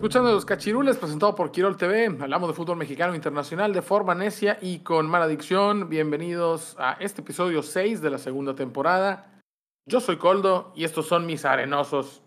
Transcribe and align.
Escuchando 0.00 0.32
Los 0.32 0.46
Cachirules, 0.46 0.96
presentado 0.96 1.34
por 1.34 1.52
Quirol 1.52 1.76
TV. 1.76 2.06
Hablamos 2.06 2.48
de 2.48 2.54
fútbol 2.54 2.78
mexicano 2.78 3.14
internacional 3.14 3.74
de 3.74 3.82
forma 3.82 4.14
necia 4.14 4.56
y 4.62 4.78
con 4.78 5.06
mala 5.06 5.28
dicción. 5.28 5.90
Bienvenidos 5.90 6.74
a 6.78 6.92
este 7.00 7.20
episodio 7.20 7.62
6 7.62 8.00
de 8.00 8.08
la 8.08 8.16
segunda 8.16 8.54
temporada. 8.54 9.38
Yo 9.84 10.00
soy 10.00 10.16
Coldo 10.16 10.72
y 10.74 10.84
estos 10.84 11.06
son 11.06 11.26
mis 11.26 11.44
arenosos. 11.44 12.22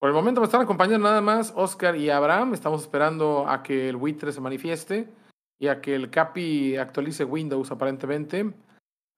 Por 0.00 0.08
el 0.08 0.14
momento 0.14 0.40
me 0.40 0.46
están 0.46 0.62
acompañando 0.62 1.06
nada 1.06 1.20
más 1.20 1.52
Oscar 1.54 1.96
y 1.96 2.08
Abraham. 2.08 2.54
Estamos 2.54 2.80
esperando 2.80 3.46
a 3.46 3.62
que 3.62 3.90
el 3.90 3.96
buitre 3.96 4.32
se 4.32 4.40
manifieste 4.40 5.12
y 5.58 5.68
a 5.68 5.82
que 5.82 5.94
el 5.94 6.08
Capi 6.08 6.78
actualice 6.78 7.24
Windows 7.24 7.70
aparentemente. 7.70 8.54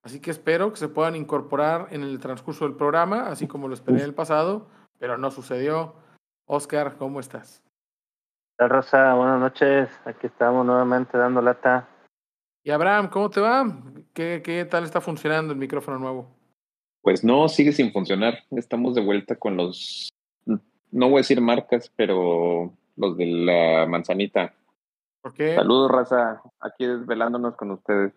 Así 0.03 0.19
que 0.19 0.33
espero 0.33 0.73
que 0.73 0.79
se 0.79 0.89
puedan 0.89 1.15
incorporar 1.15 1.87
en 1.93 2.03
el 2.03 2.19
transcurso 2.19 2.65
del 2.65 2.75
programa, 2.75 3.29
así 3.29 3.47
como 3.47 3.69
lo 3.69 3.75
esperé 3.75 3.99
en 3.99 4.05
el 4.05 4.15
pasado, 4.15 4.67
pero 4.99 5.17
no 5.17 5.31
sucedió. 5.31 5.95
Oscar, 6.45 6.97
¿cómo 6.97 7.21
estás? 7.21 7.63
Hola 8.61 8.69
Rosa, 8.71 9.15
buenas 9.15 9.39
noches. 9.39 9.89
Aquí 10.05 10.27
estamos 10.27 10.67
nuevamente 10.67 11.17
dando 11.17 11.41
lata. 11.41 11.89
Y 12.65 12.73
Abraham, 12.73 13.09
¿cómo 13.09 13.31
te 13.31 13.41
va? 13.41 13.65
¿Qué, 14.13 14.43
¿Qué 14.45 14.65
tal 14.65 14.83
está 14.83 15.01
funcionando 15.01 15.53
el 15.53 15.61
micrófono 15.61 16.01
nuevo? 16.01 16.27
Pues 17.01 17.23
no, 17.23 17.49
sigue 17.49 17.71
sin 17.71 17.93
funcionar. 17.93 18.41
Estamos 18.51 18.97
de 18.97 19.05
vuelta 19.05 19.37
con 19.37 19.57
los, 19.57 20.11
no 20.45 21.07
voy 21.09 21.15
a 21.15 21.19
decir 21.19 21.41
marcas, 21.41 21.93
pero 21.95 22.73
los 22.97 23.17
de 23.17 23.27
la 23.27 23.87
manzanita. 23.87 24.53
¿Por 25.23 25.35
qué? 25.35 25.55
Saludos, 25.55 25.93
raza. 25.93 26.43
Aquí 26.59 26.85
desvelándonos 26.85 27.55
con 27.55 27.71
ustedes. 27.71 28.13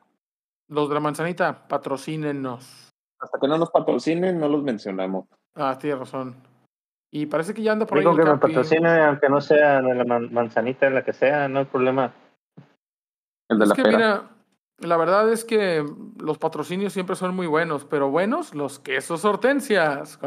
Los 0.69 0.89
de 0.89 0.95
la 0.95 1.01
manzanita, 1.01 1.67
patrocínenos. 1.67 2.89
Hasta 3.19 3.37
que 3.39 3.47
no 3.47 3.59
nos 3.59 3.69
patrocinen, 3.69 4.39
no 4.39 4.49
los 4.49 4.63
mencionamos. 4.63 5.27
Ah, 5.53 5.77
tienes 5.79 5.99
razón. 5.99 6.50
Y 7.13 7.25
parece 7.25 7.53
que 7.53 7.61
ya 7.61 7.73
anda 7.73 7.85
por 7.85 7.97
Digo 7.99 8.11
ahí. 8.11 8.15
que 8.17 8.21
el 8.23 8.29
me 8.31 8.37
patrocine, 8.37 8.89
aunque 9.03 9.27
no 9.29 9.41
sea 9.41 9.81
de 9.81 9.93
la 9.95 10.05
man- 10.05 10.31
manzanita, 10.33 10.85
de 10.85 10.93
la 10.93 11.03
que 11.03 11.11
sea, 11.13 11.47
no 11.49 11.59
hay 11.59 11.65
problema. 11.65 12.13
El 13.49 13.59
de 13.59 13.63
Es 13.65 13.69
la 13.69 13.75
que 13.75 13.83
pera. 13.83 13.97
mira, 13.97 14.23
la 14.79 14.97
verdad 14.97 15.29
es 15.31 15.43
que 15.43 15.85
los 16.19 16.37
patrocinios 16.37 16.93
siempre 16.93 17.17
son 17.17 17.35
muy 17.35 17.47
buenos, 17.47 17.83
pero 17.83 18.09
buenos 18.09 18.55
los 18.55 18.79
quesos 18.79 19.25
hortensias. 19.25 20.17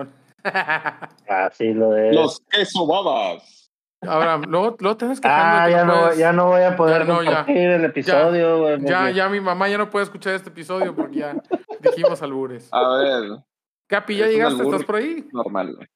Así 1.28 1.72
lo 1.72 1.90
de. 1.90 2.12
Los 2.12 2.40
queso 2.50 2.86
babas. 2.86 3.70
Abraham, 4.02 4.42
luego, 4.48 4.76
luego 4.80 4.96
te 4.98 5.06
ah, 5.24 5.62
que 5.66 5.72
ya 5.72 5.84
no, 5.86 5.94
puedes- 6.02 6.18
ya 6.18 6.32
no 6.34 6.46
voy 6.48 6.60
a 6.60 6.76
poder 6.76 7.06
Ya 7.06 7.08
no, 7.14 7.22
ya. 7.22 7.28
compartir 7.36 7.70
el 7.70 7.84
episodio, 7.86 8.58
güey. 8.58 8.80
Ya, 8.84 8.98
porque- 8.98 9.14
ya 9.14 9.28
mi 9.30 9.40
mamá 9.40 9.66
ya 9.70 9.78
no 9.78 9.88
puede 9.88 10.02
escuchar 10.04 10.34
este 10.34 10.50
episodio 10.50 10.94
porque 10.94 11.20
ya 11.20 11.34
dijimos 11.80 12.20
albures. 12.20 12.68
A 12.70 12.98
ver, 12.98 13.38
Capi, 13.86 14.18
¿ya 14.18 14.26
es 14.26 14.32
llegaste? 14.32 14.62
¿Estás 14.62 14.84
por 14.84 14.96
ahí? 14.96 15.26
normal. 15.32 15.88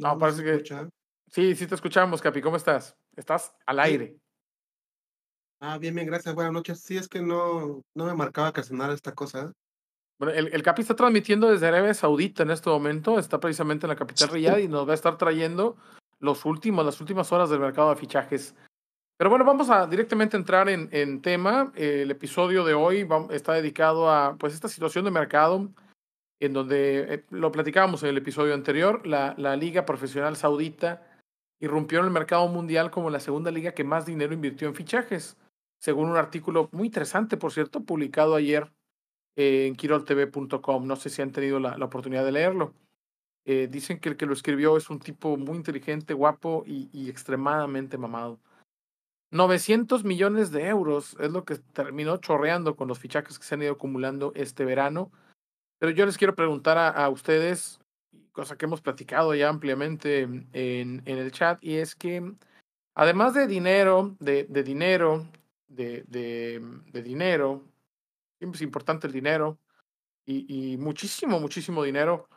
No, 0.00 0.18
parece 0.18 0.42
que- 0.42 0.50
escucha. 0.54 0.88
Sí, 1.30 1.54
sí 1.54 1.66
te 1.66 1.74
escuchamos, 1.76 2.20
Capi. 2.20 2.40
¿Cómo 2.40 2.56
estás? 2.56 2.96
Estás 3.16 3.52
al 3.66 3.78
aire. 3.80 4.16
Ah, 5.60 5.78
bien, 5.78 5.94
bien, 5.94 6.06
gracias. 6.06 6.34
Buenas 6.34 6.52
noches. 6.52 6.80
Sí, 6.80 6.96
es 6.96 7.06
que 7.08 7.20
no, 7.20 7.82
no 7.94 8.04
me 8.06 8.14
marcaba 8.14 8.52
que 8.52 8.62
sonara 8.62 8.94
esta 8.94 9.12
cosa. 9.14 9.52
Bueno, 10.18 10.34
el, 10.34 10.48
el 10.52 10.62
Capi 10.62 10.82
está 10.82 10.96
transmitiendo 10.96 11.50
desde 11.50 11.68
Arabia 11.68 11.94
Saudita 11.94 12.42
en 12.42 12.50
este 12.50 12.68
momento. 12.70 13.18
Está 13.18 13.38
precisamente 13.38 13.86
en 13.86 13.90
la 13.90 13.96
capital 13.96 14.28
Riyadh 14.30 14.60
y 14.60 14.68
nos 14.68 14.86
va 14.88 14.92
a 14.92 14.94
estar 14.94 15.16
trayendo 15.18 15.76
los 16.18 16.44
últimos, 16.44 16.84
las 16.84 17.00
últimas 17.00 17.30
horas 17.32 17.48
del 17.50 17.60
mercado 17.60 17.90
de 17.90 17.96
fichajes. 17.96 18.54
Pero 19.18 19.30
bueno, 19.30 19.44
vamos 19.44 19.68
a 19.70 19.86
directamente 19.86 20.36
entrar 20.36 20.68
en, 20.68 20.88
en 20.92 21.20
tema. 21.22 21.72
El 21.74 22.10
episodio 22.10 22.64
de 22.64 22.74
hoy 22.74 23.04
va- 23.04 23.26
está 23.30 23.52
dedicado 23.52 24.10
a 24.10 24.36
pues 24.36 24.54
esta 24.54 24.68
situación 24.68 25.04
de 25.04 25.10
mercado 25.10 25.68
en 26.40 26.52
donde 26.54 27.14
eh, 27.14 27.24
lo 27.30 27.52
platicábamos 27.52 28.02
en 28.02 28.08
el 28.08 28.18
episodio 28.18 28.54
anterior. 28.54 29.06
La, 29.06 29.34
la 29.38 29.56
liga 29.56 29.84
profesional 29.84 30.36
saudita 30.36 31.06
irrumpió 31.60 32.00
en 32.00 32.06
el 32.06 32.10
mercado 32.10 32.48
mundial 32.48 32.90
como 32.90 33.10
la 33.10 33.20
segunda 33.20 33.50
liga 33.50 33.72
que 33.72 33.84
más 33.84 34.06
dinero 34.06 34.32
invirtió 34.32 34.66
en 34.66 34.74
fichajes, 34.74 35.36
según 35.78 36.08
un 36.08 36.16
artículo 36.16 36.68
muy 36.72 36.86
interesante, 36.86 37.36
por 37.36 37.52
cierto, 37.52 37.84
publicado 37.84 38.34
ayer 38.34 38.72
eh, 39.36 39.66
en 39.66 39.76
kiroltv.com. 39.76 40.86
No 40.86 40.96
sé 40.96 41.10
si 41.10 41.22
han 41.22 41.32
tenido 41.32 41.60
la, 41.60 41.76
la 41.76 41.84
oportunidad 41.84 42.24
de 42.24 42.32
leerlo. 42.32 42.74
Eh, 43.44 43.68
dicen 43.70 44.00
que 44.00 44.10
el 44.10 44.16
que 44.16 44.26
lo 44.26 44.32
escribió 44.32 44.76
es 44.76 44.90
un 44.90 44.98
tipo 44.98 45.36
muy 45.36 45.56
inteligente, 45.56 46.14
guapo 46.14 46.64
y, 46.66 46.88
y 46.92 47.10
extremadamente 47.10 47.98
mamado. 47.98 48.38
900 49.32 50.04
millones 50.04 50.50
de 50.50 50.66
euros 50.66 51.16
es 51.20 51.30
lo 51.30 51.44
que 51.44 51.56
terminó 51.56 52.16
chorreando 52.16 52.74
con 52.74 52.88
los 52.88 52.98
fichajes 52.98 53.38
que 53.38 53.44
se 53.44 53.54
han 53.54 53.62
ido 53.62 53.72
acumulando 53.72 54.32
este 54.34 54.64
verano. 54.64 55.10
Pero 55.80 55.92
yo 55.92 56.04
les 56.04 56.18
quiero 56.18 56.34
preguntar 56.34 56.76
a, 56.78 56.90
a 56.90 57.08
ustedes, 57.08 57.80
cosa 58.32 58.56
que 58.56 58.66
hemos 58.66 58.82
platicado 58.82 59.34
ya 59.34 59.48
ampliamente 59.48 60.20
en, 60.20 60.48
en 60.52 61.02
el 61.06 61.32
chat, 61.32 61.58
y 61.64 61.78
es 61.78 61.96
que 61.96 62.34
además 62.94 63.34
de 63.34 63.46
dinero, 63.46 64.14
de, 64.20 64.44
de 64.44 64.62
dinero, 64.62 65.26
de, 65.68 66.04
de, 66.06 66.60
de 66.92 67.02
dinero, 67.02 67.64
es 68.40 68.60
importante 68.60 69.06
el 69.06 69.12
dinero, 69.12 69.58
y, 70.26 70.72
y 70.72 70.76
muchísimo, 70.76 71.40
muchísimo 71.40 71.82
dinero. 71.82 72.28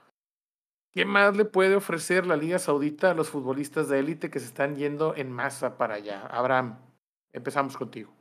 ¿Qué 0.93 1.05
más 1.05 1.35
le 1.35 1.43
puede 1.43 1.75
ofrecer 1.75 2.25
la 2.25 2.37
Liga 2.37 2.59
Saudita 2.59 3.11
a 3.11 3.13
los 3.13 3.29
futbolistas 3.29 3.89
de 3.89 3.99
élite 3.99 4.29
que 4.29 4.39
se 4.39 4.45
están 4.45 4.75
yendo 4.75 5.15
en 5.15 5.31
masa 5.31 5.77
para 5.77 5.95
allá? 5.95 6.27
Abraham, 6.27 6.79
empezamos 7.33 7.75
contigo. 7.75 8.13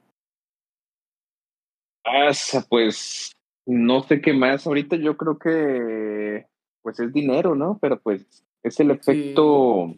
Ah, 2.05 2.33
pues 2.69 3.33
no 3.67 4.03
sé 4.03 4.21
qué 4.21 4.33
más. 4.33 4.67
Ahorita 4.67 4.97
yo 4.97 5.17
creo 5.17 5.39
que 5.39 6.47
pues 6.83 6.99
es 7.01 7.13
dinero, 7.13 7.55
¿no? 7.55 7.79
Pero 7.81 8.01
pues 8.01 8.45
es 8.63 8.81
el 8.81 8.91
efecto, 8.91 9.95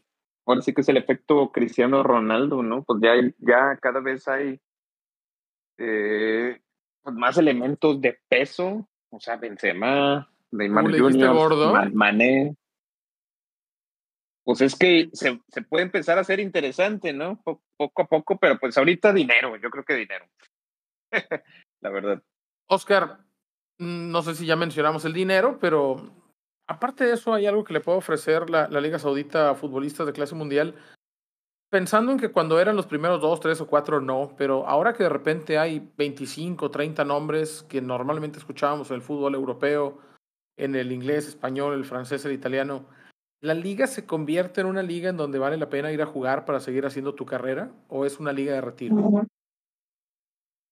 ahora 0.46 0.60
sí 0.62 0.74
que 0.74 0.82
es 0.82 0.88
el 0.88 0.96
efecto 0.98 1.50
Cristiano 1.52 2.02
Ronaldo, 2.02 2.62
¿no? 2.62 2.82
Pues 2.84 3.00
ya, 3.02 3.12
ya 3.38 3.76
cada 3.80 4.00
vez 4.00 4.28
hay 4.28 4.60
eh, 5.78 6.60
pues 7.02 7.16
más 7.16 7.36
elementos 7.38 8.00
de 8.00 8.18
peso, 8.28 8.88
o 9.10 9.20
sea, 9.20 9.36
Benzema, 9.36 10.30
Neymar. 10.50 10.84
Man- 11.72 11.94
Mané. 11.94 12.56
Pues 14.44 14.60
es 14.60 14.76
que 14.76 15.08
se, 15.14 15.40
se 15.48 15.62
puede 15.62 15.84
empezar 15.84 16.18
a 16.18 16.20
hacer 16.20 16.38
interesante, 16.38 17.12
¿no? 17.14 17.40
Po- 17.42 17.62
poco 17.78 18.02
a 18.02 18.06
poco, 18.06 18.36
pero 18.38 18.58
pues 18.58 18.76
ahorita 18.76 19.12
dinero, 19.12 19.56
yo 19.56 19.70
creo 19.70 19.84
que 19.84 19.94
dinero. 19.94 20.26
La 21.80 21.90
verdad. 21.90 22.22
Oscar, 22.66 23.18
no 23.78 24.22
sé 24.22 24.34
si 24.34 24.46
ya 24.46 24.56
mencionamos 24.56 25.04
el 25.04 25.12
dinero, 25.12 25.58
pero 25.60 26.10
aparte 26.66 27.04
de 27.04 27.14
eso, 27.14 27.34
hay 27.34 27.46
algo 27.46 27.64
que 27.64 27.72
le 27.72 27.80
puede 27.80 27.98
ofrecer 27.98 28.50
la, 28.50 28.68
la 28.68 28.80
Liga 28.80 28.98
Saudita 28.98 29.50
a 29.50 29.54
futbolistas 29.54 30.06
de 30.06 30.12
clase 30.12 30.34
mundial. 30.34 30.74
Pensando 31.70 32.12
en 32.12 32.18
que 32.18 32.30
cuando 32.30 32.60
eran 32.60 32.76
los 32.76 32.86
primeros 32.86 33.20
dos, 33.20 33.40
tres 33.40 33.60
o 33.60 33.66
cuatro, 33.66 34.00
no, 34.00 34.34
pero 34.36 34.66
ahora 34.66 34.92
que 34.92 35.02
de 35.02 35.08
repente 35.08 35.58
hay 35.58 35.90
25, 35.96 36.70
30 36.70 37.04
nombres 37.04 37.64
que 37.68 37.80
normalmente 37.80 38.38
escuchábamos 38.38 38.90
en 38.90 38.96
el 38.96 39.02
fútbol 39.02 39.34
europeo, 39.34 39.98
en 40.56 40.76
el 40.76 40.92
inglés, 40.92 41.26
español, 41.26 41.74
el 41.74 41.84
francés, 41.84 42.24
el 42.24 42.32
italiano, 42.32 42.86
¿la 43.40 43.54
liga 43.54 43.86
se 43.86 44.06
convierte 44.06 44.60
en 44.60 44.68
una 44.68 44.82
liga 44.82 45.10
en 45.10 45.16
donde 45.16 45.38
vale 45.38 45.56
la 45.56 45.68
pena 45.68 45.92
ir 45.92 46.00
a 46.00 46.06
jugar 46.06 46.44
para 46.44 46.60
seguir 46.60 46.86
haciendo 46.86 47.14
tu 47.14 47.26
carrera 47.26 47.72
o 47.88 48.06
es 48.06 48.20
una 48.20 48.32
liga 48.32 48.54
de 48.54 48.60
retiro? 48.60 49.26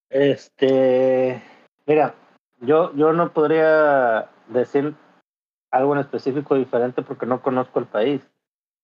Este, 0.09 1.43
mira, 1.87 2.15
yo, 2.63 2.95
yo 2.95 3.13
no 3.13 3.33
podría 3.33 4.31
decir 4.49 4.95
algo 5.71 5.95
en 5.95 6.01
específico 6.01 6.55
diferente 6.55 7.03
porque 7.03 7.27
no 7.27 7.43
conozco 7.43 7.79
el 7.79 7.87
país. 7.87 8.23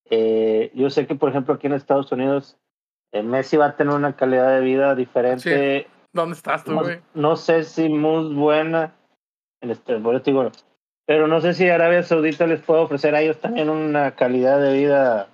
Eh, 0.09 0.71
yo 0.73 0.89
sé 0.89 1.07
que, 1.07 1.15
por 1.15 1.29
ejemplo, 1.29 1.53
aquí 1.53 1.67
en 1.67 1.73
Estados 1.73 2.11
Unidos, 2.11 2.57
eh, 3.11 3.23
Messi 3.23 3.57
va 3.57 3.67
a 3.67 3.75
tener 3.75 3.93
una 3.93 4.15
calidad 4.15 4.55
de 4.55 4.61
vida 4.61 4.95
diferente. 4.95 5.87
¿Dónde 6.11 6.35
estás 6.35 6.63
tú, 6.63 6.73
güey? 6.73 7.01
no 7.13 7.35
sé 7.35 7.63
si 7.63 7.87
muy 7.87 8.33
buena, 8.33 8.95
en 9.61 9.69
este, 9.69 9.99
te 9.99 10.31
digo, 10.31 10.51
pero 11.05 11.27
no 11.27 11.39
sé 11.39 11.53
si 11.53 11.69
Arabia 11.69 12.03
Saudita 12.03 12.47
les 12.47 12.61
puede 12.61 12.81
ofrecer 12.81 13.15
a 13.15 13.21
ellos 13.21 13.39
también 13.39 13.69
una 13.69 14.15
calidad 14.15 14.59
de 14.59 14.73
vida 14.73 15.29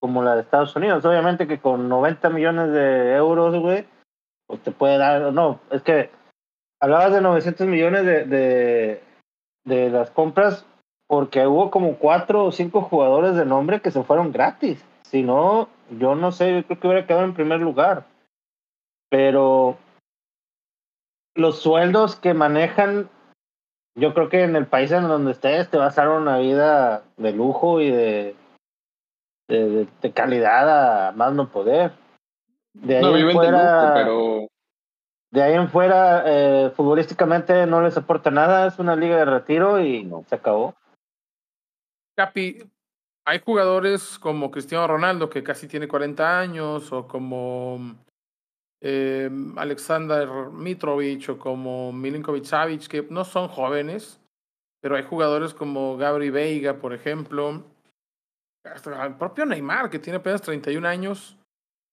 como 0.00 0.22
la 0.22 0.34
de 0.34 0.42
Estados 0.42 0.74
Unidos. 0.76 1.04
Obviamente 1.04 1.46
que 1.46 1.58
con 1.58 1.88
90 1.88 2.30
millones 2.30 2.72
de 2.72 3.14
euros, 3.14 3.54
güey, 3.56 3.86
te 4.62 4.72
puede 4.72 4.98
dar 4.98 5.32
no. 5.32 5.60
Es 5.70 5.82
que 5.82 6.10
hablabas 6.80 7.12
de 7.12 7.20
900 7.20 7.66
millones 7.66 8.04
de, 8.04 8.24
de, 8.24 9.02
de 9.64 9.90
las 9.90 10.10
compras 10.10 10.66
porque 11.08 11.46
hubo 11.46 11.70
como 11.70 11.96
cuatro 11.96 12.44
o 12.44 12.52
cinco 12.52 12.82
jugadores 12.82 13.36
de 13.36 13.46
nombre 13.46 13.80
que 13.80 13.90
se 13.90 14.02
fueron 14.02 14.32
gratis. 14.32 14.84
Si 15.02 15.22
no, 15.22 15.68
yo 15.90 16.14
no 16.14 16.32
sé, 16.32 16.52
yo 16.52 16.66
creo 16.66 16.80
que 16.80 16.86
hubiera 16.88 17.06
quedado 17.06 17.24
en 17.24 17.34
primer 17.34 17.60
lugar. 17.60 18.04
Pero 19.08 19.76
los 21.36 21.60
sueldos 21.60 22.16
que 22.16 22.34
manejan, 22.34 23.08
yo 23.94 24.14
creo 24.14 24.28
que 24.28 24.42
en 24.42 24.56
el 24.56 24.66
país 24.66 24.90
en 24.90 25.06
donde 25.06 25.30
estés 25.32 25.70
te 25.70 25.76
vas 25.76 25.96
a 25.96 26.06
dar 26.06 26.10
una 26.10 26.38
vida 26.38 27.04
de 27.16 27.32
lujo 27.32 27.80
y 27.80 27.90
de, 27.90 28.34
de, 29.48 29.86
de 30.02 30.12
calidad 30.12 31.08
a 31.08 31.12
más 31.12 31.32
no 31.34 31.48
poder. 31.50 31.92
De 32.74 32.96
ahí 32.96 33.02
No, 33.02 33.12
de 33.12 33.20
lujo, 33.22 33.40
pero 33.94 34.48
de 35.36 35.42
ahí 35.42 35.52
en 35.52 35.68
fuera, 35.68 36.22
eh, 36.24 36.70
futbolísticamente 36.70 37.66
no 37.66 37.82
les 37.82 37.94
aporta 37.94 38.30
nada, 38.30 38.68
es 38.68 38.78
una 38.78 38.96
liga 38.96 39.18
de 39.18 39.26
retiro 39.26 39.78
y 39.78 40.02
No. 40.02 40.24
se 40.26 40.36
acabó. 40.36 40.74
Capi, 42.16 42.64
hay 43.26 43.42
jugadores 43.44 44.18
como 44.18 44.50
Cristiano 44.50 44.86
Ronaldo, 44.86 45.28
que 45.28 45.42
casi 45.42 45.68
tiene 45.68 45.88
40 45.88 46.40
años, 46.40 46.90
o 46.90 47.06
como 47.06 47.96
eh, 48.80 49.28
Alexander 49.58 50.26
Mitrovic, 50.50 51.28
o 51.28 51.38
como 51.38 51.92
Milinkovic 51.92 52.44
Savic, 52.44 52.86
que 52.88 53.06
no 53.10 53.22
son 53.24 53.48
jóvenes, 53.48 54.18
pero 54.80 54.96
hay 54.96 55.02
jugadores 55.02 55.52
como 55.52 55.98
Gabri 55.98 56.30
Veiga, 56.30 56.78
por 56.78 56.94
ejemplo, 56.94 57.62
hasta 58.64 59.04
el 59.04 59.16
propio 59.16 59.44
Neymar, 59.44 59.90
que 59.90 59.98
tiene 59.98 60.16
apenas 60.16 60.40
31 60.40 60.86
años, 60.86 61.36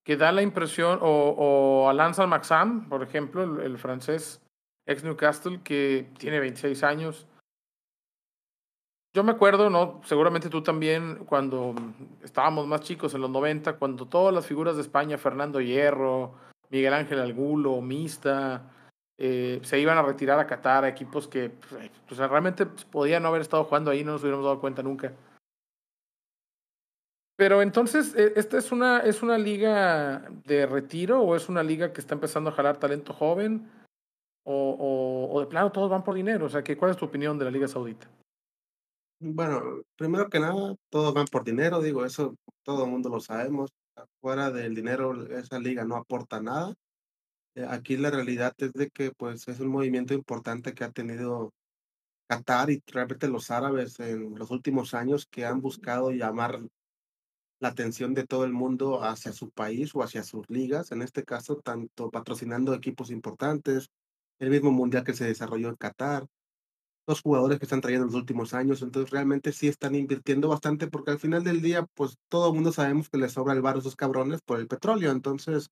que 0.04 0.18
da 0.18 0.32
la 0.32 0.42
impresión, 0.42 1.00
o, 1.02 1.36
o 1.38 1.90
Alain 1.90 2.14
Maxam, 2.28 2.90
por 2.90 3.04
ejemplo, 3.04 3.62
el, 3.62 3.78
francés 3.78 4.42
ex 4.86 5.04
Newcastle, 5.04 5.62
que 5.64 6.10
tiene 6.18 6.40
26 6.40 6.84
años. 6.84 7.28
Yo 9.14 9.24
me 9.24 9.32
acuerdo, 9.32 9.70
¿no? 9.70 10.02
Seguramente 10.04 10.50
tú 10.50 10.62
también, 10.62 11.24
cuando 11.26 11.76
estábamos 12.24 12.68
más 12.68 12.82
chicos 12.82 13.14
en 13.14 13.22
los 13.22 13.30
90, 13.30 13.78
cuando 13.78 14.08
todas 14.08 14.34
las 14.34 14.46
figuras 14.46 14.76
de 14.76 14.82
España, 14.82 15.18
Fernando 15.18 15.62
Hierro, 15.62 16.34
Miguel 16.70 16.94
Ángel 16.94 17.20
Algulo, 17.20 17.80
Mista, 17.80 18.72
eh, 19.18 19.60
se 19.64 19.80
iban 19.80 19.98
a 19.98 20.02
retirar 20.02 20.40
a 20.40 20.48
Qatar, 20.48 20.84
a 20.84 20.90
equipos 20.90 21.28
que 21.28 21.52
pues, 21.52 21.92
pues, 22.08 22.20
realmente 22.20 22.66
podían 22.66 23.22
no 23.22 23.30
haber 23.30 23.42
estado 23.42 23.64
jugando 23.64 23.92
ahí, 23.92 24.04
no 24.04 24.14
nos 24.14 24.22
hubiéramos 24.22 24.44
dado 24.44 24.60
cuenta 24.60 24.82
nunca. 24.82 25.14
Pero 27.36 27.62
entonces, 27.62 28.14
eh, 28.16 28.34
¿esta 28.36 28.58
es 28.58 28.72
una, 28.72 29.00
es 29.00 29.24
una 29.24 29.38
liga 29.38 30.30
de 30.46 30.66
retiro 30.66 31.22
o 31.22 31.36
es 31.36 31.50
una 31.50 31.64
liga 31.64 31.92
que 31.92 32.00
está 32.00 32.14
empezando 32.14 32.50
a 32.50 32.54
jalar 32.54 32.78
talento 32.78 33.14
joven? 33.14 33.70
O, 34.46 35.30
o, 35.32 35.40
de 35.40 35.48
plano 35.48 35.72
todos 35.72 35.90
van 35.90 36.04
por 36.04 36.16
dinero. 36.16 36.46
O 36.46 36.50
sea, 36.50 36.64
¿cuál 36.78 36.92
es 36.92 36.98
tu 36.98 37.06
opinión 37.06 37.40
de 37.40 37.46
la 37.46 37.52
Liga 37.52 37.68
Saudita? 37.68 38.08
Bueno, 39.20 39.84
primero 39.96 40.30
que 40.30 40.40
nada, 40.40 40.76
todos 40.90 41.14
van 41.14 41.28
por 41.28 41.46
dinero, 41.46 41.82
digo, 41.82 42.04
eso 42.04 42.36
todo 42.64 42.84
el 42.84 42.92
mundo 42.92 43.08
lo 43.08 43.22
sabemos. 43.22 43.72
Fuera 44.20 44.52
del 44.52 44.76
dinero, 44.76 45.26
esa 45.28 45.60
liga 45.60 45.86
no 45.86 45.96
aporta 45.96 46.42
nada. 46.42 46.74
Eh, 47.56 47.66
Aquí 47.70 47.96
la 47.96 48.12
realidad 48.12 48.54
es 48.58 48.74
de 48.74 48.90
que 48.90 49.12
pues 49.12 49.48
es 49.48 49.60
un 49.62 49.70
movimiento 49.70 50.14
importante 50.14 50.74
que 50.74 50.84
ha 50.84 50.92
tenido 50.92 51.52
Qatar 52.28 52.70
y 52.70 52.82
realmente 52.88 53.28
los 53.28 53.50
árabes 53.50 54.00
en 54.00 54.38
los 54.38 54.52
últimos 54.52 54.94
años 54.94 55.26
que 55.30 55.46
han 55.46 55.62
buscado 55.62 56.12
llamar 56.12 56.60
la 57.64 57.70
atención 57.70 58.14
de 58.14 58.28
todo 58.28 58.44
el 58.44 58.52
mundo 58.52 59.04
hacia 59.04 59.32
su 59.32 59.50
país 59.50 59.96
o 59.96 60.04
hacia 60.04 60.22
sus 60.24 60.44
ligas, 60.50 60.92
en 60.92 61.02
este 61.02 61.24
caso 61.24 61.56
tanto 61.64 62.12
patrocinando 62.12 62.74
equipos 62.74 63.10
importantes, 63.10 63.88
el 64.40 64.50
mismo 64.50 64.72
mundial 64.72 65.06
que 65.06 65.14
se 65.14 65.24
desarrolló 65.26 65.70
en 65.70 65.76
Qatar, 65.76 66.28
los 67.08 67.22
jugadores 67.22 67.60
que 67.60 67.66
están 67.66 67.80
trayendo 67.80 68.06
en 68.06 68.12
los 68.12 68.20
últimos 68.20 68.54
años, 68.54 68.82
entonces 68.82 69.12
realmente 69.12 69.54
sí 69.54 69.70
están 69.70 69.96
invirtiendo 69.96 70.50
bastante 70.50 70.88
porque 70.88 71.12
al 71.12 71.20
final 71.20 71.46
del 71.46 71.62
día 71.62 71.86
pues 71.96 72.18
todo 72.30 72.50
el 72.50 72.56
mundo 72.56 72.74
sabemos 72.74 73.10
que 73.10 73.18
les 73.18 73.32
sobra 73.32 73.54
el 73.54 73.62
bar 73.62 73.78
a 73.78 73.80
esos 73.80 73.96
cabrones 73.96 74.42
por 74.46 74.60
el 74.60 74.68
petróleo, 74.68 75.12
entonces 75.12 75.70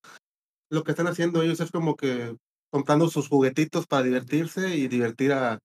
lo 0.69 0.83
que 0.83 0.91
están 0.91 1.07
haciendo 1.07 1.41
ellos 1.41 1.59
es 1.59 1.71
como 1.71 1.97
que 1.97 2.37
comprando 2.71 3.09
sus 3.09 3.27
juguetitos 3.27 3.85
para 3.85 4.03
divertirse 4.03 4.77
y 4.77 4.87
divertir 4.87 5.33
a, 5.33 5.59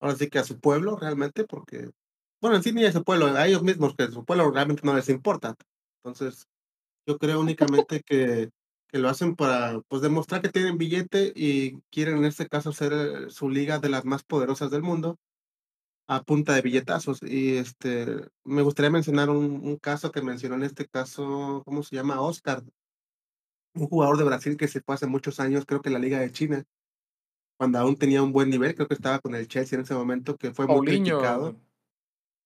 ahora 0.00 0.16
que 0.16 0.38
a 0.38 0.44
su 0.44 0.58
pueblo 0.58 0.96
realmente, 0.96 1.44
porque, 1.44 1.90
bueno, 2.42 2.56
en 2.56 2.62
sí 2.62 2.72
ni 2.72 2.84
a 2.84 2.92
su 2.92 3.04
pueblo, 3.04 3.26
a 3.26 3.46
ellos 3.46 3.62
mismos, 3.62 3.94
que 3.96 4.08
su 4.08 4.24
pueblo 4.24 4.50
realmente 4.50 4.82
no 4.84 4.94
les 4.94 5.08
importa. 5.08 5.54
Entonces, 6.04 6.46
yo 7.06 7.18
creo 7.18 7.40
únicamente 7.40 8.02
que, 8.02 8.50
que 8.88 8.98
lo 8.98 9.08
hacen 9.08 9.36
para, 9.36 9.80
pues, 9.88 10.02
demostrar 10.02 10.42
que 10.42 10.50
tienen 10.50 10.78
billete 10.78 11.32
y 11.36 11.80
quieren 11.90 12.18
en 12.18 12.26
este 12.26 12.48
caso 12.48 12.72
ser 12.72 12.92
eh, 12.92 13.30
su 13.30 13.48
liga 13.50 13.78
de 13.78 13.88
las 13.90 14.04
más 14.04 14.24
poderosas 14.24 14.70
del 14.70 14.82
mundo 14.82 15.16
a 16.08 16.22
punta 16.24 16.54
de 16.54 16.62
billetazos. 16.62 17.22
Y 17.22 17.56
este, 17.56 18.28
me 18.44 18.62
gustaría 18.62 18.90
mencionar 18.90 19.30
un, 19.30 19.64
un 19.64 19.76
caso 19.78 20.12
que 20.12 20.22
mencionó 20.22 20.56
en 20.56 20.64
este 20.64 20.86
caso, 20.86 21.62
¿cómo 21.64 21.82
se 21.82 21.96
llama? 21.96 22.20
Oscar, 22.20 22.62
un 23.74 23.86
jugador 23.88 24.18
de 24.18 24.24
Brasil 24.24 24.56
que 24.56 24.68
se 24.68 24.80
fue 24.80 24.94
hace 24.94 25.06
muchos 25.06 25.40
años, 25.40 25.64
creo 25.66 25.80
que 25.80 25.88
en 25.88 25.94
la 25.94 25.98
Liga 25.98 26.18
de 26.18 26.32
China, 26.32 26.64
cuando 27.58 27.78
aún 27.78 27.96
tenía 27.96 28.22
un 28.22 28.32
buen 28.32 28.50
nivel, 28.50 28.74
creo 28.74 28.88
que 28.88 28.94
estaba 28.94 29.20
con 29.20 29.34
el 29.34 29.48
Chelsea 29.48 29.76
en 29.78 29.84
ese 29.84 29.94
momento, 29.94 30.36
que 30.36 30.52
fue 30.52 30.68
muy 30.68 30.82
criticado. 30.82 31.56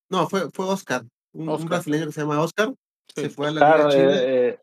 No, 0.08 0.28
fue, 0.28 0.50
fue 0.52 0.66
Oscar, 0.66 1.04
un, 1.32 1.66
brasileño 1.66 2.06
que 2.06 2.12
se 2.12 2.20
llama 2.20 2.40
Oscar, 2.40 2.74
Sí. 3.14 3.22
se 3.22 3.30
fue 3.30 3.48
a 3.48 3.50
la 3.52 3.60
Claro, 3.60 3.88
Liga 3.88 4.16
eh, 4.16 4.48
eh, 4.48 4.58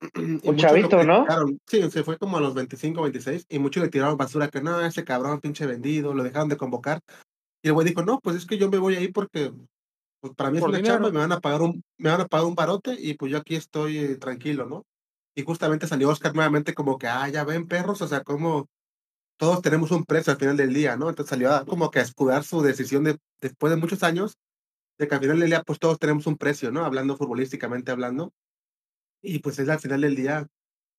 un 0.44 0.56
chavito, 0.56 1.02
¿no? 1.04 1.26
Sí, 1.66 1.90
se 1.90 2.04
fue 2.04 2.16
como 2.18 2.36
a 2.36 2.40
los 2.40 2.54
25, 2.54 3.02
26, 3.02 3.46
y 3.48 3.58
muchos 3.58 3.82
le 3.82 3.88
tiraron 3.88 4.16
basura 4.16 4.48
que 4.48 4.60
no, 4.60 4.80
ese 4.80 5.04
cabrón, 5.04 5.40
pinche 5.40 5.66
vendido, 5.66 6.14
lo 6.14 6.22
dejaron 6.22 6.48
de 6.48 6.56
convocar. 6.56 7.00
Y 7.62 7.68
el 7.68 7.74
güey 7.74 7.86
dijo, 7.86 8.02
no, 8.02 8.18
pues 8.20 8.36
es 8.36 8.46
que 8.46 8.58
yo 8.58 8.70
me 8.70 8.78
voy 8.78 8.96
ahí 8.96 9.08
porque 9.08 9.52
pues 10.20 10.34
para 10.34 10.50
mí 10.50 10.58
es 10.58 10.64
una 10.64 10.82
chamba, 10.82 11.10
me 11.10 11.18
van 11.18 11.32
a 11.32 11.40
pagar 11.40 11.62
un, 11.62 11.82
me 11.98 12.10
van 12.10 12.20
a 12.20 12.26
pagar 12.26 12.46
un 12.46 12.54
barote 12.54 12.96
y 12.98 13.14
pues 13.14 13.32
yo 13.32 13.38
aquí 13.38 13.56
estoy 13.56 13.98
eh, 13.98 14.16
tranquilo, 14.16 14.66
¿no? 14.66 14.84
Y 15.34 15.42
justamente 15.42 15.88
salió 15.88 16.10
Oscar 16.10 16.34
nuevamente 16.34 16.74
como 16.74 16.96
que, 16.96 17.08
ah, 17.08 17.28
ya 17.28 17.42
ven 17.44 17.66
perros, 17.66 18.02
o 18.02 18.08
sea, 18.08 18.22
como 18.22 18.68
todos 19.36 19.62
tenemos 19.62 19.90
un 19.90 20.04
precio 20.04 20.32
al 20.32 20.38
final 20.38 20.56
del 20.56 20.72
día, 20.72 20.96
¿no? 20.96 21.08
Entonces 21.08 21.30
salió 21.30 21.52
a, 21.52 21.64
como 21.64 21.90
que 21.90 21.98
a 21.98 22.02
escudar 22.02 22.44
su 22.44 22.62
decisión 22.62 23.02
de, 23.02 23.18
después 23.40 23.72
de 23.72 23.80
muchos 23.80 24.04
años, 24.04 24.36
que 25.08 25.14
al 25.14 25.20
final 25.20 25.40
del 25.40 25.50
día 25.50 25.62
pues 25.62 25.78
todos 25.78 25.98
tenemos 25.98 26.26
un 26.26 26.36
precio, 26.36 26.70
¿no? 26.70 26.84
Hablando 26.84 27.16
futbolísticamente 27.16 27.90
hablando. 27.92 28.32
Y 29.22 29.38
pues 29.40 29.58
es 29.58 29.68
al 29.68 29.80
final 29.80 30.00
del 30.02 30.16
día, 30.16 30.46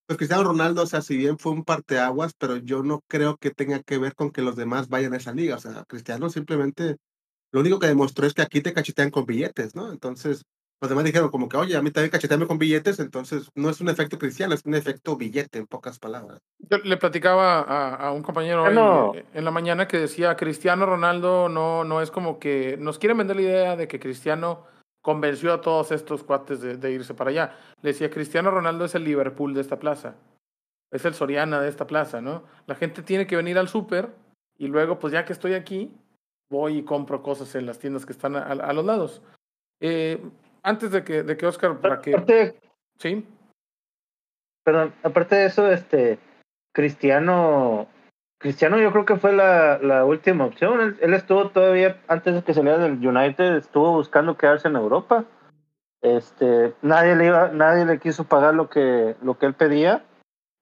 pues 0.07 0.17
Cristiano 0.17 0.43
Ronaldo, 0.45 0.83
o 0.83 0.85
sea, 0.87 1.01
si 1.01 1.17
bien 1.17 1.37
fue 1.39 1.51
un 1.53 1.63
parteaguas, 1.63 2.33
pero 2.37 2.57
yo 2.57 2.83
no 2.83 3.01
creo 3.07 3.37
que 3.37 3.51
tenga 3.51 3.81
que 3.83 3.97
ver 3.97 4.15
con 4.15 4.31
que 4.31 4.41
los 4.41 4.55
demás 4.55 4.89
vayan 4.89 5.13
a 5.13 5.17
esa 5.17 5.33
liga. 5.33 5.57
O 5.57 5.59
sea, 5.59 5.85
Cristiano 5.85 6.29
simplemente, 6.29 6.97
lo 7.51 7.61
único 7.61 7.79
que 7.79 7.87
demostró 7.87 8.27
es 8.27 8.33
que 8.33 8.41
aquí 8.43 8.61
te 8.61 8.73
cachetean 8.73 9.11
con 9.11 9.25
billetes, 9.25 9.75
¿no? 9.75 9.91
Entonces, 9.91 10.43
los 10.83 10.89
demás 10.89 11.05
dijeron 11.05 11.29
como 11.31 11.47
que, 11.47 11.57
oye, 11.57 11.77
a 11.77 11.81
mí 11.81 11.91
también 11.91 12.11
cacheteame 12.11 12.45
con 12.45 12.59
billetes, 12.59 12.99
entonces 12.99 13.49
no 13.55 13.69
es 13.69 13.79
un 13.79 13.87
efecto 13.87 14.19
cristiano, 14.19 14.53
es 14.53 14.65
un 14.65 14.75
efecto 14.75 15.15
billete, 15.15 15.59
en 15.59 15.65
pocas 15.65 15.97
palabras. 15.97 16.41
Yo 16.59 16.77
le 16.79 16.97
platicaba 16.97 17.61
a, 17.61 17.95
a 17.95 18.11
un 18.11 18.21
compañero 18.21 18.63
hoy, 18.63 19.17
eh, 19.17 19.25
en 19.33 19.45
la 19.45 19.51
mañana 19.51 19.87
que 19.87 19.97
decía 19.97 20.35
Cristiano 20.35 20.85
Ronaldo 20.85 21.47
no, 21.47 21.85
no 21.85 22.01
es 22.01 22.11
como 22.11 22.37
que 22.37 22.77
nos 22.77 22.99
quieren 22.99 23.17
vender 23.17 23.37
la 23.37 23.41
idea 23.41 23.75
de 23.75 23.87
que 23.87 23.99
Cristiano 23.99 24.65
convenció 25.01 25.53
a 25.53 25.61
todos 25.61 25.91
estos 25.91 26.23
cuates 26.23 26.59
de, 26.61 26.77
de 26.77 26.91
irse 26.91 27.13
para 27.13 27.29
allá. 27.29 27.57
Le 27.81 27.91
decía, 27.91 28.09
Cristiano 28.09 28.51
Ronaldo 28.51 28.85
es 28.85 28.95
el 28.95 29.03
Liverpool 29.03 29.53
de 29.53 29.61
esta 29.61 29.79
plaza, 29.79 30.15
es 30.91 31.05
el 31.05 31.13
Soriana 31.13 31.61
de 31.61 31.69
esta 31.69 31.87
plaza, 31.87 32.21
¿no? 32.21 32.43
La 32.67 32.75
gente 32.75 33.01
tiene 33.03 33.25
que 33.25 33.35
venir 33.35 33.57
al 33.57 33.69
súper 33.69 34.09
y 34.57 34.67
luego, 34.67 34.99
pues 34.99 35.13
ya 35.13 35.23
que 35.23 35.33
estoy 35.33 35.53
aquí, 35.53 35.91
voy 36.49 36.79
y 36.79 36.83
compro 36.83 37.23
cosas 37.23 37.55
en 37.55 37.65
las 37.65 37.79
tiendas 37.79 38.05
que 38.05 38.11
están 38.11 38.35
a, 38.35 38.43
a 38.43 38.73
los 38.73 38.85
lados. 38.85 39.21
Eh, 39.81 40.21
antes 40.63 40.91
de 40.91 41.03
que, 41.03 41.23
de 41.23 41.37
que 41.37 41.45
Oscar, 41.45 41.79
para 41.79 42.01
que... 42.01 42.13
Aparte, 42.13 42.55
Sí, 42.99 43.25
perdón, 44.63 44.93
aparte 45.03 45.35
de 45.35 45.45
eso, 45.45 45.69
este, 45.69 46.19
Cristiano, 46.73 47.87
Cristiano 48.39 48.79
yo 48.79 48.91
creo 48.91 49.05
que 49.05 49.17
fue 49.17 49.33
la, 49.33 49.77
la 49.79 50.05
última 50.05 50.45
opción. 50.45 50.81
Él, 50.81 50.97
él 51.01 51.13
estuvo 51.13 51.49
todavía, 51.49 52.01
antes 52.07 52.35
de 52.35 52.43
que 52.43 52.53
saliera 52.53 52.77
del 52.77 53.05
United, 53.05 53.57
estuvo 53.57 53.91
buscando 53.91 54.37
quedarse 54.37 54.67
en 54.67 54.75
Europa. 54.75 55.25
Este, 56.01 56.73
nadie 56.81 57.15
le 57.15 57.27
iba, 57.27 57.49
nadie 57.49 57.85
le 57.85 57.99
quiso 57.99 58.25
pagar 58.25 58.53
lo 58.53 58.69
que, 58.69 59.15
lo 59.21 59.37
que 59.37 59.45
él 59.45 59.53
pedía. 59.53 60.03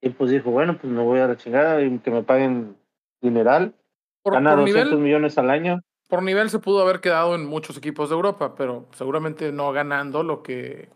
Y 0.02 0.10
pues 0.10 0.32
dijo, 0.32 0.52
bueno, 0.52 0.78
pues 0.78 0.92
me 0.92 1.04
voy 1.04 1.20
a 1.20 1.28
la 1.28 1.38
chingada 1.38 1.82
y 1.82 2.00
que 2.00 2.12
me 2.12 2.24
paguen 2.24 2.76
dineral. 3.22 3.74
por, 4.24 4.34
Gana 4.34 4.52
por 4.52 4.60
200 4.62 4.86
nivel, 4.86 5.04
millones 5.04 5.38
al 5.38 5.50
año. 5.50 5.82
Por 6.12 6.22
nivel 6.24 6.50
se 6.50 6.60
pudo 6.60 6.82
haber 6.82 7.00
quedado 7.00 7.36
en 7.36 7.46
muchos 7.46 7.78
equipos 7.78 8.10
de 8.10 8.16
Europa, 8.16 8.54
pero 8.58 8.86
seguramente 8.92 9.54
no 9.54 9.72
ganando 9.72 10.24
lo 10.24 10.44
que, 10.44 10.90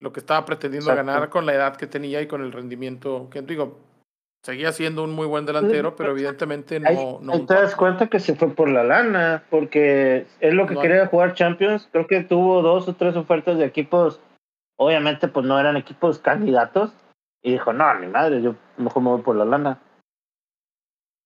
lo 0.00 0.10
que 0.10 0.20
estaba 0.20 0.46
pretendiendo 0.46 0.90
Exacto. 0.90 1.06
ganar 1.12 1.28
con 1.28 1.44
la 1.44 1.52
edad 1.52 1.76
que 1.76 1.86
tenía 1.86 2.22
y 2.22 2.26
con 2.28 2.40
el 2.40 2.50
rendimiento 2.50 3.28
que 3.30 3.42
digo, 3.42 3.76
seguía 4.42 4.72
siendo 4.72 5.04
un 5.04 5.14
muy 5.14 5.26
buen 5.26 5.44
delantero, 5.44 5.96
pero 5.96 6.12
evidentemente 6.12 6.80
no, 6.80 7.20
ahí 7.30 7.44
te 7.44 7.52
das 7.52 7.76
cuenta 7.76 8.06
que 8.06 8.20
se 8.20 8.36
fue 8.36 8.48
por 8.48 8.70
la 8.70 8.84
lana, 8.84 9.44
porque 9.50 10.26
él 10.40 10.56
lo 10.56 10.66
que 10.66 10.72
No 10.72 10.80
hay- 10.80 10.88
quería 10.88 11.06
jugar 11.08 11.34
Champions, 11.34 11.86
creo 11.92 12.06
que 12.06 12.24
tuvo 12.24 12.62
dos 12.62 12.88
o 12.88 12.94
tres 12.94 13.16
ofertas 13.16 13.58
de 13.58 13.66
equipos, 13.66 14.18
obviamente 14.78 15.28
pues 15.28 15.44
no 15.44 15.60
eran 15.60 15.76
equipos 15.76 16.20
candidatos, 16.20 16.90
Y 17.40 17.52
dijo, 17.52 17.72
no, 17.72 17.94
ni 18.00 18.06
madre, 18.08 18.42
yo 18.42 18.56
mejor 18.78 19.02
me 19.02 19.10
voy 19.10 19.22
por 19.22 19.36
la 19.36 19.44
lana. 19.44 19.78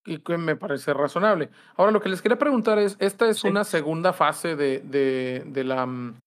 Y 0.05 0.19
que 0.19 0.37
me 0.37 0.55
parece 0.55 0.93
razonable. 0.93 1.49
Ahora, 1.77 1.91
lo 1.91 2.01
que 2.01 2.09
les 2.09 2.21
quería 2.21 2.37
preguntar 2.37 2.77
es, 2.77 2.97
esta 2.99 3.29
es 3.29 3.43
una 3.43 3.63
segunda 3.63 4.11
fase 4.11 4.55
de, 4.55 4.79
de, 4.79 5.43
de 5.45 5.63
la, 5.63 5.85
mm, 5.85 6.19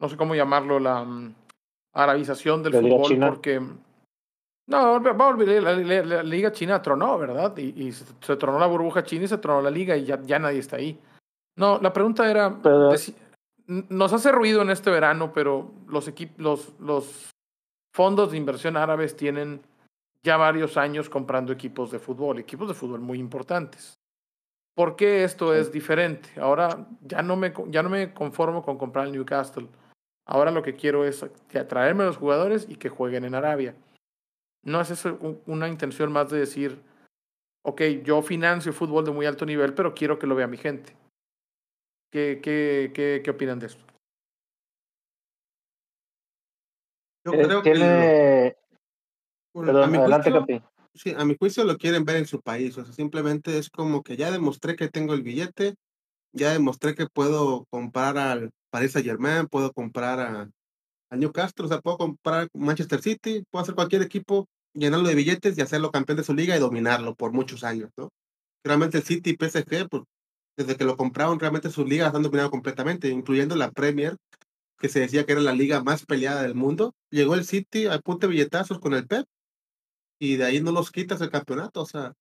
no 0.00 0.08
sé 0.08 0.16
cómo 0.16 0.34
llamarlo, 0.34 0.80
la 0.80 1.04
mm, 1.04 1.34
arabización 1.94 2.62
del 2.62 2.74
fútbol, 2.74 3.18
porque... 3.28 3.60
No, 4.68 5.02
va 5.02 5.24
a 5.24 5.28
olvidar, 5.28 5.62
la, 5.62 6.22
Liga 6.22 6.52
China 6.52 6.80
tronó, 6.80 7.18
¿verdad? 7.18 7.56
Y, 7.56 7.88
y 7.88 7.92
se, 7.92 8.36
tronó 8.36 8.58
la 8.58 8.66
burbuja 8.66 9.02
china 9.02 9.24
y 9.24 9.28
se 9.28 9.38
tronó 9.38 9.60
la 9.60 9.70
liga 9.70 9.96
y 9.96 10.04
ya, 10.04 10.20
ya 10.22 10.38
nadie 10.38 10.60
está 10.60 10.76
ahí. 10.76 10.98
No, 11.56 11.78
la 11.80 11.92
pregunta 11.92 12.30
era, 12.30 12.58
nos 13.66 14.12
hace 14.12 14.32
ruido 14.32 14.62
en 14.62 14.70
este 14.70 14.90
verano, 14.90 15.32
pero 15.32 15.72
los, 15.88 16.08
equipos, 16.08 16.38
los, 16.38 16.80
los 16.80 17.30
fondos 17.92 18.30
de 18.30 18.38
inversión 18.38 18.76
árabes 18.76 19.16
tienen 19.16 19.60
ya 20.22 20.36
varios 20.36 20.76
años 20.76 21.08
comprando 21.08 21.52
equipos 21.52 21.90
de 21.90 21.98
fútbol, 21.98 22.38
equipos 22.38 22.68
de 22.68 22.74
fútbol 22.74 23.00
muy 23.00 23.18
importantes. 23.18 23.98
¿Por 24.74 24.96
qué 24.96 25.24
esto 25.24 25.54
es 25.54 25.70
diferente? 25.70 26.30
Ahora 26.40 26.86
ya 27.02 27.22
no 27.22 27.36
me, 27.36 27.52
ya 27.68 27.82
no 27.82 27.90
me 27.90 28.14
conformo 28.14 28.62
con 28.62 28.78
comprar 28.78 29.06
el 29.06 29.12
Newcastle. 29.12 29.68
Ahora 30.26 30.50
lo 30.50 30.62
que 30.62 30.74
quiero 30.74 31.04
es 31.04 31.22
atraerme 31.54 32.04
a 32.04 32.06
los 32.06 32.16
jugadores 32.16 32.66
y 32.68 32.76
que 32.76 32.88
jueguen 32.88 33.24
en 33.24 33.34
Arabia. 33.34 33.74
¿No 34.64 34.80
es 34.80 34.90
eso 34.90 35.18
una 35.46 35.68
intención 35.68 36.12
más 36.12 36.30
de 36.30 36.38
decir, 36.38 36.80
ok, 37.64 37.82
yo 38.04 38.22
financio 38.22 38.72
fútbol 38.72 39.04
de 39.04 39.10
muy 39.10 39.26
alto 39.26 39.44
nivel, 39.44 39.74
pero 39.74 39.92
quiero 39.94 40.18
que 40.18 40.28
lo 40.28 40.36
vea 40.36 40.46
mi 40.46 40.56
gente? 40.56 40.96
¿Qué, 42.10 42.40
qué, 42.42 42.92
qué, 42.94 43.20
qué 43.24 43.30
opinan 43.30 43.58
de 43.58 43.66
esto? 43.66 43.84
Yo 47.24 47.32
eh, 47.34 47.42
creo 47.42 47.62
que 47.62 48.56
a 49.54 49.86
mi 49.86 49.98
juicio, 49.98 50.46
Sí, 50.94 51.14
a 51.16 51.24
mi 51.24 51.36
juicio 51.38 51.64
lo 51.64 51.78
quieren 51.78 52.04
ver 52.04 52.16
en 52.16 52.26
su 52.26 52.42
país, 52.42 52.76
o 52.76 52.84
sea, 52.84 52.92
simplemente 52.92 53.56
es 53.56 53.70
como 53.70 54.02
que 54.02 54.16
ya 54.16 54.30
demostré 54.30 54.76
que 54.76 54.88
tengo 54.88 55.14
el 55.14 55.22
billete, 55.22 55.74
ya 56.32 56.52
demostré 56.52 56.94
que 56.94 57.06
puedo 57.06 57.64
comprar 57.70 58.18
al 58.18 58.50
Paris 58.70 58.92
Saint 58.92 59.06
Germain, 59.06 59.46
puedo 59.46 59.72
comprar 59.72 60.20
a, 60.20 60.50
Newcastle, 61.16 61.66
o 61.66 61.68
sea, 61.68 61.80
puedo 61.80 61.98
comprar 61.98 62.48
Manchester 62.54 63.02
City, 63.02 63.44
puedo 63.50 63.62
hacer 63.62 63.74
cualquier 63.74 64.00
equipo, 64.00 64.46
llenarlo 64.72 65.08
de 65.08 65.14
billetes 65.14 65.58
y 65.58 65.60
hacerlo 65.60 65.90
campeón 65.90 66.16
de 66.16 66.24
su 66.24 66.32
liga 66.32 66.56
y 66.56 66.60
dominarlo 66.60 67.14
por 67.14 67.32
muchos 67.32 67.64
años, 67.64 67.90
¿no? 67.98 68.08
Realmente 68.64 68.96
el 68.98 69.04
City 69.04 69.30
y 69.30 69.36
PSG, 69.36 69.88
pues 69.90 70.04
desde 70.56 70.76
que 70.76 70.84
lo 70.84 70.96
compraron, 70.96 71.38
realmente 71.38 71.70
sus 71.70 71.86
ligas 71.86 72.14
han 72.14 72.22
dominado 72.22 72.50
completamente, 72.50 73.08
incluyendo 73.08 73.56
la 73.56 73.70
Premier, 73.72 74.16
que 74.78 74.88
se 74.88 75.00
decía 75.00 75.24
que 75.24 75.32
era 75.32 75.42
la 75.42 75.52
liga 75.52 75.82
más 75.82 76.06
peleada 76.06 76.42
del 76.42 76.54
mundo. 76.54 76.94
Llegó 77.10 77.34
el 77.34 77.44
City 77.44 77.86
a 77.86 77.98
punto 77.98 78.26
de 78.26 78.32
billetazos 78.32 78.78
con 78.78 78.94
el 78.94 79.06
Pep 79.06 79.26
y 80.22 80.36
de 80.36 80.44
ahí 80.44 80.60
no 80.60 80.70
los 80.70 80.92
quitas 80.92 81.20
el 81.20 81.30
campeonato, 81.30 81.82
o 81.82 81.86
sea. 81.86 82.12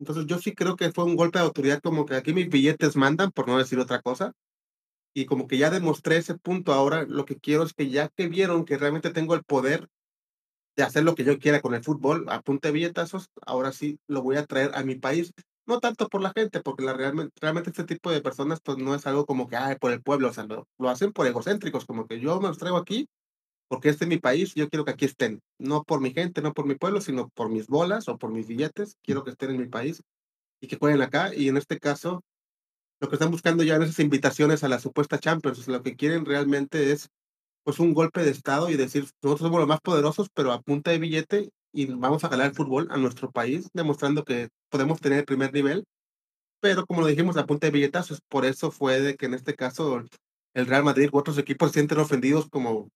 Entonces 0.00 0.26
yo 0.26 0.38
sí 0.38 0.54
creo 0.54 0.74
que 0.74 0.90
fue 0.90 1.04
un 1.04 1.14
golpe 1.14 1.38
de 1.38 1.44
autoridad 1.44 1.80
como 1.80 2.04
que 2.04 2.16
aquí 2.16 2.32
mis 2.34 2.48
billetes 2.48 2.96
mandan, 2.96 3.30
por 3.30 3.46
no 3.46 3.58
decir 3.58 3.78
otra 3.78 4.02
cosa. 4.02 4.32
Y 5.14 5.26
como 5.26 5.46
que 5.46 5.56
ya 5.56 5.70
demostré 5.70 6.16
ese 6.16 6.36
punto, 6.36 6.72
ahora 6.72 7.04
lo 7.04 7.24
que 7.24 7.36
quiero 7.36 7.62
es 7.62 7.74
que 7.74 7.90
ya 7.90 8.08
que 8.08 8.26
vieron 8.26 8.64
que 8.64 8.76
realmente 8.76 9.10
tengo 9.10 9.36
el 9.36 9.44
poder 9.44 9.86
de 10.76 10.82
hacer 10.82 11.04
lo 11.04 11.14
que 11.14 11.22
yo 11.22 11.38
quiera 11.38 11.60
con 11.60 11.74
el 11.74 11.84
fútbol 11.84 12.26
a 12.28 12.40
punta 12.42 12.68
de 12.68 12.72
billetazos, 12.72 13.28
ahora 13.46 13.70
sí 13.70 14.00
lo 14.08 14.22
voy 14.22 14.34
a 14.36 14.44
traer 14.44 14.72
a 14.74 14.82
mi 14.82 14.96
país. 14.96 15.32
No 15.64 15.78
tanto 15.78 16.08
por 16.08 16.22
la 16.22 16.32
gente, 16.34 16.60
porque 16.60 16.84
la, 16.84 16.92
realmente, 16.92 17.32
realmente 17.40 17.70
este 17.70 17.84
tipo 17.84 18.10
de 18.10 18.20
personas 18.20 18.58
pues 18.64 18.78
no 18.78 18.96
es 18.96 19.06
algo 19.06 19.26
como 19.26 19.46
que, 19.46 19.54
ay, 19.54 19.76
por 19.76 19.92
el 19.92 20.02
pueblo, 20.02 20.30
o 20.30 20.32
sea, 20.32 20.44
lo, 20.44 20.66
lo 20.76 20.88
hacen 20.88 21.12
por 21.12 21.28
egocéntricos, 21.28 21.86
como 21.86 22.08
que 22.08 22.18
yo 22.18 22.40
me 22.40 22.48
los 22.48 22.58
traigo 22.58 22.78
aquí 22.78 23.06
porque 23.72 23.88
este 23.88 24.04
es 24.04 24.08
mi 24.10 24.18
país, 24.18 24.54
yo 24.54 24.68
quiero 24.68 24.84
que 24.84 24.90
aquí 24.90 25.06
estén, 25.06 25.40
no 25.58 25.82
por 25.82 26.02
mi 26.02 26.12
gente, 26.12 26.42
no 26.42 26.52
por 26.52 26.66
mi 26.66 26.74
pueblo, 26.74 27.00
sino 27.00 27.30
por 27.30 27.48
mis 27.48 27.68
bolas 27.68 28.06
o 28.06 28.18
por 28.18 28.30
mis 28.30 28.46
billetes, 28.46 28.98
quiero 29.02 29.24
que 29.24 29.30
estén 29.30 29.48
en 29.48 29.56
mi 29.56 29.66
país 29.66 30.02
y 30.60 30.66
que 30.66 30.76
jueguen 30.76 31.00
acá. 31.00 31.34
Y 31.34 31.48
en 31.48 31.56
este 31.56 31.78
caso, 31.78 32.22
lo 33.00 33.08
que 33.08 33.14
están 33.14 33.30
buscando 33.30 33.64
ya 33.64 33.76
en 33.76 33.82
esas 33.84 33.98
invitaciones 34.00 34.62
a 34.62 34.68
la 34.68 34.78
supuesta 34.78 35.18
Champions, 35.18 35.66
lo 35.68 35.82
que 35.82 35.96
quieren 35.96 36.26
realmente 36.26 36.92
es 36.92 37.08
pues 37.64 37.78
un 37.78 37.94
golpe 37.94 38.22
de 38.22 38.30
estado 38.30 38.68
y 38.68 38.76
decir, 38.76 39.04
nosotros 39.22 39.46
somos 39.46 39.60
los 39.60 39.68
más 39.68 39.80
poderosos, 39.80 40.28
pero 40.34 40.52
a 40.52 40.60
punta 40.60 40.90
de 40.90 40.98
billete 40.98 41.48
y 41.72 41.86
vamos 41.86 42.24
a 42.24 42.28
ganar 42.28 42.48
el 42.48 42.54
fútbol 42.54 42.88
a 42.90 42.98
nuestro 42.98 43.30
país, 43.30 43.70
demostrando 43.72 44.22
que 44.22 44.50
podemos 44.68 45.00
tener 45.00 45.20
el 45.20 45.24
primer 45.24 45.50
nivel. 45.50 45.84
Pero 46.60 46.84
como 46.84 47.00
lo 47.00 47.06
dijimos, 47.06 47.38
a 47.38 47.46
punta 47.46 47.68
de 47.68 47.70
billetazos, 47.70 48.20
por 48.28 48.44
eso 48.44 48.70
fue 48.70 49.00
de 49.00 49.16
que 49.16 49.24
en 49.24 49.32
este 49.32 49.54
caso 49.54 50.04
el 50.52 50.66
Real 50.66 50.84
Madrid 50.84 51.08
u 51.10 51.16
otros 51.16 51.38
equipos 51.38 51.70
se 51.70 51.80
sienten 51.80 52.00
ofendidos 52.00 52.50
como 52.50 52.90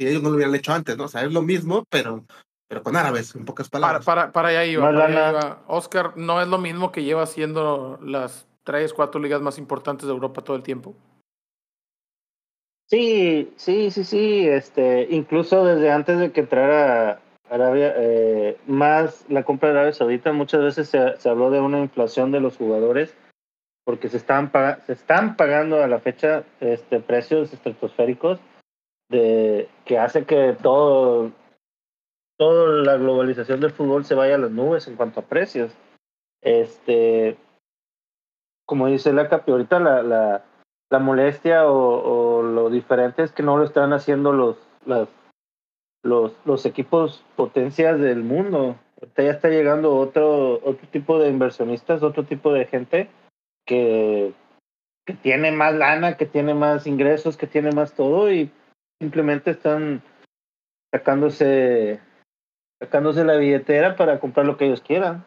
y 0.00 0.08
ellos 0.08 0.22
no 0.22 0.30
lo 0.30 0.36
hubieran 0.36 0.54
hecho 0.54 0.72
antes, 0.72 0.96
¿no? 0.96 1.04
O 1.04 1.08
sea, 1.08 1.22
es 1.22 1.32
lo 1.32 1.42
mismo, 1.42 1.84
pero, 1.90 2.24
pero 2.66 2.82
con 2.82 2.96
árabes, 2.96 3.34
en 3.34 3.44
pocas 3.44 3.68
palabras. 3.68 4.06
Para, 4.06 4.32
para, 4.32 4.48
allá 4.48 4.64
iba, 4.64 4.90
para 4.90 5.58
Oscar, 5.66 6.16
¿no 6.16 6.40
es 6.40 6.48
lo 6.48 6.56
mismo 6.56 6.90
que 6.90 7.04
lleva 7.04 7.22
haciendo 7.22 7.98
las 8.02 8.48
tres, 8.64 8.94
cuatro 8.94 9.20
ligas 9.20 9.42
más 9.42 9.58
importantes 9.58 10.06
de 10.06 10.14
Europa 10.14 10.42
todo 10.42 10.56
el 10.56 10.62
tiempo? 10.62 10.94
Sí, 12.86 13.52
sí, 13.56 13.90
sí, 13.90 14.04
sí. 14.04 14.48
Este, 14.48 15.06
incluso 15.10 15.66
desde 15.66 15.90
antes 15.90 16.18
de 16.18 16.32
que 16.32 16.40
entrara 16.40 17.20
Arabia, 17.50 17.92
eh, 17.98 18.56
más 18.66 19.26
la 19.28 19.42
compra 19.42 19.68
de 19.68 19.74
Arabia 19.74 19.92
Saudita, 19.92 20.32
muchas 20.32 20.62
veces 20.62 20.88
se, 20.88 21.16
se, 21.18 21.28
habló 21.28 21.50
de 21.50 21.60
una 21.60 21.80
inflación 21.80 22.32
de 22.32 22.40
los 22.40 22.56
jugadores 22.56 23.14
porque 23.84 24.08
se 24.08 24.16
están, 24.16 24.50
se 24.86 24.94
están 24.94 25.36
pagando 25.36 25.82
a 25.82 25.88
la 25.88 25.98
fecha 25.98 26.44
este, 26.60 27.00
precios 27.00 27.52
estratosféricos 27.52 28.40
de, 29.10 29.68
que 29.84 29.98
hace 29.98 30.24
que 30.24 30.56
todo, 30.62 31.32
toda 32.38 32.84
la 32.84 32.96
globalización 32.96 33.60
del 33.60 33.72
fútbol 33.72 34.04
se 34.04 34.14
vaya 34.14 34.36
a 34.36 34.38
las 34.38 34.50
nubes 34.50 34.88
en 34.88 34.96
cuanto 34.96 35.20
a 35.20 35.24
precios. 35.24 35.72
Este, 36.40 37.36
como 38.66 38.86
dice 38.86 39.12
la 39.12 39.28
Capi, 39.28 39.50
ahorita 39.50 39.80
la, 39.80 40.02
la, 40.02 40.44
la 40.90 40.98
molestia 40.98 41.66
o, 41.66 42.38
o, 42.38 42.42
lo 42.42 42.70
diferente 42.70 43.22
es 43.22 43.32
que 43.32 43.42
no 43.42 43.58
lo 43.58 43.64
están 43.64 43.92
haciendo 43.92 44.32
los, 44.32 44.56
los, 46.02 46.32
los 46.44 46.66
equipos 46.66 47.24
potencias 47.36 48.00
del 48.00 48.22
mundo. 48.22 48.76
Ahorita 49.00 49.22
ya 49.22 49.30
está 49.32 49.48
llegando 49.48 49.96
otro, 49.96 50.54
otro 50.64 50.88
tipo 50.90 51.18
de 51.18 51.28
inversionistas, 51.28 52.02
otro 52.02 52.24
tipo 52.24 52.52
de 52.52 52.66
gente 52.66 53.10
que, 53.66 54.32
que 55.04 55.14
tiene 55.14 55.50
más 55.52 55.74
lana, 55.74 56.16
que 56.16 56.26
tiene 56.26 56.54
más 56.54 56.86
ingresos, 56.86 57.36
que 57.36 57.46
tiene 57.46 57.72
más 57.72 57.94
todo 57.94 58.32
y 58.32 58.50
simplemente 59.00 59.52
están 59.52 60.02
sacándose 60.92 62.00
sacándose 62.80 63.24
la 63.24 63.36
billetera 63.36 63.96
para 63.96 64.20
comprar 64.20 64.46
lo 64.46 64.56
que 64.56 64.66
ellos 64.66 64.80
quieran. 64.80 65.24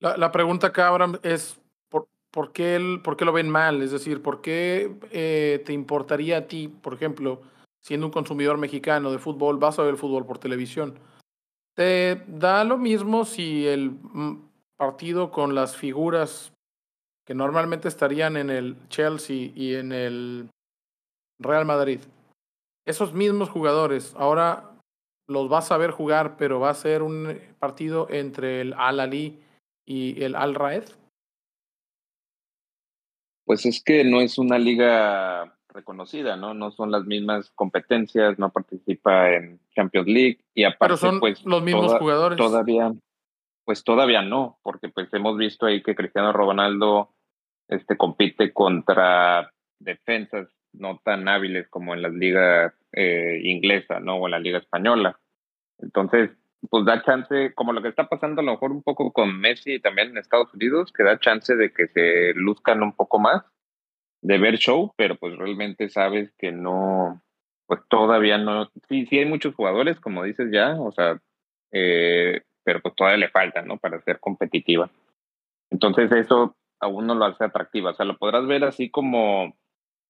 La, 0.00 0.16
la 0.16 0.32
pregunta 0.32 0.68
acá, 0.68 0.88
Abraham, 0.88 1.18
es 1.22 1.60
¿por, 1.88 2.08
por, 2.30 2.52
qué 2.52 2.76
el, 2.76 3.00
¿por 3.02 3.16
qué 3.16 3.24
lo 3.24 3.32
ven 3.32 3.50
mal? 3.50 3.82
Es 3.82 3.92
decir, 3.92 4.22
¿por 4.22 4.40
qué 4.40 4.96
eh, 5.10 5.62
te 5.64 5.72
importaría 5.72 6.38
a 6.38 6.46
ti, 6.46 6.68
por 6.68 6.94
ejemplo, 6.94 7.42
siendo 7.82 8.06
un 8.06 8.12
consumidor 8.12 8.56
mexicano 8.58 9.12
de 9.12 9.18
fútbol, 9.18 9.58
vas 9.58 9.78
a 9.78 9.82
ver 9.82 9.92
el 9.92 9.98
fútbol 9.98 10.24
por 10.24 10.38
televisión? 10.38 10.98
¿Te 11.74 12.22
da 12.26 12.64
lo 12.64 12.78
mismo 12.78 13.24
si 13.24 13.66
el 13.66 13.90
mm, 13.90 14.48
partido 14.76 15.30
con 15.30 15.54
las 15.54 15.76
figuras 15.76 16.52
que 17.26 17.34
normalmente 17.34 17.88
estarían 17.88 18.36
en 18.36 18.50
el 18.50 18.76
Chelsea 18.88 19.52
y 19.54 19.74
en 19.74 19.92
el 19.92 20.48
Real 21.38 21.66
Madrid 21.66 22.00
esos 22.86 23.12
mismos 23.14 23.50
jugadores 23.50 24.14
ahora 24.16 24.70
los 25.28 25.48
vas 25.48 25.70
a 25.72 25.76
ver 25.76 25.90
jugar, 25.90 26.36
pero 26.36 26.60
va 26.60 26.70
a 26.70 26.74
ser 26.74 27.02
un 27.02 27.38
partido 27.58 28.08
entre 28.10 28.60
el 28.60 28.74
Al 28.74 29.00
Ali 29.00 29.40
y 29.86 30.22
el 30.22 30.34
Al 30.34 30.54
Raed? 30.54 30.84
Pues 33.44 33.66
es 33.66 33.82
que 33.82 34.04
no 34.04 34.20
es 34.20 34.38
una 34.38 34.58
liga 34.58 35.56
reconocida, 35.68 36.36
¿no? 36.36 36.54
No 36.54 36.70
son 36.70 36.90
las 36.90 37.04
mismas 37.06 37.50
competencias, 37.54 38.38
no 38.38 38.50
participa 38.50 39.30
en 39.30 39.60
Champions 39.74 40.08
League 40.08 40.38
y 40.54 40.64
aparte 40.64 40.84
Pero 40.84 40.96
son 40.96 41.20
pues 41.20 41.44
los 41.44 41.62
mismos 41.62 41.94
jugadores. 41.94 42.36
Todavía 42.36 42.92
pues 43.64 43.84
todavía 43.84 44.22
no, 44.22 44.58
porque 44.62 44.88
pues 44.88 45.12
hemos 45.12 45.36
visto 45.36 45.66
ahí 45.66 45.82
que 45.82 45.94
Cristiano 45.94 46.32
Ronaldo 46.32 47.10
este 47.68 47.96
compite 47.96 48.52
contra 48.52 49.52
defensas 49.78 50.48
no 50.72 51.00
tan 51.04 51.28
hábiles 51.28 51.68
como 51.68 51.94
en 51.94 52.02
la 52.02 52.08
liga 52.08 52.74
eh, 52.92 53.40
inglesa, 53.44 54.00
¿no? 54.00 54.16
O 54.16 54.26
en 54.26 54.32
la 54.32 54.38
liga 54.38 54.58
española. 54.58 55.18
Entonces, 55.78 56.30
pues 56.70 56.84
da 56.84 57.02
chance, 57.02 57.52
como 57.54 57.72
lo 57.72 57.82
que 57.82 57.88
está 57.88 58.08
pasando 58.08 58.40
a 58.40 58.44
lo 58.44 58.52
mejor 58.52 58.70
un 58.70 58.82
poco 58.82 59.12
con 59.12 59.38
Messi 59.40 59.80
también 59.80 60.10
en 60.10 60.18
Estados 60.18 60.52
Unidos, 60.54 60.92
que 60.92 61.02
da 61.02 61.18
chance 61.18 61.54
de 61.56 61.72
que 61.72 61.88
se 61.88 62.34
luzcan 62.34 62.82
un 62.82 62.92
poco 62.92 63.18
más, 63.18 63.42
de 64.22 64.38
ver 64.38 64.56
show, 64.56 64.92
pero 64.96 65.16
pues 65.16 65.36
realmente 65.36 65.88
sabes 65.88 66.32
que 66.38 66.52
no, 66.52 67.20
pues 67.66 67.80
todavía 67.88 68.38
no, 68.38 68.70
sí, 68.88 69.06
sí 69.06 69.18
hay 69.18 69.24
muchos 69.26 69.54
jugadores, 69.54 69.98
como 69.98 70.22
dices 70.22 70.50
ya, 70.52 70.80
o 70.80 70.92
sea, 70.92 71.20
eh, 71.72 72.42
pero 72.62 72.80
pues 72.80 72.94
todavía 72.94 73.18
le 73.18 73.30
falta, 73.30 73.62
¿no? 73.62 73.78
Para 73.78 74.00
ser 74.02 74.20
competitiva. 74.20 74.88
Entonces 75.70 76.12
eso 76.12 76.56
aún 76.78 77.06
no 77.06 77.14
lo 77.14 77.24
hace 77.24 77.44
atractiva, 77.44 77.90
o 77.90 77.94
sea, 77.94 78.06
lo 78.06 78.18
podrás 78.18 78.46
ver 78.46 78.62
así 78.64 78.90
como 78.90 79.56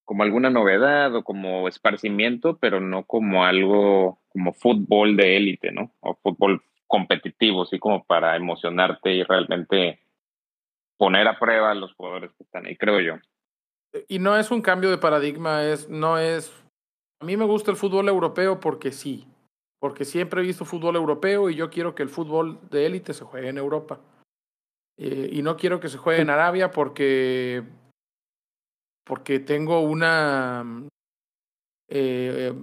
como 0.05 0.23
alguna 0.23 0.51
novedad 0.51 1.15
o 1.15 1.25
como 1.25 1.69
esparcimiento, 1.69 2.59
pero 2.59 2.81
no 2.81 3.05
como 3.05 3.45
algo 3.45 4.21
como 4.29 4.53
fútbol 4.53 5.17
de 5.17 5.37
élite, 5.37 5.73
¿no? 5.73 5.93
O 6.01 6.15
fútbol 6.15 6.63
competitivo, 6.87 7.63
así 7.63 7.79
como 7.79 8.05
para 8.05 8.37
emocionarte 8.37 9.13
y 9.13 9.23
realmente 9.23 10.01
poner 10.99 11.27
a 11.27 11.39
prueba 11.39 11.71
a 11.71 11.75
los 11.75 11.95
jugadores 11.95 12.33
que 12.35 12.45
están 12.45 12.67
ahí, 12.67 12.77
creo 12.77 13.01
yo. 13.01 13.15
Y 14.09 14.19
no 14.19 14.37
es 14.37 14.51
un 14.51 14.63
cambio 14.63 14.91
de 14.91 14.99
paradigma, 14.99 15.65
es, 15.65 15.89
no 15.89 16.19
es. 16.19 16.53
A 17.21 17.25
mí 17.25 17.37
me 17.37 17.45
gusta 17.45 17.71
el 17.71 17.77
fútbol 17.77 18.09
europeo 18.09 18.61
porque 18.61 18.93
sí, 18.93 19.27
porque 19.81 20.05
siempre 20.05 20.41
he 20.41 20.47
visto 20.47 20.65
fútbol 20.65 20.97
europeo 20.97 21.51
y 21.51 21.55
yo 21.55 21.71
quiero 21.71 21.95
que 21.95 22.03
el 22.03 22.09
fútbol 22.09 22.59
de 22.71 22.87
élite 22.87 23.15
se 23.15 23.25
juegue 23.25 23.49
en 23.49 23.59
Europa. 23.59 24.01
Eh, 24.99 25.31
y 25.33 25.43
no 25.43 25.57
quiero 25.57 25.81
que 25.81 25.89
se 25.89 25.99
juegue 25.99 26.23
en 26.23 26.31
Arabia 26.31 26.71
porque 26.71 27.65
porque 29.05 29.41
tengo 29.41 29.81
una 29.81 30.89
eh, 31.89 32.55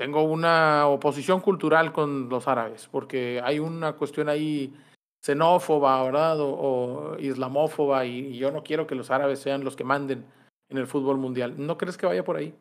tengo 0.00 0.22
una 0.22 0.88
oposición 0.88 1.42
cultural 1.42 1.92
con 1.92 2.30
los 2.30 2.48
árabes, 2.48 2.88
porque 2.90 3.40
hay 3.44 3.58
una 3.58 3.92
cuestión 3.92 4.30
ahí 4.30 4.74
xenófoba, 5.22 6.02
¿verdad? 6.02 6.36
O, 6.40 7.18
islamófoba, 7.18 8.06
y, 8.06 8.38
yo 8.38 8.50
no 8.50 8.62
quiero 8.62 8.86
que 8.86 8.94
los 8.94 9.10
árabes 9.10 9.40
sean 9.40 9.62
los 9.62 9.76
que 9.76 9.84
manden 9.84 10.24
en 10.70 10.78
el 10.78 10.86
fútbol 10.86 11.18
mundial. 11.18 11.54
¿No 11.58 11.76
crees 11.76 11.98
que 11.98 12.06
vaya 12.06 12.24
por 12.24 12.36
ahí? 12.36 12.54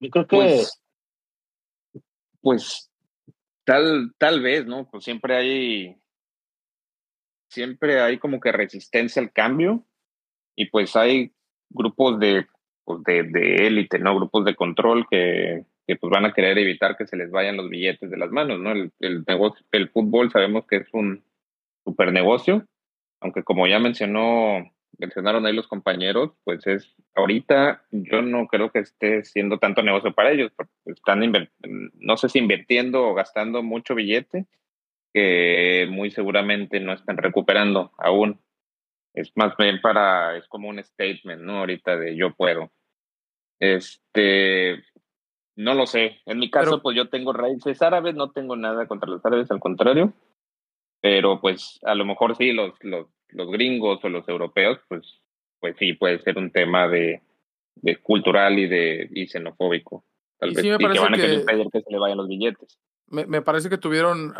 Yo 0.00 0.08
creo 0.08 0.26
que... 0.26 0.36
Pues, 0.36 0.82
pues 2.40 2.90
tal, 3.64 4.14
tal 4.16 4.40
vez, 4.40 4.64
¿no? 4.66 4.88
Pues 4.90 5.04
siempre 5.04 5.36
hay 5.36 6.02
siempre 7.54 8.00
hay 8.00 8.18
como 8.18 8.40
que 8.40 8.52
resistencia 8.52 9.22
al 9.22 9.32
cambio 9.32 9.84
y 10.56 10.66
pues 10.66 10.96
hay 10.96 11.32
grupos 11.70 12.18
de, 12.18 12.46
pues 12.84 13.02
de, 13.04 13.22
de 13.22 13.66
élite, 13.66 13.98
¿no? 13.98 14.14
Grupos 14.16 14.44
de 14.44 14.54
control 14.54 15.06
que, 15.10 15.64
que 15.86 15.96
pues 15.96 16.10
van 16.10 16.26
a 16.26 16.32
querer 16.32 16.58
evitar 16.58 16.96
que 16.96 17.06
se 17.06 17.16
les 17.16 17.30
vayan 17.30 17.56
los 17.56 17.68
billetes 17.68 18.10
de 18.10 18.16
las 18.16 18.30
manos, 18.30 18.60
¿no? 18.60 18.72
El, 18.72 18.92
el, 19.00 19.24
el 19.72 19.88
fútbol 19.90 20.30
sabemos 20.30 20.66
que 20.66 20.76
es 20.76 20.88
un 20.92 21.22
super 21.84 22.12
negocio, 22.12 22.66
aunque 23.20 23.42
como 23.42 23.66
ya 23.66 23.78
mencionó, 23.78 24.70
mencionaron 24.98 25.46
ahí 25.46 25.52
los 25.52 25.68
compañeros, 25.68 26.32
pues 26.44 26.66
es, 26.66 26.94
ahorita 27.14 27.84
yo 27.90 28.22
no 28.22 28.46
creo 28.46 28.70
que 28.70 28.80
esté 28.80 29.24
siendo 29.24 29.58
tanto 29.58 29.82
negocio 29.82 30.12
para 30.14 30.32
ellos, 30.32 30.52
porque 30.56 30.72
están, 30.86 31.20
no 31.94 32.16
sé 32.16 32.28
si 32.28 32.38
invirtiendo 32.38 33.06
o 33.06 33.14
gastando 33.14 33.62
mucho 33.62 33.94
billete, 33.94 34.46
que 35.14 35.86
muy 35.88 36.10
seguramente 36.10 36.80
no 36.80 36.92
están 36.92 37.16
recuperando 37.16 37.92
aún. 37.98 38.40
Es 39.14 39.32
más 39.36 39.56
bien 39.56 39.80
para, 39.80 40.36
es 40.36 40.46
como 40.48 40.68
un 40.68 40.82
statement, 40.82 41.40
¿no? 41.40 41.60
Ahorita 41.60 41.96
de 41.96 42.16
yo 42.16 42.34
puedo. 42.34 42.72
Este, 43.60 44.82
no 45.56 45.74
lo 45.74 45.86
sé. 45.86 46.18
En 46.26 46.40
mi 46.40 46.50
caso, 46.50 46.82
pues 46.82 46.96
yo 46.96 47.08
tengo 47.08 47.32
raíces 47.32 47.80
árabes, 47.80 48.16
no 48.16 48.32
tengo 48.32 48.56
nada 48.56 48.88
contra 48.88 49.08
los 49.08 49.24
árabes, 49.24 49.50
al 49.52 49.60
contrario. 49.60 50.12
Pero 51.00 51.40
pues 51.40 51.78
a 51.84 51.94
lo 51.94 52.04
mejor 52.04 52.34
sí, 52.36 52.52
los, 52.52 52.72
los, 52.80 53.06
los 53.28 53.50
gringos 53.50 54.04
o 54.04 54.08
los 54.08 54.28
europeos, 54.28 54.80
pues, 54.88 55.22
pues 55.60 55.76
sí, 55.78 55.92
puede 55.92 56.18
ser 56.18 56.38
un 56.38 56.50
tema 56.50 56.88
de, 56.88 57.22
de 57.76 57.96
cultural 57.98 58.58
y 58.58 58.66
de 58.66 59.08
y 59.12 59.28
xenofóbico. 59.28 60.04
Tal 60.38 60.50
vez. 60.50 60.64
y 60.64 60.76
que 60.76 61.00
van 61.00 61.14
a 61.14 61.16
querer 61.16 61.44
pedir 61.44 61.66
que 61.70 61.82
se 61.82 61.92
le 61.92 61.98
vayan 61.98 62.18
los 62.18 62.26
billetes. 62.26 62.80
Me, 63.14 63.26
me 63.26 63.42
parece 63.42 63.70
que 63.70 63.78
tuvieron 63.78 64.34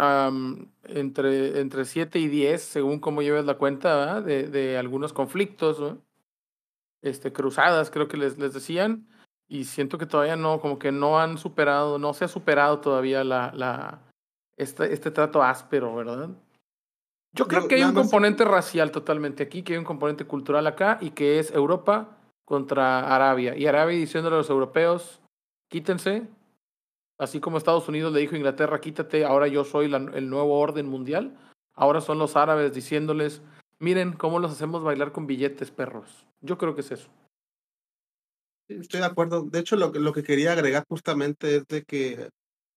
entre, 0.84 1.60
entre 1.60 1.84
7 1.84 2.18
y 2.18 2.28
10, 2.28 2.60
según 2.60 2.98
cómo 2.98 3.22
lleves 3.22 3.44
la 3.44 3.54
cuenta, 3.54 4.20
de, 4.20 4.48
de 4.48 4.76
algunos 4.76 5.12
conflictos, 5.12 5.96
este, 7.02 7.32
cruzadas, 7.32 7.90
creo 7.90 8.08
que 8.08 8.16
les, 8.16 8.38
les 8.38 8.52
decían, 8.52 9.06
y 9.48 9.64
siento 9.64 9.96
que 9.96 10.06
todavía 10.06 10.36
no, 10.36 10.60
como 10.60 10.78
que 10.78 10.90
no 10.90 11.20
han 11.20 11.38
superado, 11.38 11.98
no 11.98 12.14
se 12.14 12.24
ha 12.24 12.28
superado 12.28 12.80
todavía 12.80 13.22
la, 13.22 13.52
la, 13.54 14.00
este, 14.56 14.92
este 14.92 15.10
trato 15.10 15.42
áspero, 15.42 15.94
¿verdad? 15.94 16.30
Yo 17.32 17.46
creo 17.46 17.68
que 17.68 17.76
hay 17.76 17.82
un 17.82 17.94
componente 17.94 18.44
racial 18.44 18.90
totalmente 18.90 19.42
aquí, 19.42 19.62
que 19.62 19.74
hay 19.74 19.78
un 19.78 19.84
componente 19.84 20.24
cultural 20.24 20.66
acá, 20.66 20.98
y 21.00 21.10
que 21.10 21.38
es 21.38 21.52
Europa 21.52 22.16
contra 22.44 23.14
Arabia. 23.14 23.56
Y 23.56 23.66
Arabia 23.66 23.98
diciéndole 23.98 24.36
a 24.36 24.38
los 24.38 24.50
europeos, 24.50 25.20
quítense, 25.68 26.28
Así 27.18 27.40
como 27.40 27.58
Estados 27.58 27.88
Unidos 27.88 28.12
le 28.12 28.20
dijo 28.20 28.34
a 28.34 28.38
Inglaterra, 28.38 28.80
quítate, 28.80 29.24
ahora 29.24 29.46
yo 29.46 29.64
soy 29.64 29.92
el 29.92 30.30
nuevo 30.30 30.58
orden 30.58 30.86
mundial. 30.86 31.36
Ahora 31.74 32.00
son 32.00 32.18
los 32.18 32.36
árabes 32.36 32.74
diciéndoles, 32.74 33.42
miren 33.78 34.12
cómo 34.12 34.38
los 34.38 34.52
hacemos 34.52 34.82
bailar 34.82 35.12
con 35.12 35.26
billetes, 35.26 35.70
perros. 35.70 36.26
Yo 36.40 36.58
creo 36.58 36.74
que 36.74 36.80
es 36.80 36.92
eso. 36.92 37.08
Estoy 38.68 39.00
de 39.00 39.06
acuerdo. 39.06 39.42
De 39.42 39.58
hecho, 39.58 39.76
lo, 39.76 39.92
lo 39.92 40.12
que 40.12 40.22
quería 40.22 40.52
agregar 40.52 40.84
justamente 40.88 41.56
es 41.56 41.66
de 41.66 41.84
que 41.84 42.28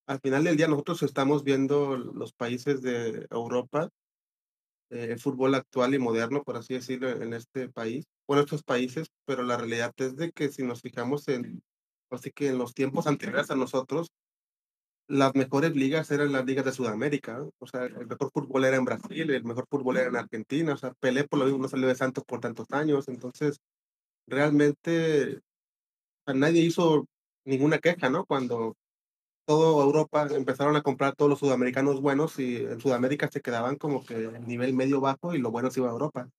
al 0.08 0.19
final 0.19 0.43
del 0.43 0.58
día 0.58 0.67
nosotros 0.67 1.04
estamos 1.04 1.43
viendo 1.43 1.97
los 1.97 2.34
países 2.34 2.82
de 2.82 3.28
Europa, 3.30 3.89
eh, 4.89 5.08
el 5.12 5.19
fútbol 5.19 5.56
actual 5.56 5.93
y 5.93 6.00
moderno, 6.00 6.43
por 6.43 6.56
así 6.58 6.76
decirlo, 6.76 7.10
en 7.10 7.34
este 7.34 7.69
país, 7.69 8.06
o 8.26 8.36
en 8.36 8.41
estos 8.41 8.63
países, 8.63 9.08
pero 9.26 9.43
la 9.43 9.58
realidad 9.58 9.93
es 9.97 10.15
de 10.15 10.32
que 10.32 10.50
si 10.50 10.63
nos 10.63 10.82
fijamos 10.82 11.28
en, 11.28 11.62
así 12.10 12.32
que 12.32 12.47
en 12.47 12.58
los 12.58 12.73
tiempos 12.73 13.06
anteriores 13.08 13.52
a 13.52 13.56
nosotros, 13.56 14.08
las 15.08 15.36
mejores 15.36 15.76
ligas 15.76 16.12
eran 16.12 16.32
las 16.34 16.46
ligas 16.46 16.65
de 16.65 16.72
Sudamérica. 16.74 17.46
O 17.60 17.67
sea, 17.67 17.86
el 17.86 18.08
mejor 18.08 18.32
fútbol 18.32 18.65
era 18.65 18.78
en 18.78 18.86
Brasil, 18.86 19.30
el 19.32 19.43
mejor 19.43 19.65
fútbol 19.70 19.98
era 19.98 20.10
en 20.10 20.15
Argentina. 20.17 20.74
O 20.74 20.78
sea, 20.78 20.93
Pelé 21.00 21.24
por 21.26 21.39
lo 21.39 21.46
mismo 21.46 21.60
no 21.62 21.70
salió 21.70 21.88
de 21.88 21.96
Santos 21.96 22.24
por 22.26 22.39
tantos 22.41 22.67
años. 22.72 23.08
Entonces, 23.08 23.58
realmente 24.28 25.39
nadie 26.28 26.62
hizo 26.63 27.06
ninguna 27.46 27.80
queja, 27.80 28.10
¿no? 28.10 28.26
Cuando 28.26 28.76
toda 29.46 29.84
Europa 29.86 30.28
empezaron 30.32 30.76
a 30.76 30.82
comprar 30.84 31.15
todos 31.15 31.30
los 31.30 31.39
sudamericanos 31.39 32.02
buenos 32.02 32.39
y 32.39 32.58
en 32.58 32.80
Sudamérica 32.82 33.30
se 33.32 33.41
quedaban 33.41 33.78
como 33.78 34.06
que 34.06 34.15
el 34.15 34.48
nivel 34.48 34.74
medio 34.74 35.02
bajo 35.02 35.34
y 35.36 35.39
lo 35.39 35.52
bueno 35.52 35.72
se 35.72 35.80
iba 35.82 35.89
a 35.89 35.93
Europa. 35.93 36.30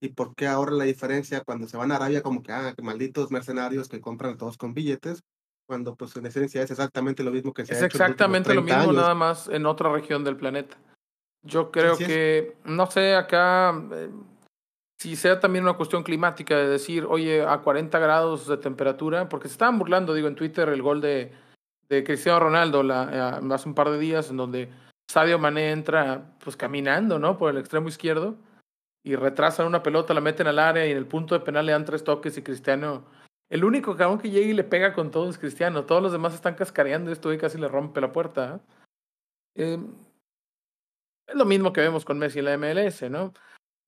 ¿Y 0.00 0.10
por 0.10 0.34
qué 0.34 0.46
ahora 0.48 0.72
la 0.72 0.84
diferencia 0.84 1.42
cuando 1.42 1.68
se 1.68 1.76
van 1.78 1.92
a 1.92 1.96
Arabia 1.96 2.22
como 2.22 2.42
que, 2.42 2.52
ah, 2.52 2.74
malditos 2.82 3.30
mercenarios 3.30 3.88
que 3.88 4.00
compran 4.00 4.38
todos 4.38 4.56
con 4.58 4.74
billetes? 4.74 5.22
Cuando 5.70 5.94
pues 5.94 6.16
en 6.16 6.26
esencia 6.26 6.64
es 6.64 6.70
exactamente 6.72 7.22
lo 7.22 7.30
mismo 7.30 7.54
que 7.54 7.64
se 7.64 7.74
es 7.74 7.80
ha 7.80 7.86
hecho 7.86 7.96
exactamente 7.96 8.52
lo 8.52 8.60
mismo, 8.60 8.92
nada 8.92 9.14
más 9.14 9.48
en 9.48 9.66
otra 9.66 9.92
región 9.92 10.24
del 10.24 10.34
planeta. 10.34 10.76
Yo 11.46 11.70
creo 11.70 11.96
que, 11.96 12.56
no 12.64 12.90
sé, 12.90 13.14
acá, 13.14 13.80
eh, 13.92 14.10
si 14.98 15.14
sea 15.14 15.38
también 15.38 15.62
una 15.62 15.74
cuestión 15.74 16.02
climática 16.02 16.56
de 16.56 16.66
decir, 16.66 17.06
oye, 17.08 17.46
a 17.46 17.58
40 17.58 17.96
grados 18.00 18.48
de 18.48 18.56
temperatura, 18.56 19.28
porque 19.28 19.46
se 19.46 19.52
estaban 19.52 19.78
burlando, 19.78 20.12
digo, 20.12 20.26
en 20.26 20.34
Twitter 20.34 20.68
el 20.70 20.82
gol 20.82 21.00
de, 21.00 21.30
de 21.88 22.02
Cristiano 22.02 22.40
Ronaldo 22.40 22.82
la, 22.82 23.38
eh, 23.40 23.54
hace 23.54 23.68
un 23.68 23.76
par 23.76 23.90
de 23.90 23.98
días, 24.00 24.28
en 24.28 24.38
donde 24.38 24.70
Sadio 25.08 25.38
Mané 25.38 25.70
entra 25.70 26.34
pues 26.42 26.56
caminando, 26.56 27.20
¿no? 27.20 27.38
Por 27.38 27.52
el 27.52 27.58
extremo 27.58 27.86
izquierdo 27.86 28.34
y 29.04 29.14
retrasan 29.14 29.68
una 29.68 29.84
pelota, 29.84 30.14
la 30.14 30.20
meten 30.20 30.48
al 30.48 30.58
área 30.58 30.84
y 30.84 30.90
en 30.90 30.96
el 30.96 31.06
punto 31.06 31.36
de 31.36 31.44
penal 31.44 31.64
le 31.64 31.72
dan 31.72 31.84
tres 31.84 32.02
toques 32.02 32.36
y 32.36 32.42
Cristiano 32.42 33.04
el 33.50 33.64
único 33.64 33.96
cabrón 33.96 34.20
que 34.20 34.30
llega 34.30 34.46
y 34.46 34.54
le 34.54 34.62
pega 34.62 34.94
con 34.94 35.10
todo 35.10 35.28
es 35.28 35.36
Cristiano. 35.36 35.84
Todos 35.84 36.00
los 36.00 36.12
demás 36.12 36.34
están 36.34 36.54
cascareando 36.54 37.10
esto 37.10 37.32
y 37.32 37.38
casi 37.38 37.58
le 37.58 37.66
rompe 37.66 38.00
la 38.00 38.12
puerta. 38.12 38.60
¿eh? 39.56 39.72
Em, 39.74 39.88
es 41.26 41.34
lo 41.34 41.44
mismo 41.44 41.72
que 41.72 41.80
vemos 41.80 42.04
con 42.04 42.18
Messi 42.18 42.38
en 42.38 42.44
la 42.44 42.56
MLS, 42.56 43.10
¿no? 43.10 43.34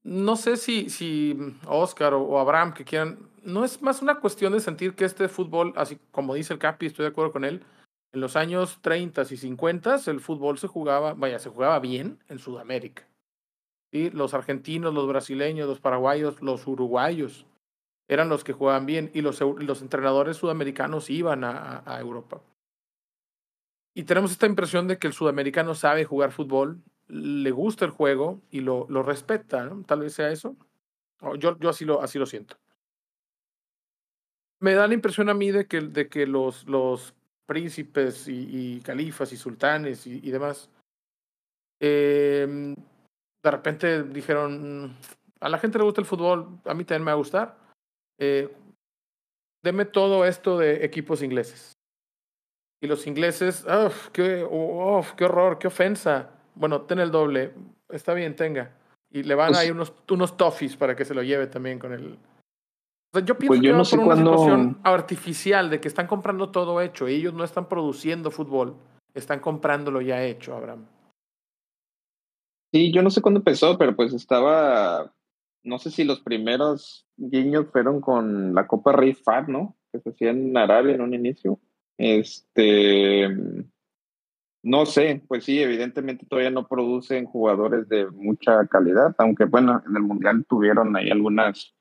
No 0.02 0.34
sé 0.34 0.56
si, 0.56 0.90
si 0.90 1.36
Oscar 1.66 2.12
o, 2.12 2.40
Abraham 2.40 2.74
que 2.74 2.84
quieran. 2.84 3.30
No 3.44 3.64
es 3.64 3.80
más 3.82 4.02
una 4.02 4.18
cuestión 4.18 4.52
de 4.52 4.60
sentir 4.60 4.94
que 4.96 5.04
este 5.04 5.28
fútbol, 5.28 5.72
así 5.76 5.96
como 6.10 6.34
dice 6.34 6.52
el 6.52 6.58
Capi, 6.58 6.86
estoy 6.86 7.04
de 7.04 7.10
acuerdo 7.10 7.30
con 7.30 7.44
él. 7.44 7.64
En 8.12 8.20
los 8.20 8.34
años 8.34 8.80
30 8.82 9.22
y 9.30 9.36
50 9.36 10.00
el 10.08 10.20
fútbol 10.20 10.58
se 10.58 10.66
jugaba, 10.66 11.14
vaya, 11.14 11.38
se 11.38 11.50
jugaba 11.50 11.78
bien 11.78 12.18
en 12.28 12.40
Sudamérica. 12.40 13.06
Los 13.92 14.34
argentinos, 14.34 14.92
los 14.92 15.06
brasileños, 15.06 15.68
los 15.68 15.80
paraguayos, 15.80 16.42
los 16.42 16.66
uruguayos 16.66 17.46
eran 18.12 18.28
los 18.28 18.44
que 18.44 18.52
jugaban 18.52 18.84
bien 18.84 19.10
y 19.14 19.22
los, 19.22 19.40
los 19.40 19.80
entrenadores 19.80 20.36
sudamericanos 20.36 21.08
iban 21.08 21.44
a, 21.44 21.82
a, 21.86 22.00
Europa. 22.00 22.42
Y 23.94 24.04
tenemos 24.04 24.32
esta 24.32 24.46
impresión 24.46 24.86
de 24.86 24.98
que 24.98 25.06
el 25.06 25.12
sudamericano 25.12 25.74
sabe 25.74 26.04
jugar 26.04 26.32
fútbol, 26.32 26.82
le 27.08 27.50
gusta 27.50 27.84
el 27.84 27.90
juego 27.90 28.40
y 28.50 28.60
lo, 28.60 28.86
lo 28.88 29.02
respeta. 29.02 29.70
Tal 29.86 30.00
vez 30.00 30.14
sea 30.14 30.30
eso. 30.30 30.56
Yo, 31.38 31.58
yo 31.58 31.70
así, 31.70 31.84
lo, 31.84 32.02
así 32.02 32.18
lo 32.18 32.26
siento. 32.26 32.56
Me 34.60 34.74
da 34.74 34.86
la 34.86 34.94
impresión 34.94 35.28
a 35.28 35.34
mí 35.34 35.50
de 35.50 35.66
que, 35.66 35.80
de 35.80 36.08
que 36.08 36.26
los, 36.26 36.66
los 36.66 37.14
príncipes 37.46 38.28
y, 38.28 38.80
califas 38.80 39.32
y 39.32 39.36
sultanes 39.36 40.06
y, 40.06 40.20
y 40.22 40.30
demás, 40.30 40.70
eh, 41.80 42.74
de 43.42 43.50
repente 43.50 44.04
dijeron, 44.04 44.96
a 45.40 45.48
la 45.48 45.58
gente 45.58 45.78
le 45.78 45.84
gusta 45.84 46.00
el 46.00 46.06
fútbol, 46.06 46.60
a 46.64 46.74
mí 46.74 46.84
también 46.84 47.04
me 47.04 47.10
va 47.10 47.12
a 47.12 47.16
gustar 47.16 47.61
eh, 48.18 48.54
deme 49.62 49.84
todo 49.84 50.24
esto 50.24 50.58
de 50.58 50.84
equipos 50.84 51.22
ingleses. 51.22 51.72
Y 52.82 52.88
los 52.88 53.06
ingleses, 53.06 53.64
uf, 53.64 54.08
qué, 54.08 54.46
qué 55.16 55.24
horror, 55.24 55.58
qué 55.58 55.68
ofensa. 55.68 56.30
Bueno, 56.54 56.82
ten 56.82 56.98
el 56.98 57.12
doble, 57.12 57.54
está 57.88 58.12
bien, 58.12 58.34
tenga. 58.34 58.72
Y 59.10 59.22
le 59.22 59.34
van 59.34 59.48
pues 59.48 59.58
ahí 59.58 59.70
unos, 59.70 59.92
unos 60.10 60.36
toffees 60.36 60.76
para 60.76 60.96
que 60.96 61.04
se 61.04 61.14
lo 61.14 61.22
lleve 61.22 61.46
también 61.46 61.78
con 61.78 61.92
el, 61.92 62.14
O 62.14 63.18
sea, 63.18 63.24
yo 63.24 63.38
pienso 63.38 63.48
Pues 63.48 63.60
yo 63.60 63.70
que 63.70 63.72
no 63.72 63.78
va 63.78 63.84
sé 63.84 63.96
por 63.96 64.06
una 64.06 64.16
situación 64.16 64.80
artificial 64.82 65.70
de 65.70 65.80
que 65.80 65.88
están 65.88 66.06
comprando 66.06 66.50
todo 66.50 66.80
hecho. 66.80 67.08
y 67.08 67.14
Ellos 67.14 67.34
no 67.34 67.44
están 67.44 67.68
produciendo 67.68 68.30
fútbol, 68.30 68.74
están 69.14 69.38
comprándolo 69.40 70.00
ya 70.00 70.24
hecho, 70.24 70.56
Abraham. 70.56 70.86
Sí, 72.72 72.90
yo 72.90 73.02
no 73.02 73.10
sé 73.10 73.20
cuándo 73.20 73.38
empezó, 73.40 73.76
pero 73.76 73.94
pues 73.94 74.14
estaba, 74.14 75.12
no 75.64 75.78
sé 75.78 75.90
si 75.90 76.04
los 76.04 76.20
primeros 76.20 77.06
guiños 77.16 77.66
fueron 77.72 78.00
con 78.00 78.54
la 78.54 78.66
Copa 78.66 78.92
Rey 78.92 79.14
Fat, 79.14 79.48
¿no? 79.48 79.76
Que 79.92 80.00
se 80.00 80.10
hacía 80.10 80.30
en 80.30 80.56
Arabia 80.56 80.94
en 80.94 81.00
un 81.02 81.14
inicio. 81.14 81.60
Este, 81.98 83.28
no 84.64 84.86
sé, 84.86 85.22
pues 85.28 85.44
sí, 85.44 85.60
evidentemente 85.62 86.26
todavía 86.26 86.50
no 86.50 86.66
producen 86.68 87.26
jugadores 87.26 87.88
de 87.88 88.06
mucha 88.10 88.66
calidad, 88.66 89.14
aunque 89.18 89.44
bueno, 89.44 89.82
en 89.86 89.96
el 89.96 90.02
Mundial 90.02 90.44
tuvieron 90.48 90.96
ahí 90.96 91.10
algunas 91.10 91.74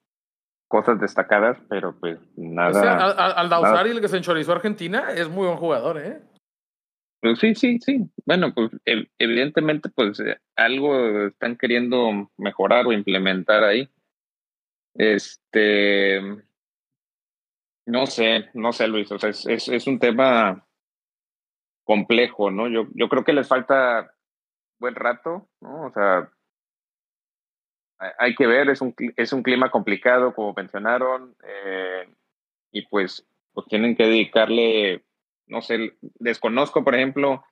cosas 0.67 1.00
destacadas, 1.00 1.58
pero 1.70 1.96
pues 2.00 2.17
O 2.38 2.41
nada. 2.41 2.74
sea, 2.82 2.94
al, 3.06 3.20
al- 3.20 3.34
al 3.36 3.50
Dausari, 3.50 3.91
el 3.91 4.02
que 4.02 4.08
se 4.08 4.17
enchorizó 4.17 4.52
a 4.52 4.56
Argentina, 4.56 5.12
es 5.13 5.30
muy 5.30 5.46
buen 5.46 5.58
jugador, 5.58 5.98
¿eh? 6.00 6.22
Pues 7.21 7.39
sí, 7.39 7.55
sí, 7.55 7.79
sí. 7.79 7.99
Bueno, 8.25 8.53
pues 8.53 8.71
ev- 8.86 9.10
evidentemente, 9.19 9.89
pues 9.89 10.19
eh, 10.19 10.38
algo 10.55 11.27
están 11.27 11.55
queriendo 11.57 12.29
mejorar 12.38 12.88
o 12.88 12.93
implementar 12.93 13.63
ahí. 13.63 13.88
Este, 14.93 16.21
no 17.86 18.05
sé, 18.07 18.49
no 18.53 18.73
sé, 18.73 18.88
Luis. 18.88 19.12
O 19.12 19.19
sea, 19.19 19.29
es, 19.29 19.88
un 19.88 19.99
tema 19.99 20.65
complejo, 21.84 22.51
¿no? 22.51 22.67
Yo, 22.67 22.88
yo 22.93 23.10
creo 23.10 23.23
que 23.23 23.34
les 23.34 23.47
falta 23.47 24.13
buen 24.79 24.95
rato, 24.95 25.49
¿no? 25.62 25.88
O 25.88 25.91
sea, 25.93 26.31
hay- 28.17 28.36
que 28.36 28.47
ver, 28.47 28.69
es 28.69 28.81
un, 28.81 28.95
es 29.15 29.34
un 29.34 29.43
clima 29.43 29.69
complicado, 29.69 30.34
como 30.34 30.53
mencionaron, 30.55 31.36
eh, 31.43 32.10
y 32.71 32.86
pues, 32.88 33.27
pues 33.53 33.67
tienen 33.67 33.95
que 33.95 34.05
dedicarle, 34.05 35.03
no 35.47 35.62
sé, 35.62 35.93
desconozco, 36.19 36.84
por 36.84 36.95
ejemplo, 36.95 37.43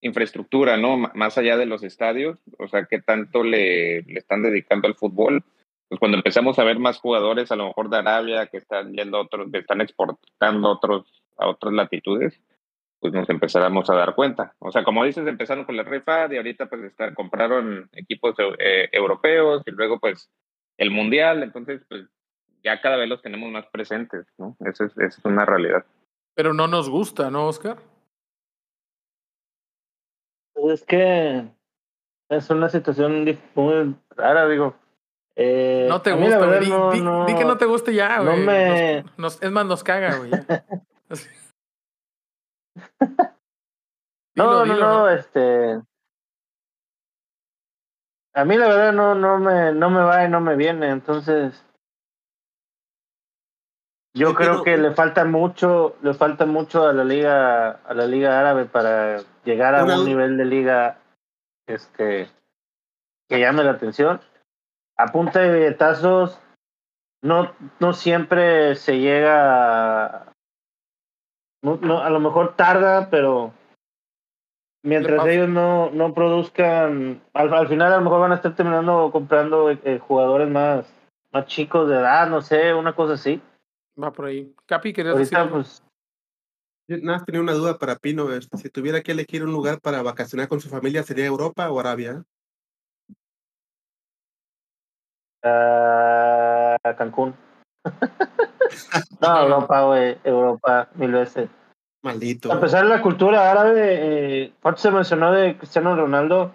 infraestructura, 0.00 0.76
¿no? 0.76 0.96
Más 0.96 1.38
allá 1.38 1.56
de 1.56 1.66
los 1.66 1.82
estadios, 1.82 2.38
o 2.58 2.68
sea, 2.68 2.86
qué 2.86 3.00
tanto 3.00 3.42
le, 3.42 4.02
le 4.02 4.18
están 4.18 4.42
dedicando 4.42 4.88
al 4.88 4.94
fútbol. 4.94 5.44
Pues 5.88 6.00
cuando 6.00 6.16
empezamos 6.16 6.58
a 6.58 6.64
ver 6.64 6.78
más 6.78 6.98
jugadores, 6.98 7.52
a 7.52 7.56
lo 7.56 7.68
mejor 7.68 7.88
de 7.88 7.98
Arabia, 7.98 8.46
que 8.46 8.56
están 8.58 8.92
yendo 8.92 9.20
otros, 9.20 9.50
que 9.52 9.58
están 9.58 9.80
exportando 9.80 10.68
otros, 10.70 11.22
a 11.38 11.48
otras 11.48 11.72
latitudes, 11.72 12.40
pues 13.00 13.12
nos 13.12 13.28
empezáramos 13.28 13.88
a 13.90 13.94
dar 13.94 14.14
cuenta. 14.14 14.54
O 14.58 14.72
sea, 14.72 14.84
como 14.84 15.04
dices, 15.04 15.26
empezaron 15.26 15.64
con 15.64 15.76
la 15.76 15.82
RIFAD 15.82 16.32
y 16.32 16.36
ahorita 16.38 16.66
pues 16.66 16.82
están, 16.82 17.14
compraron 17.14 17.88
equipos 17.92 18.34
eh, 18.58 18.88
europeos 18.92 19.62
y 19.66 19.70
luego 19.70 20.00
pues 20.00 20.30
el 20.76 20.90
mundial, 20.90 21.42
entonces 21.42 21.82
pues 21.88 22.06
ya 22.64 22.80
cada 22.80 22.96
vez 22.96 23.08
los 23.08 23.22
tenemos 23.22 23.50
más 23.50 23.66
presentes, 23.66 24.26
¿no? 24.38 24.56
Esa 24.60 24.86
es, 24.86 24.92
esa 24.98 25.18
es 25.18 25.24
una 25.24 25.44
realidad. 25.44 25.84
Pero 26.36 26.52
no 26.52 26.68
nos 26.68 26.90
gusta, 26.90 27.30
¿no, 27.30 27.46
Oscar? 27.48 27.78
Pues 30.54 30.80
es 30.82 30.86
que 30.86 31.48
es 32.28 32.50
una 32.50 32.68
situación 32.68 33.24
muy 33.54 33.96
rara, 34.10 34.46
digo. 34.46 34.74
Eh, 35.34 35.86
No 35.88 36.00
te 36.02 36.12
gusta, 36.12 36.38
güey. 36.38 36.50
verdad 36.50 36.60
Di, 36.60 36.70
no- 36.70 36.90
di- 36.92 37.00
no- 37.02 37.26
di 37.26 37.34
que 37.34 37.44
no 37.44 37.56
te 37.56 37.64
guste 37.66 37.94
ya, 37.94 38.18
no 38.18 38.32
güey. 38.32 38.44
me- 38.46 39.02
Nos- 39.02 39.18
nos- 39.18 39.42
es 39.42 39.50
más, 39.50 39.66
nos 39.66 39.82
caga, 39.82 40.16
güey. 40.18 40.30
No, 44.36 44.66
no, 44.66 44.76
no, 44.76 45.08
este. 45.08 45.80
A 48.34 48.44
mí 48.44 48.56
la 48.58 48.68
verdad 48.68 48.92
no, 48.92 49.14
no 49.14 49.38
me, 49.38 49.72
no 49.72 49.88
me 49.88 50.02
va 50.02 50.24
y 50.24 50.28
no 50.28 50.42
me 50.42 50.54
viene, 50.56 50.90
entonces. 50.90 51.64
Yo 54.16 54.30
Sí, 54.30 54.34
creo 54.34 54.50
pero- 54.52 54.62
que 54.64 54.76
le 54.78 54.94
falta 54.94 55.26
mucho, 55.26 55.96
le 56.00 56.14
falta 56.14 56.46
mucho 56.46 56.86
a 56.86 56.92
la 56.94 57.04
liga, 57.04 57.70
a 57.86 57.92
la 57.92 58.06
liga 58.06 58.40
árabe 58.40 58.64
para 58.64 59.18
llegar 59.44 59.74
a 59.74 59.84
Una 59.84 59.98
un 59.98 60.06
nivel 60.06 60.38
de 60.38 60.44
liga, 60.46 60.98
este, 61.66 62.30
que 63.28 63.38
llame 63.38 63.62
la 63.62 63.72
atención. 63.72 64.22
A 64.96 65.08
punta 65.12 65.40
de 65.40 65.52
billetazos, 65.52 66.40
no, 67.22 67.52
no 67.78 67.92
siempre 67.92 68.74
se 68.76 68.98
llega, 69.00 70.06
a- 70.06 70.32
no, 71.62 71.76
no, 71.82 72.00
a 72.02 72.08
lo 72.08 72.18
mejor 72.18 72.56
tarda, 72.56 73.10
pero 73.10 73.52
mientras 74.82 75.26
ellos 75.26 75.50
no, 75.50 75.90
no 75.90 76.14
produzcan, 76.14 77.20
al, 77.34 77.52
al 77.52 77.68
final 77.68 77.92
a 77.92 77.96
lo 77.96 78.02
mejor 78.02 78.20
van 78.20 78.32
a 78.32 78.36
estar 78.36 78.54
terminando 78.54 79.10
comprando 79.12 79.70
eh, 79.70 79.98
jugadores 79.98 80.48
más, 80.48 80.86
más 81.32 81.44
chicos 81.48 81.86
de 81.90 81.96
edad, 81.96 82.28
no 82.30 82.40
sé, 82.40 82.72
una 82.72 82.94
cosa 82.94 83.12
así. 83.12 83.42
Va 84.02 84.12
por 84.12 84.26
ahí. 84.26 84.54
Capi, 84.66 84.92
¿querías 84.92 85.16
decir 85.16 85.36
Ahorita 85.38 85.42
algo? 85.42 85.62
pues 85.64 85.82
Yo 86.88 86.98
nada 86.98 87.18
más 87.18 87.24
tenía 87.26 87.40
una 87.40 87.52
duda 87.52 87.78
para 87.78 87.96
Pino. 87.96 88.28
si 88.40 88.68
tuviera 88.70 89.00
que 89.02 89.12
elegir 89.12 89.42
un 89.44 89.52
lugar 89.52 89.80
para 89.80 90.02
vacacionar 90.02 90.48
con 90.48 90.60
su 90.60 90.68
familia, 90.68 91.02
¿sería 91.02 91.26
Europa 91.26 91.70
o 91.70 91.80
Arabia? 91.80 92.24
a 95.42 96.76
Cancún. 96.98 97.34
no, 99.20 99.42
Europa, 99.42 99.82
güey, 99.82 100.18
Europa, 100.24 100.88
mil 100.94 101.12
veces. 101.12 101.48
Maldito. 102.02 102.52
A 102.52 102.60
pesar 102.60 102.82
de 102.84 102.90
la 102.90 103.00
cultura 103.02 103.50
árabe, 103.50 104.42
eh, 104.44 104.52
¿cuánto 104.60 104.80
se 104.80 104.90
mencionó 104.90 105.32
de 105.32 105.56
Cristiano 105.56 105.94
Ronaldo? 105.94 106.54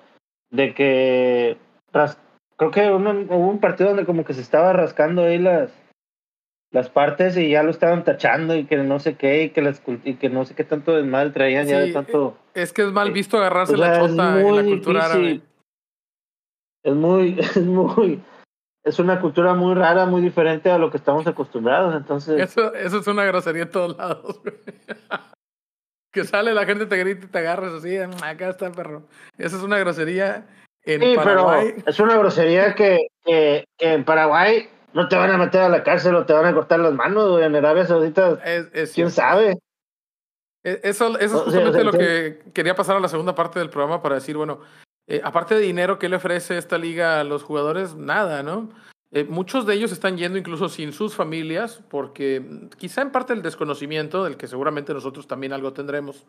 De 0.49 0.73
que 0.73 1.58
ras- 1.93 2.17
creo 2.58 2.71
que 2.71 2.91
uno- 2.91 3.12
hubo 3.34 3.47
un 3.49 3.60
partido 3.62 3.89
donde 3.89 4.06
como 4.06 4.25
que 4.25 4.34
se 4.34 4.41
estaba 4.41 4.73
rascando 4.73 5.23
ahí 5.23 5.38
las 5.39 5.71
las 6.71 6.89
partes 6.89 7.36
y 7.38 7.49
ya 7.49 7.63
lo 7.63 7.71
estaban 7.71 8.03
tachando 8.03 8.55
y 8.55 8.65
que 8.65 8.77
no 8.77 8.99
sé 8.99 9.15
qué 9.15 9.43
y 9.43 9.49
que 9.49 9.62
las 9.62 9.81
y 10.05 10.15
que 10.15 10.29
no 10.29 10.45
sé 10.45 10.55
qué 10.55 10.63
tanto 10.63 10.95
desmadre 10.95 11.31
traían 11.31 11.67
ya 11.67 11.79
de 11.79 11.91
tanto 11.91 12.38
Es 12.53 12.71
que 12.71 12.84
es 12.84 12.91
mal 12.91 13.12
visto 13.12 13.38
agarrarse 13.38 13.73
o 13.73 13.77
sea, 13.77 13.88
la 13.88 13.99
chota 14.07 14.39
en 14.41 14.55
la 14.55 14.63
cultura 14.63 15.07
difícil. 15.10 15.25
árabe. 15.27 15.41
es 16.84 16.93
muy 16.95 17.39
es 17.39 17.57
muy 17.57 18.21
es 18.84 18.97
una 18.99 19.19
cultura 19.21 19.53
muy 19.53 19.75
rara, 19.75 20.05
muy 20.07 20.21
diferente 20.21 20.71
a 20.71 20.77
lo 20.79 20.89
que 20.89 20.97
estamos 20.97 21.27
acostumbrados, 21.27 21.93
entonces 21.95 22.39
Eso, 22.41 22.73
eso 22.73 22.97
es 22.99 23.05
una 23.07 23.25
grosería 23.25 23.63
en 23.63 23.69
todos 23.71 23.95
lados, 23.97 24.41
güey. 24.41 24.55
Que 26.13 26.25
sale 26.25 26.53
la 26.53 26.65
gente 26.65 26.88
te 26.88 26.97
grita 26.97 27.25
y 27.25 27.29
te 27.29 27.38
agarras 27.38 27.73
así, 27.73 27.97
"Mm, 27.97 28.21
acá 28.23 28.49
está 28.49 28.67
el 28.67 28.73
perro. 28.73 29.03
Eso 29.38 29.55
es 29.55 29.63
una 29.63 29.77
grosería 29.79 30.45
en 30.84 30.99
Sí, 31.01 31.15
Paraguay. 31.15 31.71
pero 31.75 31.89
es 31.89 31.99
una 32.01 32.17
grosería 32.17 32.75
que, 32.75 33.07
que, 33.23 33.63
que 33.77 33.93
en 33.93 34.03
Paraguay 34.03 34.67
no 34.93 35.08
te 35.08 35.15
van 35.15 35.32
a 35.32 35.38
meter 35.38 35.62
a 35.62 35.69
la 35.69 35.84
cárcel 35.84 36.15
o 36.15 36.25
te 36.25 36.34
van 36.34 36.45
a 36.45 36.54
cortar 36.54 36.80
las 36.80 36.93
manos, 36.93 37.30
güey. 37.30 37.43
En 37.43 37.56
Arabia 37.56 37.86
Saudita, 37.86 38.39
Es, 38.45 38.69
es 38.73 38.93
quién 38.93 39.12
sabe. 39.12 39.60
Eh, 40.63 40.80
Eso, 40.84 41.17
eso 41.17 41.38
es 41.38 41.43
justamente 41.43 41.69
o 41.69 41.73
sea, 41.73 41.84
lo 41.84 41.91
que 41.91 42.43
quería 42.54 42.75
pasar 42.75 42.97
a 42.97 42.99
la 42.99 43.08
segunda 43.08 43.36
parte 43.36 43.60
del 43.60 43.69
programa 43.69 44.01
para 44.01 44.15
decir, 44.15 44.38
bueno, 44.38 44.60
eh, 45.08 45.21
aparte 45.23 45.56
de 45.56 45.62
dinero, 45.62 45.97
¿qué 45.97 46.10
le 46.10 46.17
ofrece 46.17 46.58
esta 46.58 46.77
liga 46.77 47.19
a 47.19 47.23
los 47.23 47.43
jugadores? 47.43 47.95
Nada, 47.95 48.43
¿no? 48.43 48.69
Eh, 49.12 49.25
muchos 49.25 49.65
de 49.65 49.73
ellos 49.73 49.91
están 49.91 50.17
yendo 50.17 50.38
incluso 50.38 50.69
sin 50.69 50.93
sus 50.93 51.15
familias, 51.15 51.84
porque 51.89 52.39
mm, 52.39 52.69
quizá 52.77 53.01
en 53.01 53.12
parte 53.12 53.34
el 53.34 53.41
desconocimiento, 53.41 54.23
del 54.23 54.38
que 54.38 54.47
seguramente 54.47 54.93
nosotros 54.93 55.27
también 55.27 55.51
algo 55.51 55.73
tendremos, 55.73 56.25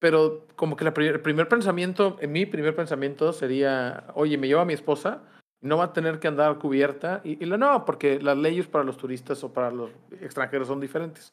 pero 0.00 0.46
como 0.56 0.74
que 0.76 0.84
la 0.84 0.92
el 0.96 1.20
primer 1.20 1.46
pensamiento, 1.46 2.16
en 2.20 2.32
mi 2.32 2.44
primer 2.44 2.74
pensamiento 2.74 3.32
sería, 3.32 4.06
oye, 4.14 4.36
me 4.36 4.48
llevo 4.48 4.60
a 4.60 4.64
mi 4.64 4.72
esposa, 4.72 5.22
no 5.62 5.76
va 5.78 5.84
a 5.84 5.92
tener 5.92 6.18
que 6.18 6.28
andar 6.28 6.58
cubierta, 6.58 7.20
y, 7.24 7.42
y 7.42 7.46
lo 7.46 7.56
no, 7.56 7.84
porque 7.84 8.20
las 8.20 8.36
leyes 8.36 8.66
para 8.66 8.84
los 8.84 8.96
turistas 8.96 9.42
o 9.44 9.52
para 9.52 9.70
los 9.70 9.90
extranjeros 10.20 10.68
son 10.68 10.80
diferentes. 10.80 11.32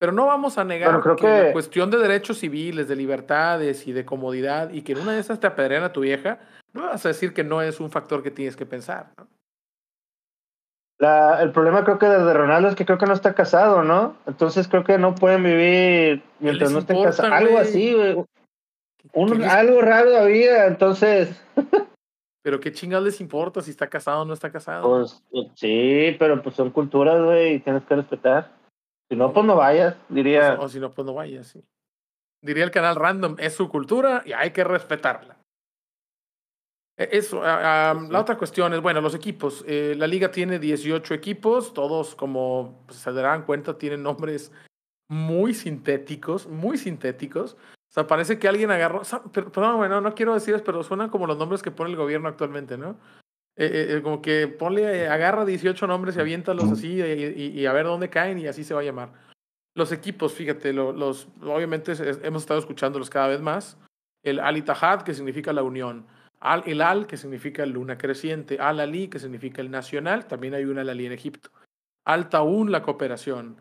Pero 0.00 0.12
no 0.12 0.26
vamos 0.26 0.58
a 0.58 0.64
negar 0.64 0.88
Bueno, 0.90 1.02
creo 1.02 1.16
que, 1.16 1.26
la 1.28 1.46
que- 1.46 1.52
cuestión 1.52 1.90
de 1.90 1.98
derechos 1.98 2.38
civiles, 2.38 2.88
de 2.88 2.96
libertades 2.96 3.86
y 3.86 3.92
de 3.92 4.04
comodidad, 4.04 4.70
y 4.70 4.82
que 4.82 4.92
en 4.92 4.98
una 5.00 5.12
de 5.12 5.20
esas 5.20 5.40
te 5.40 5.46
apedrean 5.46 5.82
a 5.84 5.92
tu 5.92 6.00
vieja, 6.00 6.38
no 6.72 6.82
vas 6.86 7.04
a 7.04 7.08
decir 7.08 7.34
que 7.34 7.44
no 7.44 7.60
es 7.62 7.80
un 7.80 7.90
factor 7.90 8.22
que 8.22 8.30
tienes 8.30 8.56
que 8.56 8.64
pensar. 8.66 9.10
¿no? 9.18 9.26
La, 11.00 11.42
el 11.42 11.52
problema 11.52 11.84
creo 11.84 11.98
que 11.98 12.06
desde 12.06 12.32
Ronaldo 12.32 12.68
es 12.68 12.74
que 12.74 12.84
creo 12.84 12.98
que 12.98 13.06
no 13.06 13.12
está 13.12 13.34
casado, 13.34 13.84
¿no? 13.84 14.16
Entonces 14.26 14.66
creo 14.66 14.82
que 14.84 14.98
no 14.98 15.14
pueden 15.14 15.44
vivir 15.44 16.22
mientras 16.40 16.72
no 16.72 16.80
estén 16.80 17.02
casados. 17.02 17.32
Algo 17.32 17.58
así, 17.58 17.92
güey. 17.94 18.16
Un- 19.12 19.28
¿Qué 19.30 19.38
les- 19.38 19.48
algo 19.48 19.80
raro 19.80 20.16
había, 20.16 20.66
entonces, 20.66 21.40
Pero 22.42 22.60
qué 22.60 22.72
chingados 22.72 23.04
les 23.04 23.20
importa 23.20 23.60
si 23.60 23.70
está 23.70 23.88
casado 23.88 24.22
o 24.22 24.24
no 24.24 24.34
está 24.34 24.50
casado. 24.50 24.88
pues, 24.88 25.22
pues, 25.30 25.48
sí, 25.54 26.16
pero 26.18 26.40
pues 26.42 26.54
son 26.54 26.70
culturas, 26.70 27.22
güey, 27.22 27.54
y 27.54 27.60
tienes 27.60 27.84
que 27.84 27.96
respetar. 27.96 28.56
Si 29.10 29.16
no, 29.16 29.32
pues 29.32 29.44
no 29.44 29.56
vayas, 29.56 29.96
diría. 30.08 30.54
O, 30.60 30.64
o 30.64 30.68
si 30.68 30.78
no, 30.78 30.90
pues 30.90 31.06
no 31.06 31.14
vayas. 31.14 31.48
Sí. 31.48 31.64
Diría 32.42 32.64
el 32.64 32.70
canal 32.70 32.96
random, 32.96 33.36
es 33.38 33.54
su 33.54 33.68
cultura 33.68 34.22
y 34.24 34.32
hay 34.32 34.52
que 34.52 34.62
respetarla. 34.62 35.38
Eh, 36.98 37.08
Eso, 37.12 37.42
ah, 37.42 37.90
ah, 37.90 38.06
la 38.10 38.20
otra 38.20 38.36
cuestión 38.36 38.72
es, 38.74 38.80
bueno, 38.80 39.00
los 39.00 39.14
equipos. 39.14 39.64
Eh, 39.66 39.94
la 39.96 40.06
liga 40.06 40.30
tiene 40.30 40.58
18 40.58 41.14
equipos, 41.14 41.72
todos 41.72 42.14
como 42.14 42.84
pues, 42.86 42.98
se 42.98 43.12
darán 43.12 43.42
cuenta 43.42 43.78
tienen 43.78 44.02
nombres 44.02 44.52
muy 45.08 45.54
sintéticos, 45.54 46.46
muy 46.46 46.76
sintéticos. 46.76 47.56
O 47.88 47.90
sea, 47.90 48.06
parece 48.06 48.38
que 48.38 48.48
alguien 48.48 48.70
agarró, 48.70 49.02
perdón, 49.32 49.78
bueno, 49.78 50.00
no 50.00 50.14
quiero 50.14 50.34
decirles, 50.34 50.62
pero 50.62 50.82
suenan 50.82 51.08
como 51.08 51.26
los 51.26 51.38
nombres 51.38 51.62
que 51.62 51.70
pone 51.70 51.90
el 51.90 51.96
gobierno 51.96 52.28
actualmente, 52.28 52.76
¿no? 52.76 52.98
Eh, 53.56 53.96
eh, 53.96 54.02
como 54.02 54.22
que 54.22 54.46
ponle, 54.46 55.08
agarra 55.08 55.44
18 55.44 55.86
nombres 55.88 56.16
y 56.16 56.20
aviéntalos 56.20 56.70
así 56.70 57.00
y, 57.02 57.66
a 57.66 57.72
ver 57.72 57.86
dónde 57.86 58.08
caen 58.08 58.38
y 58.38 58.46
así 58.46 58.62
se 58.62 58.72
va 58.72 58.80
a 58.80 58.84
llamar. 58.84 59.12
Los 59.74 59.90
equipos, 59.90 60.32
fíjate, 60.34 60.72
los, 60.72 61.28
obviamente 61.42 61.92
hemos 62.22 62.42
estado 62.42 62.60
escuchándolos 62.60 63.10
cada 63.10 63.28
vez 63.28 63.40
más. 63.40 63.76
El 64.22 64.38
Al 64.38 64.58
Ittihad, 64.58 65.02
que 65.02 65.14
significa 65.14 65.52
la 65.52 65.62
unión. 65.62 66.06
Al 66.40 66.68
Hilal, 66.68 67.06
que 67.06 67.16
significa 67.16 67.66
luna 67.66 67.98
creciente. 67.98 68.58
Al 68.60 68.80
Ali, 68.80 69.08
que 69.08 69.18
significa 69.18 69.60
el 69.60 69.70
nacional. 69.70 70.26
También 70.26 70.54
hay 70.54 70.64
una 70.64 70.82
Al 70.82 70.90
Ali 70.90 71.06
en 71.06 71.12
Egipto. 71.12 71.50
Al 72.04 72.28
Taun, 72.28 72.70
la 72.70 72.82
cooperación. 72.82 73.56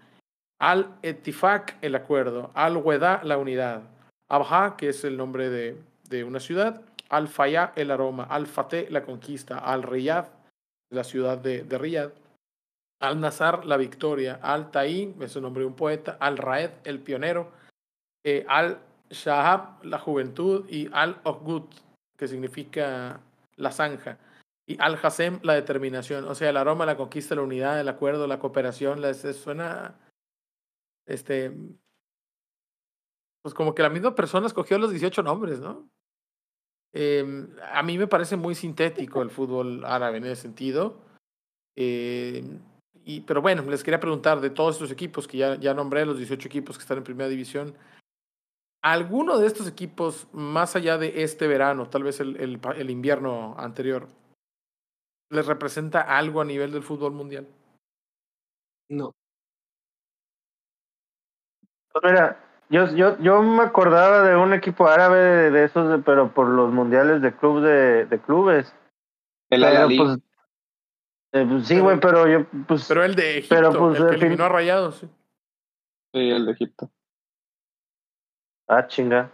Al 0.59 0.95
Etifak, 1.01 1.77
el 1.81 1.95
acuerdo. 1.95 2.51
Al 2.53 2.77
Weda, 2.77 3.21
la 3.23 3.37
unidad. 3.37 3.96
Abha, 4.29 4.75
que 4.77 4.89
es 4.89 5.03
el 5.03 5.17
nombre 5.17 5.49
de, 5.49 5.77
de 6.09 6.23
una 6.23 6.39
ciudad. 6.39 6.81
Al 7.09 7.27
Fayá, 7.27 7.73
el 7.75 7.91
aroma. 7.91 8.23
Al 8.23 8.47
Fateh, 8.47 8.87
la 8.89 9.03
conquista. 9.03 9.59
Al 9.59 9.83
Riyad, 9.83 10.27
la 10.89 11.03
ciudad 11.03 11.37
de, 11.37 11.63
de 11.63 11.77
Riyad. 11.77 12.11
Al 12.99 13.19
Nazar, 13.21 13.65
la 13.65 13.77
victoria. 13.77 14.39
Al 14.41 14.71
Taí, 14.71 15.15
es 15.21 15.35
el 15.35 15.43
nombre 15.43 15.61
de 15.61 15.67
un 15.67 15.75
poeta. 15.75 16.17
Al 16.19 16.37
Raed, 16.37 16.71
el 16.83 16.99
pionero. 16.99 17.51
Eh, 18.25 18.45
al 18.47 18.79
Shahab, 19.09 19.83
la 19.85 19.99
juventud. 19.99 20.67
Y 20.69 20.89
Al 20.91 21.19
Ogut, 21.23 21.73
que 22.17 22.27
significa 22.27 23.21
la 23.55 23.71
zanja. 23.71 24.17
Y 24.65 24.77
Al 24.81 24.99
Hasem, 25.01 25.39
la 25.43 25.53
determinación. 25.53 26.25
O 26.25 26.35
sea, 26.35 26.49
el 26.49 26.57
aroma, 26.57 26.85
la 26.85 26.97
conquista, 26.97 27.35
la 27.35 27.43
unidad, 27.43 27.79
el 27.79 27.87
acuerdo, 27.87 28.27
la 28.27 28.39
cooperación. 28.39 29.01
La, 29.01 29.13
suena. 29.13 29.95
Este. 31.05 31.53
Pues 33.41 33.53
como 33.53 33.73
que 33.73 33.83
la 33.83 33.89
misma 33.89 34.15
persona 34.15 34.47
escogió 34.47 34.77
los 34.77 34.91
18 34.91 35.23
nombres, 35.23 35.59
¿no? 35.59 35.89
Eh, 36.93 37.47
a 37.73 37.83
mí 37.83 37.97
me 37.97 38.07
parece 38.07 38.37
muy 38.37 38.55
sintético 38.55 39.21
el 39.21 39.29
fútbol 39.29 39.85
árabe 39.85 40.17
en 40.17 40.25
ese 40.25 40.41
sentido. 40.43 40.97
Eh, 41.75 42.43
y, 43.05 43.21
pero 43.21 43.41
bueno, 43.41 43.61
les 43.63 43.83
quería 43.83 43.99
preguntar 43.99 44.41
de 44.41 44.49
todos 44.49 44.75
estos 44.75 44.91
equipos 44.91 45.27
que 45.27 45.37
ya, 45.37 45.55
ya 45.55 45.73
nombré, 45.73 46.05
los 46.05 46.17
18 46.17 46.47
equipos 46.47 46.77
que 46.77 46.81
están 46.81 46.97
en 46.97 47.03
primera 47.03 47.29
división, 47.29 47.75
¿alguno 48.83 49.37
de 49.37 49.47
estos 49.47 49.67
equipos, 49.67 50.27
más 50.33 50.75
allá 50.75 50.97
de 50.97 51.23
este 51.23 51.47
verano, 51.47 51.89
tal 51.89 52.03
vez 52.03 52.19
el, 52.19 52.35
el, 52.37 52.59
el 52.75 52.89
invierno 52.89 53.55
anterior, 53.57 54.07
les 55.29 55.45
representa 55.45 56.01
algo 56.01 56.41
a 56.41 56.45
nivel 56.45 56.71
del 56.71 56.83
fútbol 56.83 57.11
mundial? 57.13 57.47
No. 58.89 59.13
Pues 61.91 62.03
mira, 62.03 62.46
yo, 62.69 62.93
yo, 62.95 63.17
yo 63.19 63.41
me 63.41 63.63
acordaba 63.63 64.23
de 64.23 64.35
un 64.35 64.53
equipo 64.53 64.87
árabe 64.87 65.51
de, 65.51 65.63
esos, 65.63 66.01
pero 66.05 66.33
por 66.33 66.47
los 66.47 66.71
mundiales 66.71 67.21
de 67.21 67.35
club 67.35 67.61
de, 67.61 68.05
de 68.05 68.19
clubes. 68.19 68.73
El 69.49 69.61
pero, 69.61 69.87
pues, 69.87 70.19
eh, 71.33 71.45
pues, 71.47 71.67
sí, 71.67 71.79
güey, 71.79 71.99
pero 71.99 72.27
yo, 72.27 72.45
pues. 72.67 72.85
Pero 72.87 73.03
el 73.03 73.15
de 73.15 73.39
Egipto, 73.39 73.55
pero, 73.55 73.73
pues, 73.73 73.99
el 73.99 74.09
que 74.09 74.15
eliminó 74.15 74.45
a 74.45 74.49
Rayados, 74.49 74.95
sí. 74.97 75.09
Sí, 76.13 76.29
el 76.29 76.45
de 76.45 76.51
Egipto. 76.51 76.89
Ah, 78.67 78.87
chinga. 78.87 79.31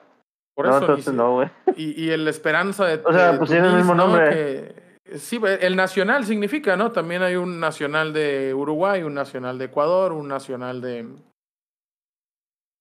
Por 0.55 0.67
no, 0.67 0.71
eso, 0.71 0.81
entonces 0.81 1.13
no, 1.13 1.33
güey. 1.33 1.49
Y, 1.75 2.03
y 2.03 2.09
el 2.11 2.27
Esperanza 2.27 2.85
de. 2.85 3.01
O 3.03 3.11
sea, 3.11 3.37
pues 3.37 3.49
tiene 3.49 3.67
el 3.67 3.75
mismo 3.75 3.95
¿no? 3.95 4.05
nombre. 4.05 4.29
Que, 4.29 5.17
sí, 5.17 5.41
el 5.43 5.75
nacional 5.75 6.25
significa, 6.25 6.75
¿no? 6.75 6.91
También 6.91 7.23
hay 7.23 7.35
un 7.35 7.59
nacional 7.59 8.13
de 8.13 8.53
Uruguay, 8.53 9.01
un 9.01 9.15
nacional 9.15 9.57
de 9.57 9.65
Ecuador, 9.65 10.11
un 10.11 10.27
nacional 10.27 10.81
de. 10.81 11.07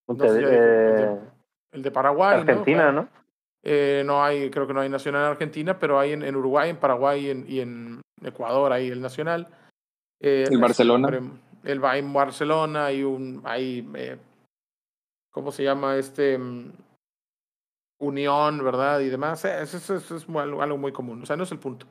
No 0.07 0.15
sé, 0.15 0.27
el, 0.27 0.45
de, 0.45 1.19
el 1.71 1.81
de 1.83 1.91
Paraguay. 1.91 2.39
Argentina, 2.39 2.91
¿no? 2.91 3.03
¿no? 3.03 3.09
Eh, 3.63 4.03
no 4.05 4.23
hay, 4.23 4.49
creo 4.49 4.67
que 4.67 4.73
no 4.73 4.81
hay 4.81 4.89
nacional 4.89 5.23
en 5.23 5.31
Argentina, 5.31 5.79
pero 5.79 5.97
hay 5.97 6.11
en, 6.11 6.23
en 6.23 6.35
Uruguay, 6.35 6.69
en 6.69 6.77
Paraguay 6.77 7.25
y 7.25 7.29
en, 7.29 7.45
y 7.47 7.59
en 7.61 8.01
Ecuador, 8.21 8.73
ahí 8.73 8.89
el 8.89 9.01
nacional. 9.01 9.47
Eh, 10.19 10.45
el 10.49 10.59
Barcelona. 10.59 11.21
El, 11.63 11.83
hay 11.85 11.99
en 11.99 12.11
Barcelona, 12.11 12.87
hay 12.87 13.03
un, 13.03 13.41
hay, 13.45 13.89
eh, 13.95 14.17
¿cómo 15.31 15.51
se 15.51 15.63
llama? 15.63 15.95
Este, 15.95 16.35
um, 16.35 16.71
Unión, 18.01 18.61
¿verdad? 18.65 18.99
Y 18.99 19.07
demás. 19.07 19.45
Eso, 19.45 19.77
eso, 19.77 19.95
eso 19.95 20.15
es 20.17 20.27
algo, 20.27 20.61
algo 20.61 20.77
muy 20.77 20.91
común, 20.91 21.23
o 21.23 21.25
sea, 21.25 21.37
no 21.37 21.43
es 21.43 21.51
el 21.53 21.59
punto. 21.59 21.87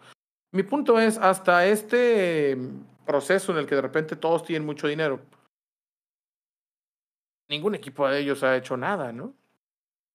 Mi 0.55 0.63
punto 0.63 1.01
es, 1.01 1.17
hasta 1.17 1.65
este 1.65 2.59
proceso 3.07 3.53
en 3.53 3.59
el 3.59 3.67
que 3.67 3.77
de 3.77 3.81
repente 3.81 4.17
todos 4.17 4.45
tienen 4.45 4.67
mucho 4.67 4.87
dinero, 4.87 5.21
ningún 7.53 7.77
equipo 7.77 8.09
de 8.09 8.19
ellos 8.19 8.43
ha 8.43 8.57
hecho 8.57 8.77
nada, 8.77 9.13
¿no? 9.13 9.35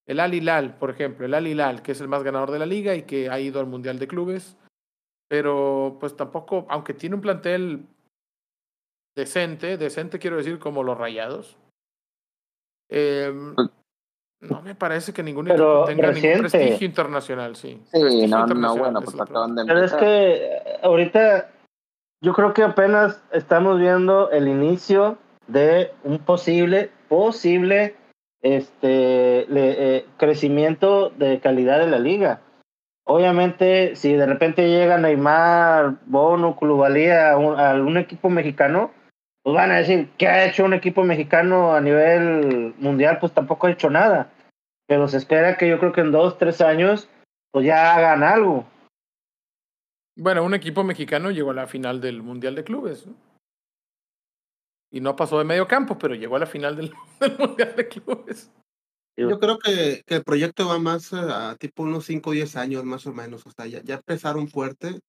El 0.06 0.19
Al 0.19 0.34
Hilal, 0.34 0.78
por 0.78 0.89
ejemplo, 0.89 1.26
el 1.26 1.34
Al 1.34 1.47
Hilal, 1.47 1.82
que 1.82 1.93
es 1.93 2.02
el 2.02 2.08
más 2.08 2.23
ganador 2.23 2.52
de 2.52 2.60
la 2.60 2.65
liga 2.65 2.95
y 2.95 3.04
que 3.04 3.30
ha 3.30 3.39
ido 3.39 3.60
al 3.60 3.67
Mundial 3.67 4.00
de 4.00 4.08
Clubes, 4.08 4.58
pero 5.30 5.97
pues 6.00 6.15
tampoco, 6.15 6.65
aunque 6.69 6.93
tiene 6.93 7.15
un 7.15 7.21
plantel 7.21 7.86
decente, 9.15 9.78
decente 9.78 10.19
quiero 10.19 10.38
decir 10.38 10.60
como 10.60 10.84
los 10.84 10.97
Rayados, 10.97 11.58
eh, 12.89 13.34
no 14.39 14.62
me 14.62 14.76
parece 14.76 15.13
que 15.13 15.23
ningún 15.23 15.45
pero 15.47 15.82
equipo 15.82 15.86
tenga 15.86 16.08
reciente. 16.08 16.30
ningún 16.30 16.50
prestigio 16.50 16.88
internacional, 16.88 17.56
sí. 17.56 17.82
Sí, 17.91 18.00
prestigio 18.00 18.28
no, 18.28 18.47
no, 18.47 18.78
bueno, 18.78 19.02
pues 19.02 19.19
acaban 19.19 19.56
de 19.56 19.65
Pero 19.65 19.84
es 19.84 19.93
que 19.93 20.80
ahorita 20.84 21.52
yo 22.21 22.34
creo 22.34 22.54
que 22.54 22.63
apenas 22.63 23.21
estamos 23.32 23.80
viendo 23.80 24.30
el 24.32 24.47
inicio 24.47 25.17
de 25.47 25.91
un 26.04 26.19
posible, 26.19 26.91
posible 27.08 27.96
este 28.41 29.46
eh, 29.50 30.06
crecimiento 30.17 31.10
de 31.10 31.39
calidad 31.39 31.80
de 31.80 31.88
la 31.88 32.00
liga. 32.00 32.41
Obviamente, 33.06 33.96
si 33.96 34.13
de 34.13 34.26
repente 34.26 34.70
llega 34.70 34.98
Neymar, 34.98 36.00
Bono, 36.06 36.56
Kulubalía 36.56 37.32
a, 37.32 37.36
a 37.36 37.72
algún 37.72 37.98
equipo 37.98 38.30
mexicano, 38.30 38.91
pues 39.43 39.56
van 39.56 39.72
a 39.72 39.78
decir, 39.78 40.10
¿qué 40.17 40.28
ha 40.28 40.46
hecho 40.46 40.65
un 40.65 40.74
equipo 40.74 41.04
mexicano 41.06 41.74
a 41.74 41.80
nivel 41.80 42.74
mundial? 42.80 43.17
Pues 43.20 43.32
tampoco 43.32 43.67
ha 43.67 43.72
hecho 43.72 43.89
nada. 43.89 44.30
Pero 44.88 45.08
se 45.08 45.17
espera 45.17 45.58
que 45.58 45.70
yo 45.70 45.80
creo 45.80 45.93
que 45.93 46.02
en 46.02 46.12
dos, 46.12 46.38
tres 46.38 46.60
años, 46.60 47.10
pues 47.52 47.65
ya 47.65 47.96
hagan 47.96 48.24
algo. 48.24 48.65
Bueno, 50.17 50.43
un 50.43 50.54
equipo 50.54 50.84
mexicano 50.84 51.32
llegó 51.32 51.52
a 51.52 51.54
la 51.54 51.67
final 51.67 52.02
del 52.02 52.24
Mundial 52.24 52.56
de 52.56 52.63
Clubes. 52.63 53.08
¿no? 53.08 53.13
Y 54.91 55.02
no 55.02 55.15
pasó 55.15 55.38
de 55.38 55.43
medio 55.43 55.67
campo, 55.67 55.97
pero 55.97 56.15
llegó 56.15 56.36
a 56.38 56.39
la 56.39 56.45
final 56.45 56.76
del, 56.76 56.93
del 57.19 57.38
Mundial 57.38 57.76
de 57.76 57.88
Clubes. 57.88 58.52
Yo 59.17 59.39
creo 59.39 59.58
que, 59.58 60.04
que 60.06 60.15
el 60.15 60.23
proyecto 60.23 60.67
va 60.67 60.78
más 60.78 61.12
a 61.12 61.56
tipo 61.56 61.82
unos 61.82 62.06
5 62.06 62.30
o 62.30 62.34
10 62.34 62.56
años 62.56 62.84
más 62.84 63.08
o 63.08 63.13
menos. 63.13 63.45
O 63.47 63.52
sea, 63.52 63.65
ya, 63.65 63.82
ya 63.84 63.95
empezaron 63.95 64.47
fuerte. 64.47 65.00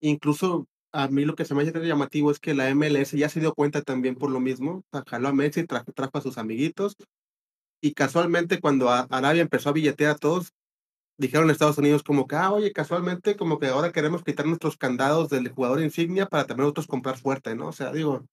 Incluso 0.00 0.66
a 0.92 1.08
mí 1.08 1.26
lo 1.26 1.34
que 1.34 1.44
se 1.44 1.54
me 1.54 1.62
hace 1.62 1.86
llamativo 1.86 2.30
es 2.30 2.40
que 2.40 2.54
la 2.54 2.74
MLS 2.74 3.12
ya 3.12 3.28
se 3.28 3.40
dio 3.40 3.54
cuenta 3.54 3.82
también 3.82 4.16
por 4.16 4.30
lo 4.30 4.40
mismo. 4.40 4.78
O 4.78 4.84
sea, 4.92 5.04
jaló 5.06 5.28
a 5.28 5.32
Messi, 5.34 5.66
tra 5.66 5.84
trajo 5.84 6.16
a 6.18 6.22
sus 6.22 6.38
amiguitos. 6.38 6.96
Y 7.82 7.92
casualmente 7.94 8.60
cuando 8.60 8.90
a 8.90 9.00
Arabia 9.10 9.42
empezó 9.42 9.70
a 9.70 9.72
billetear 9.72 10.12
a 10.12 10.18
todos, 10.18 10.52
dijeron 11.18 11.50
a 11.50 11.52
Estados 11.52 11.78
Unidos 11.78 12.02
como 12.02 12.26
que, 12.26 12.36
ah, 12.36 12.52
oye, 12.52 12.72
casualmente 12.72 13.36
como 13.36 13.58
que 13.58 13.68
ahora 13.68 13.92
queremos 13.92 14.24
quitar 14.24 14.46
nuestros 14.46 14.76
candados 14.78 15.28
del 15.28 15.50
jugador 15.50 15.82
insignia 15.82 16.26
para 16.26 16.46
también 16.46 16.64
nosotros 16.64 16.86
comprar 16.86 17.18
fuerte, 17.18 17.54
¿no? 17.54 17.68
O 17.68 17.72
sea, 17.72 17.92
digo, 17.92 18.26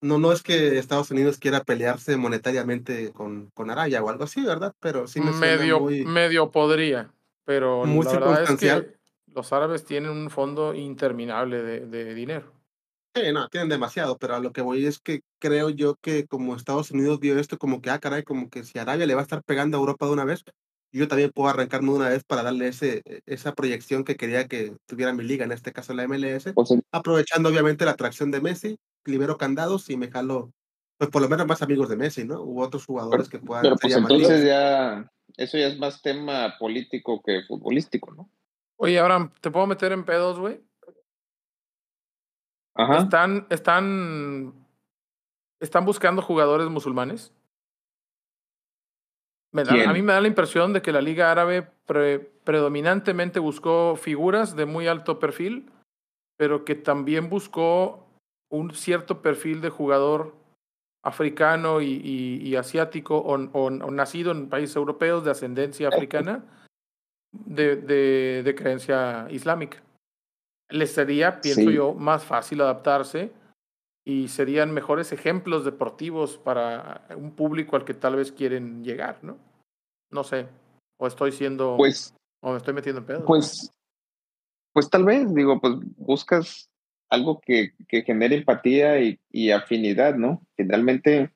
no, 0.00 0.18
no 0.18 0.32
es 0.32 0.42
que 0.42 0.78
Estados 0.78 1.10
Unidos 1.10 1.38
quiera 1.38 1.64
pelearse 1.64 2.16
monetariamente 2.16 3.12
con, 3.12 3.50
con 3.54 3.70
Arabia 3.70 4.02
o 4.02 4.08
algo 4.08 4.24
así, 4.24 4.42
¿verdad? 4.42 4.74
Pero 4.80 5.06
sí 5.06 5.20
me 5.20 5.32
medio, 5.32 5.80
muy, 5.80 6.04
medio 6.04 6.50
podría, 6.50 7.12
pero 7.44 7.84
muy 7.84 8.04
la 8.04 8.12
verdad 8.12 8.42
es 8.42 8.56
que 8.58 8.96
los 9.26 9.52
árabes 9.52 9.84
tienen 9.84 10.10
un 10.10 10.30
fondo 10.30 10.74
interminable 10.74 11.62
de, 11.62 11.86
de 11.86 12.14
dinero. 12.14 12.52
Sí, 13.14 13.32
no, 13.32 13.48
tienen 13.48 13.68
demasiado, 13.68 14.18
pero 14.18 14.36
a 14.36 14.40
lo 14.40 14.52
que 14.52 14.60
voy 14.60 14.86
es 14.86 15.00
que 15.00 15.22
creo 15.40 15.68
yo 15.70 15.96
que 15.96 16.26
como 16.26 16.54
Estados 16.54 16.92
Unidos 16.92 17.18
vio 17.18 17.38
esto, 17.38 17.58
como 17.58 17.80
que, 17.80 17.90
ah, 17.90 17.98
caray, 17.98 18.22
como 18.22 18.48
que 18.48 18.62
si 18.62 18.78
Arabia 18.78 19.06
le 19.06 19.14
va 19.14 19.20
a 19.20 19.24
estar 19.24 19.42
pegando 19.42 19.76
a 19.76 19.80
Europa 19.80 20.06
de 20.06 20.12
una 20.12 20.24
vez, 20.24 20.44
yo 20.92 21.08
también 21.08 21.30
puedo 21.32 21.48
arrancarme 21.48 21.90
de 21.90 21.96
una 21.96 22.08
vez 22.08 22.22
para 22.24 22.44
darle 22.44 22.68
ese, 22.68 23.02
esa 23.26 23.54
proyección 23.54 24.04
que 24.04 24.16
quería 24.16 24.46
que 24.46 24.76
tuviera 24.86 25.12
mi 25.12 25.24
liga, 25.24 25.44
en 25.44 25.52
este 25.52 25.72
caso 25.72 25.92
la 25.92 26.04
MLS, 26.06 26.52
Pues, 26.52 26.68
sí, 26.68 26.80
aprovechando 26.92 27.48
obviamente 27.48 27.84
la 27.84 27.92
atracción 27.92 28.30
de 28.30 28.40
Messi, 28.40 28.78
libero 29.04 29.36
candados 29.38 29.88
y 29.90 29.96
me 29.96 30.10
jalo, 30.10 30.52
pues 30.98 31.10
por 31.10 31.22
lo 31.22 31.28
menos 31.28 31.46
más 31.46 31.62
amigos 31.62 31.88
de 31.88 31.96
Messi, 31.96 32.24
¿no? 32.24 32.42
U 32.42 32.60
otros 32.62 32.84
jugadores 32.86 33.28
que 33.28 33.38
puedan 33.38 33.62
pero 33.62 33.76
pues 33.76 33.96
entonces 33.96 34.44
ya, 34.44 35.10
eso 35.36 35.58
ya 35.58 35.66
es 35.66 35.78
más 35.78 36.02
tema 36.02 36.54
político 36.58 37.22
que 37.24 37.42
futbolístico, 37.46 38.12
¿no? 38.12 38.30
Oye, 38.76 38.98
Abraham, 38.98 39.32
¿te 39.40 39.50
puedo 39.50 39.66
meter 39.66 39.92
en 39.92 40.04
pedos, 40.04 40.38
güey? 40.38 40.60
Ajá. 42.74 42.98
Están, 42.98 43.46
están, 43.50 44.54
están 45.60 45.84
buscando 45.84 46.22
jugadores 46.22 46.68
musulmanes. 46.68 47.32
Me 49.52 49.64
da- 49.64 49.72
¿Quién? 49.72 49.88
a 49.88 49.92
mí 49.92 50.00
me 50.00 50.12
da 50.12 50.20
la 50.20 50.28
impresión 50.28 50.72
de 50.72 50.80
que 50.80 50.92
la 50.92 51.00
Liga 51.00 51.30
Árabe 51.30 51.68
pre- 51.84 52.20
predominantemente 52.44 53.40
buscó 53.40 53.96
figuras 53.96 54.54
de 54.56 54.64
muy 54.64 54.86
alto 54.86 55.18
perfil, 55.18 55.70
pero 56.36 56.64
que 56.64 56.74
también 56.76 57.28
buscó 57.28 58.06
un 58.50 58.74
cierto 58.74 59.22
perfil 59.22 59.60
de 59.60 59.70
jugador 59.70 60.34
africano 61.02 61.80
y, 61.80 61.86
y- 62.04 62.46
y 62.46 62.56
asiático 62.56 63.16
o, 63.16 63.34
o- 63.34 63.64
o 63.66 63.90
nacido 63.90 64.32
en 64.32 64.48
países 64.48 64.76
europeos 64.76 65.24
de 65.24 65.30
ascendencia 65.30 65.88
africana 65.88 66.44
de, 67.32 67.76
de, 67.76 68.42
de 68.44 68.54
creencia 68.54 69.26
islámica. 69.30 69.82
les 70.68 70.92
sería, 70.92 71.40
pienso 71.40 71.70
yo, 71.72 71.94
más 71.94 72.24
fácil 72.24 72.60
adaptarse 72.60 73.32
y 74.04 74.28
serían 74.28 74.72
mejores 74.72 75.10
ejemplos 75.12 75.64
deportivos 75.64 76.38
para 76.38 77.06
un 77.16 77.32
público 77.32 77.74
al 77.76 77.84
que 77.84 77.94
tal 77.94 78.14
vez 78.16 78.30
quieren 78.30 78.84
llegar, 78.84 79.18
¿no? 79.22 79.36
No 80.12 80.22
sé, 80.22 80.46
o 80.98 81.06
estoy 81.08 81.32
siendo, 81.32 81.76
pues, 81.76 82.14
o 82.40 82.52
me 82.52 82.58
estoy 82.58 82.72
metiendo 82.74 83.00
en 83.00 83.06
pedo. 83.06 83.26
Pues, 83.26 83.72
pues 84.72 84.88
tal 84.88 85.04
vez, 85.04 85.32
digo, 85.34 85.60
pues 85.60 85.74
buscas 85.96 86.69
algo 87.10 87.40
que, 87.40 87.72
que 87.88 88.02
genere 88.02 88.36
empatía 88.36 89.00
y, 89.00 89.20
y 89.30 89.50
afinidad, 89.50 90.14
¿no? 90.14 90.42
Finalmente, 90.56 91.30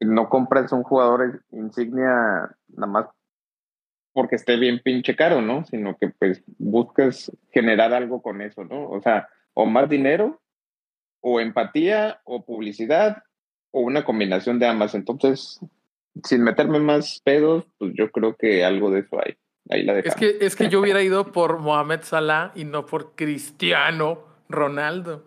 no 0.00 0.28
compras 0.28 0.70
un 0.72 0.82
jugador 0.82 1.42
insignia 1.50 2.54
nada 2.68 2.86
más 2.86 3.06
porque 4.12 4.36
esté 4.36 4.56
bien 4.56 4.80
pinche 4.82 5.16
caro, 5.16 5.42
¿no? 5.42 5.64
Sino 5.64 5.96
que 5.96 6.08
pues 6.08 6.42
buscas 6.58 7.32
generar 7.50 7.92
algo 7.92 8.22
con 8.22 8.40
eso, 8.42 8.64
¿no? 8.64 8.88
O 8.88 9.00
sea, 9.00 9.28
o 9.54 9.66
más 9.66 9.88
dinero, 9.88 10.40
o 11.20 11.40
empatía, 11.40 12.20
o 12.24 12.44
publicidad, 12.44 13.24
o 13.72 13.80
una 13.80 14.04
combinación 14.04 14.60
de 14.60 14.68
ambas. 14.68 14.94
Entonces, 14.94 15.58
sin 16.22 16.42
meterme 16.42 16.78
más 16.78 17.20
pedos, 17.24 17.64
pues 17.78 17.92
yo 17.94 18.10
creo 18.12 18.36
que 18.36 18.64
algo 18.64 18.90
de 18.90 19.00
eso 19.00 19.18
hay. 19.24 19.36
Ahí 19.70 19.82
la 19.82 19.98
es 19.98 20.14
que, 20.14 20.38
es 20.40 20.54
que 20.54 20.68
yo 20.68 20.80
hubiera 20.80 21.02
ido 21.02 21.32
por 21.32 21.58
Mohamed 21.58 22.02
Salah 22.02 22.52
y 22.54 22.64
no 22.64 22.86
por 22.86 23.16
Cristiano 23.16 24.33
Ronaldo. 24.48 25.24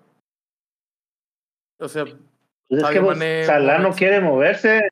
O 1.79 1.87
sea, 1.87 2.05
pues 2.05 2.83
es 2.83 2.89
que 2.89 3.01
pues, 3.01 3.45
Salah 3.45 3.79
no 3.79 3.93
quiere 3.93 4.19
moverse. 4.19 4.89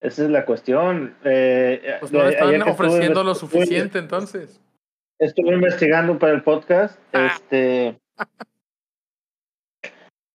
Esa 0.00 0.24
es 0.24 0.30
la 0.30 0.44
cuestión. 0.44 1.16
Eh, 1.24 1.96
pues 2.00 2.12
no 2.12 2.24
le 2.24 2.30
están 2.30 2.62
ofreciendo 2.62 3.24
lo 3.24 3.34
suficiente 3.34 3.98
entonces. 3.98 4.60
Estuve 5.18 5.54
investigando 5.54 6.18
para 6.18 6.32
el 6.34 6.42
podcast. 6.42 6.98
Ah. 7.12 7.32
Este. 7.34 7.98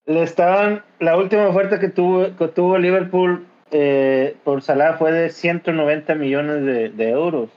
le 0.05 0.23
estaban. 0.23 0.83
La 0.99 1.17
última 1.17 1.47
oferta 1.47 1.79
que 1.79 1.89
tuvo, 1.89 2.35
que 2.35 2.47
tuvo 2.47 2.77
Liverpool 2.77 3.45
eh, 3.69 4.35
por 4.43 4.61
Salah 4.61 4.97
fue 4.97 5.11
de 5.11 5.29
190 5.29 6.15
millones 6.15 6.65
de, 6.65 6.89
de 6.89 7.09
euros. 7.09 7.49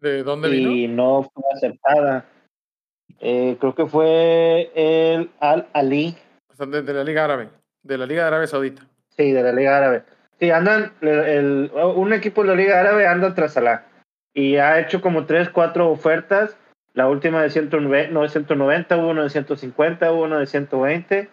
¿De 0.00 0.22
dónde 0.22 0.50
vino? 0.50 0.70
Y 0.70 0.88
no 0.88 1.22
fue 1.22 1.42
aceptada. 1.54 2.26
Eh, 3.20 3.56
creo 3.60 3.74
que 3.74 3.86
fue 3.86 4.70
el 4.74 5.30
Al 5.40 5.68
Ali. 5.72 6.16
De, 6.58 6.82
de 6.82 6.92
la 6.92 7.04
Liga 7.04 7.24
Árabe. 7.24 7.48
De 7.82 7.98
la 7.98 8.06
Liga 8.06 8.22
de 8.22 8.28
Arabia 8.28 8.46
Saudita. 8.46 8.86
Sí, 9.16 9.32
de 9.32 9.42
la 9.42 9.52
Liga 9.52 9.76
Árabe. 9.76 10.04
Sí, 10.38 10.50
andan, 10.50 10.92
el, 11.00 11.70
un 11.74 12.12
equipo 12.12 12.42
de 12.42 12.48
la 12.48 12.54
Liga 12.54 12.80
Árabe 12.80 13.06
anda 13.06 13.34
tras 13.34 13.54
Salah 13.54 13.86
y 14.36 14.56
ha 14.56 14.78
hecho 14.78 15.00
como 15.00 15.24
tres, 15.24 15.48
cuatro 15.48 15.90
ofertas. 15.90 16.58
La 16.92 17.08
última 17.08 17.42
de 17.42 17.50
190, 17.50 18.12
no, 18.12 18.22
de 18.22 18.28
190, 18.28 18.96
hubo 18.96 19.08
uno 19.08 19.22
de 19.22 19.30
150, 19.30 20.12
hubo 20.12 20.24
uno 20.24 20.38
de 20.38 20.46
120 20.46 21.30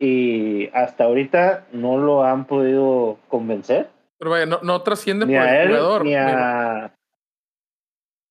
y 0.00 0.68
hasta 0.74 1.04
ahorita 1.04 1.66
no 1.72 1.98
lo 1.98 2.24
han 2.24 2.46
podido 2.46 3.18
convencer. 3.28 3.88
Pero 4.18 4.32
vaya, 4.32 4.46
no, 4.46 4.58
no 4.62 4.82
trasciende 4.82 5.26
por 5.26 5.34
el 5.34 5.68
jugador. 5.68 6.04
Ni 6.04 6.14
a... 6.16 6.92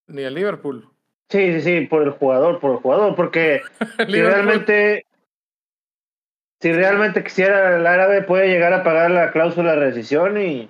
Ni 0.08 0.23
a 0.23 0.30
Liverpool. 0.30 0.88
Sí, 1.30 1.54
sí, 1.54 1.62
sí, 1.62 1.82
por 1.86 2.02
el 2.02 2.10
jugador, 2.12 2.60
por 2.60 2.72
el 2.72 2.78
jugador, 2.78 3.15
porque 3.15 3.62
si 4.08 4.22
realmente 4.22 5.06
si 6.62 6.74
realmente 6.74 7.24
quisiera 7.24 7.78
el 7.78 7.88
árabe 7.88 8.22
puede 8.24 8.50
llegar 8.50 8.74
a 8.74 8.84
pagar 8.84 9.12
la 9.12 9.32
cláusula 9.32 9.74
de 9.74 9.80
rescisión 9.80 10.42
y 10.42 10.70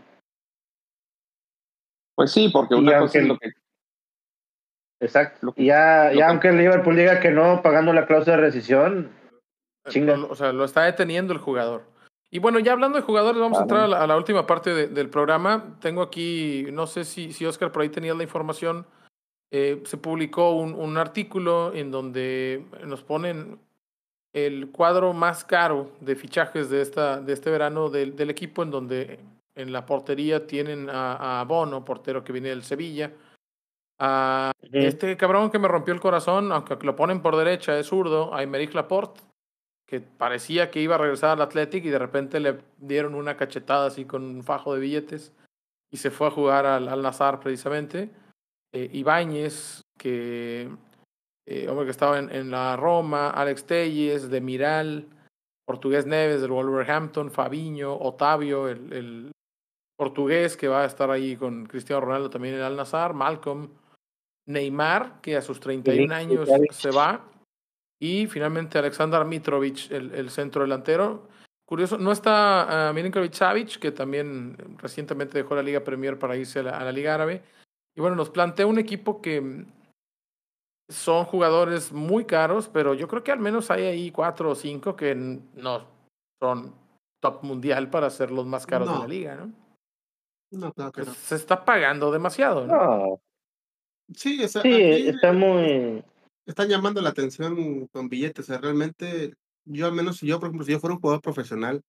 pues 2.15 2.32
sí 2.32 2.50
porque 2.50 2.76
una 2.76 3.00
cosa 3.00 3.19
es 3.19 3.28
lo 3.28 3.38
que 3.39 3.52
exacto. 5.00 5.54
y 5.56 5.67
ya, 5.67 6.12
ya 6.13 6.30
aunque 6.30 6.50
el 6.50 6.58
Liverpool 6.58 6.95
diga 6.95 7.19
que 7.19 7.32
no 7.32 7.62
pagando 7.63 7.91
la 7.91 8.06
cláusula 8.06 8.36
de 8.36 8.43
rescisión 8.43 9.12
chinga. 9.88 10.13
o 10.26 10.36
sea 10.36 10.52
lo 10.54 10.65
está 10.65 10.84
deteniendo 10.84 11.34
el 11.34 11.39
jugador. 11.39 11.84
Y 12.32 12.38
bueno 12.38 12.60
ya 12.60 12.74
hablando 12.74 13.00
de 13.00 13.04
jugadores 13.04 13.41
vamos 13.41 13.58
a 13.58 13.63
entrar 13.63 13.91
a 13.91 14.06
la, 14.06 14.17
última 14.17 14.45
parte 14.45 14.88
del 14.88 15.10
programa. 15.10 15.78
Tengo 15.82 16.04
aquí 16.04 16.67
no 16.72 16.86
sé 16.86 17.06
si 17.06 17.34
si 17.34 17.45
Oscar 17.48 17.72
por 17.72 17.82
ahí 17.82 17.89
tenía 17.89 18.13
la 18.13 18.22
información 18.22 18.86
eh, 19.51 19.81
se 19.85 19.97
publicó 19.97 20.51
un, 20.51 20.73
un 20.75 20.97
artículo 20.97 21.73
en 21.73 21.91
donde 21.91 22.65
nos 22.85 23.03
ponen 23.03 23.59
el 24.33 24.69
cuadro 24.71 25.13
más 25.13 25.43
caro 25.43 25.91
de 26.01 26.15
fichajes 26.15 26.69
de, 26.69 26.81
esta, 26.81 27.19
de 27.19 27.33
este 27.33 27.49
verano 27.49 27.89
del, 27.89 28.15
del 28.15 28.29
equipo, 28.29 28.62
en 28.62 28.71
donde 28.71 29.19
en 29.55 29.73
la 29.73 29.85
portería 29.85 30.45
tienen 30.45 30.89
a, 30.89 31.41
a 31.41 31.43
Bono, 31.45 31.83
portero 31.83 32.23
que 32.23 32.31
viene 32.31 32.49
del 32.49 32.63
Sevilla, 32.63 33.12
a 33.97 34.51
este 34.71 35.17
cabrón 35.17 35.49
que 35.49 35.59
me 35.59 35.67
rompió 35.67 35.93
el 35.93 35.99
corazón, 35.99 36.51
aunque 36.51 36.77
lo 36.81 36.95
ponen 36.95 37.21
por 37.21 37.35
derecha, 37.35 37.77
es 37.77 37.88
zurdo, 37.88 38.33
a 38.33 38.43
Emerick 38.43 38.73
Laporte, 38.73 39.19
que 39.85 39.99
parecía 39.99 40.71
que 40.71 40.79
iba 40.79 40.95
a 40.95 40.99
regresar 40.99 41.31
al 41.31 41.41
Athletic 41.41 41.83
y 41.83 41.89
de 41.89 41.99
repente 41.99 42.39
le 42.39 42.59
dieron 42.77 43.15
una 43.15 43.35
cachetada 43.35 43.88
así 43.88 44.05
con 44.05 44.23
un 44.23 44.43
fajo 44.43 44.73
de 44.73 44.79
billetes 44.79 45.33
y 45.91 45.97
se 45.97 46.12
fue 46.12 46.27
a 46.27 46.31
jugar 46.31 46.65
al, 46.65 46.88
al 46.88 47.01
Nazar 47.01 47.39
precisamente. 47.39 48.09
Eh, 48.71 48.89
Ibáñez, 48.93 49.82
que 49.97 50.69
eh, 51.47 51.67
hombre 51.67 51.86
que 51.86 51.91
estaba 51.91 52.19
en, 52.19 52.29
en, 52.29 52.51
la 52.51 52.75
Roma, 52.75 53.32
Alex 53.32 53.65
Telles, 53.65 54.29
de 54.29 54.41
Miral, 54.41 55.08
Portugués 55.65 56.05
Neves 56.05 56.41
del 56.41 56.51
Wolverhampton, 56.51 57.32
Fabiño, 57.32 57.95
Otavio, 57.95 58.67
el, 58.67 58.93
el, 58.93 59.32
portugués 59.97 60.55
que 60.55 60.69
va 60.69 60.84
a 60.84 60.86
estar 60.86 61.12
ahí 61.12 61.36
con 61.36 61.65
Cristiano 61.65 61.99
Ronaldo 61.99 62.29
también 62.29 62.55
en 62.55 62.62
Al 62.62 62.77
Nazar, 62.77 63.13
Malcolm, 63.13 63.69
Neymar, 64.47 65.19
que 65.21 65.36
a 65.36 65.41
sus 65.41 65.60
31 65.60 66.13
años 66.13 66.49
se 66.71 66.91
va, 66.91 67.25
y 67.99 68.27
finalmente 68.27 68.77
Alexander 68.77 69.25
Mitrovic, 69.25 69.91
el, 69.91 70.13
el 70.13 70.29
centro 70.29 70.62
delantero. 70.62 71.27
Curioso, 71.65 71.97
no 71.97 72.12
está 72.13 72.89
uh, 72.89 72.93
Milinkovic 72.93 73.34
Savic, 73.34 73.77
que 73.77 73.91
también 73.91 74.55
recientemente 74.77 75.38
dejó 75.38 75.55
la 75.55 75.62
Liga 75.62 75.84
Premier 75.84 76.17
para 76.17 76.38
irse 76.38 76.60
a 76.60 76.63
la, 76.63 76.77
a 76.79 76.84
la 76.86 76.91
Liga 76.91 77.13
Árabe. 77.13 77.43
Y 77.99 78.01
bueno, 78.01 78.15
nos 78.15 78.29
plantea 78.29 78.65
un 78.65 78.79
equipo 78.79 79.21
que 79.21 79.65
son 80.89 81.25
jugadores 81.25 81.91
muy 81.91 82.23
caros, 82.23 82.69
pero 82.69 82.93
yo 82.93 83.09
creo 83.09 83.25
que 83.25 83.33
al 83.33 83.39
menos 83.39 83.69
hay 83.71 83.83
ahí 83.83 84.09
cuatro 84.09 84.51
o 84.51 84.55
cinco 84.55 84.95
que 84.95 85.13
no 85.15 85.85
son 86.41 86.73
top 87.21 87.43
mundial 87.43 87.89
para 87.89 88.09
ser 88.09 88.31
los 88.31 88.45
más 88.45 88.65
caros 88.65 88.89
de 88.89 88.99
la 88.99 89.05
liga, 89.05 89.35
¿no? 89.35 89.51
No, 90.51 90.71
claro 90.71 90.93
que 90.93 91.03
pues 91.03 91.17
Se 91.17 91.35
está 91.35 91.65
pagando 91.65 92.09
demasiado, 92.09 92.65
¿no? 92.65 92.73
no. 92.73 93.21
Sí, 94.15 94.41
esa, 94.41 94.62
sí 94.62 94.71
está 94.71 95.33
muy... 95.33 96.01
Están 96.45 96.69
llamando 96.69 97.01
la 97.01 97.09
atención 97.09 97.85
con 97.88 98.07
billetes, 98.07 98.45
o 98.45 98.53
sea, 98.53 98.62
realmente, 98.62 99.33
yo 99.65 99.88
al 99.88 99.93
menos, 99.93 100.15
si 100.19 100.27
yo, 100.27 100.39
por 100.39 100.47
ejemplo, 100.47 100.65
si 100.65 100.71
yo 100.71 100.79
fuera 100.79 100.95
un 100.95 101.01
jugador 101.01 101.21
profesional 101.21 101.81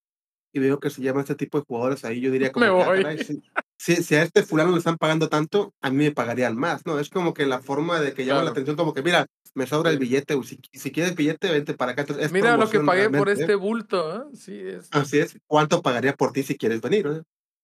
y 0.51 0.59
veo 0.59 0.77
que 0.77 0.89
se 0.89 1.01
llama 1.01 1.21
este 1.21 1.35
tipo 1.35 1.57
de 1.57 1.63
jugadores 1.63 2.03
ahí, 2.03 2.19
yo 2.19 2.31
diría 2.31 2.51
como... 2.51 2.65
Me 2.65 2.69
voy. 2.69 3.01
Caray, 3.01 3.23
sí, 3.23 3.41
si, 3.81 3.95
si, 3.95 4.13
a 4.13 4.21
este 4.21 4.43
fulano 4.43 4.73
le 4.73 4.77
están 4.77 4.97
pagando 4.97 5.27
tanto, 5.27 5.73
a 5.81 5.89
mí 5.89 5.97
me 5.97 6.11
pagarían 6.11 6.55
más, 6.55 6.85
¿no? 6.85 6.99
Es 6.99 7.09
como 7.09 7.33
que 7.33 7.47
la 7.47 7.61
forma 7.61 7.99
de 7.99 8.13
que 8.13 8.25
llama 8.25 8.41
claro. 8.41 8.45
la 8.45 8.51
atención, 8.51 8.75
como 8.75 8.93
que, 8.93 9.01
mira, 9.01 9.25
me 9.55 9.65
sobra 9.65 9.89
el 9.89 9.97
billete, 9.97 10.35
si, 10.43 10.59
si 10.71 10.91
quieres 10.91 11.15
billete, 11.15 11.51
vente 11.51 11.73
para 11.73 11.93
acá. 11.93 12.05
Es 12.19 12.31
mira 12.31 12.57
lo 12.57 12.69
que 12.69 12.79
pagué 12.81 13.09
por 13.09 13.27
este 13.29 13.55
bulto, 13.55 14.17
¿eh? 14.17 14.23
Sí, 14.35 14.61
es. 14.61 14.87
Así 14.91 15.17
es. 15.17 15.35
¿Cuánto 15.47 15.81
pagaría 15.81 16.13
por 16.13 16.31
ti 16.31 16.43
si 16.43 16.59
quieres 16.59 16.79
venir? 16.79 17.07
¿eh? 17.07 17.23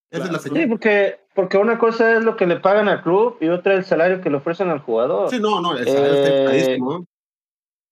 Esa 0.10 0.24
claro. 0.24 0.26
es 0.26 0.32
la 0.32 0.40
señal. 0.40 0.64
Sí, 0.64 0.70
porque, 0.70 1.20
porque 1.36 1.58
una 1.60 1.78
cosa 1.78 2.18
es 2.18 2.24
lo 2.24 2.36
que 2.36 2.48
le 2.48 2.60
pagan 2.60 2.90
al 2.90 3.04
club 3.04 3.38
y 3.40 3.50
otra 3.50 3.76
el 3.76 3.86
salario 3.86 4.20
que 4.20 4.32
le 4.32 4.38
ofrecen 4.38 4.70
al 4.70 4.80
jugador. 4.80 5.30
Sí, 5.30 5.40
no, 5.40 5.62
no, 5.62 5.78
el 5.78 5.86
salario 5.86 6.14
eh, 6.16 6.24
está 6.24 6.46
carísimo. 6.46 7.06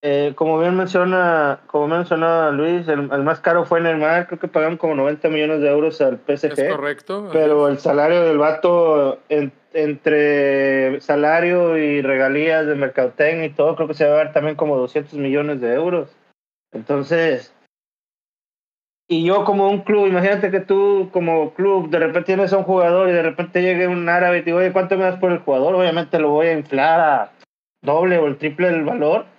Eh, 0.08 0.34
como 0.36 0.60
bien 0.60 0.78
menciona, 0.78 1.62
como 1.66 1.88
menciona 1.88 2.52
Luis, 2.52 2.88
el, 2.88 3.12
el, 3.12 3.24
más 3.24 3.40
caro 3.40 3.66
fue 3.66 3.82
Neymar, 3.82 4.28
creo 4.28 4.40
que 4.40 4.48
pagaron 4.48 4.78
como 4.78 4.94
90 4.94 5.30
millones 5.30 5.62
de 5.62 5.70
euros 5.70 6.00
al 6.00 6.20
PSG. 6.20 6.60
Es 6.60 6.72
correcto. 6.72 7.30
Pero 7.34 7.68
el 7.68 7.80
salario 7.80 8.22
del 8.22 8.38
vato, 8.38 9.18
en, 9.30 9.52
entre 9.74 11.02
salario 11.02 11.76
y 11.80 12.04
regalías 12.04 12.68
de 12.68 12.76
mercadotecnia 12.76 13.48
y 13.48 13.54
todo, 13.54 13.76
creo 13.76 13.88
que 13.88 13.96
se 13.96 14.06
va 14.06 14.14
a 14.14 14.18
dar 14.18 14.32
también 14.32 14.56
como 14.56 14.78
200 14.78 15.16
millones 15.16 15.60
de 15.60 15.74
euros. 15.74 16.16
Entonces, 16.72 17.52
y 19.08 19.26
yo 19.26 19.44
como 19.44 19.72
un 19.72 19.82
club, 19.82 20.06
imagínate 20.06 20.52
que 20.52 20.60
tú 20.60 21.10
como 21.14 21.56
club 21.56 21.90
de 21.90 21.98
repente 21.98 22.28
tienes 22.28 22.54
a 22.54 22.58
un 22.58 22.64
jugador 22.66 23.10
y 23.10 23.14
de 23.14 23.24
repente 23.24 23.64
llegue 23.64 23.88
un 23.88 24.08
árabe 24.08 24.38
y 24.38 24.42
te 24.42 24.46
digo, 24.46 24.60
oye, 24.60 24.72
¿cuánto 24.72 24.98
me 24.98 25.06
das 25.06 25.18
por 25.18 25.32
el 25.32 25.40
jugador? 25.40 25.74
Obviamente 25.74 26.20
lo 26.20 26.30
voy 26.30 26.46
a 26.46 26.54
inflar 26.54 27.00
a 27.00 27.32
doble 27.82 28.20
o 28.20 28.28
el 28.28 28.38
triple 28.38 28.70
del 28.70 28.84
valor 28.84 29.34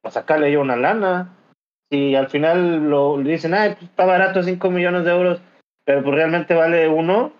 para 0.00 0.12
sacarle 0.12 0.52
yo 0.52 0.60
una 0.60 0.76
lana. 0.76 1.36
Si 1.90 2.14
al 2.14 2.28
final 2.28 2.88
lo 2.88 3.18
dicen, 3.18 3.54
ah, 3.54 3.74
pues 3.78 3.90
está 3.90 4.04
barato, 4.04 4.42
5 4.42 4.70
millones 4.70 5.04
de 5.04 5.10
euros, 5.10 5.40
pero 5.84 6.02
pues 6.02 6.14
realmente 6.14 6.54
vale 6.54 6.88
uno. 6.88 7.32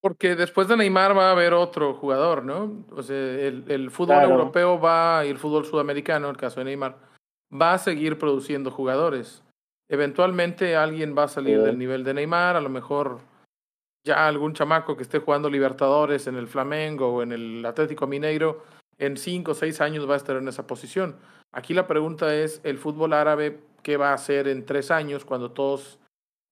Porque 0.00 0.36
después 0.36 0.68
de 0.68 0.76
Neymar 0.76 1.16
va 1.16 1.28
a 1.28 1.32
haber 1.32 1.54
otro 1.54 1.94
jugador, 1.94 2.44
¿no? 2.44 2.84
O 2.90 3.02
sea, 3.02 3.16
el, 3.16 3.64
el 3.68 3.90
fútbol 3.90 4.16
claro. 4.16 4.32
europeo 4.32 4.78
va 4.78 5.24
y 5.24 5.30
el 5.30 5.38
fútbol 5.38 5.64
sudamericano, 5.64 6.28
el 6.28 6.36
caso 6.36 6.60
de 6.60 6.64
Neymar, 6.64 6.96
va 7.50 7.72
a 7.72 7.78
seguir 7.78 8.18
produciendo 8.18 8.70
jugadores. 8.70 9.42
Eventualmente 9.88 10.76
alguien 10.76 11.14
va 11.16 11.24
a 11.24 11.28
salir 11.28 11.58
sí. 11.58 11.64
del 11.64 11.78
nivel 11.78 12.04
de 12.04 12.14
Neymar, 12.14 12.56
a 12.56 12.60
lo 12.60 12.68
mejor 12.68 13.20
ya 14.04 14.26
algún 14.26 14.52
chamaco 14.52 14.96
que 14.96 15.02
esté 15.02 15.18
jugando 15.18 15.48
Libertadores 15.48 16.26
en 16.26 16.36
el 16.36 16.46
Flamengo 16.46 17.08
o 17.08 17.22
en 17.22 17.32
el 17.32 17.64
Atlético 17.64 18.06
Mineiro 18.06 18.62
en 18.98 19.16
cinco 19.16 19.52
o 19.52 19.54
seis 19.54 19.80
años 19.80 20.08
va 20.08 20.14
a 20.14 20.18
estar 20.18 20.36
en 20.36 20.46
esa 20.46 20.66
posición. 20.66 21.16
Aquí 21.54 21.72
la 21.72 21.86
pregunta 21.86 22.34
es, 22.34 22.60
¿el 22.64 22.78
fútbol 22.78 23.12
árabe 23.12 23.60
qué 23.82 23.96
va 23.96 24.10
a 24.10 24.14
hacer 24.14 24.48
en 24.48 24.66
tres 24.66 24.90
años 24.90 25.24
cuando 25.24 25.52
todos 25.52 25.98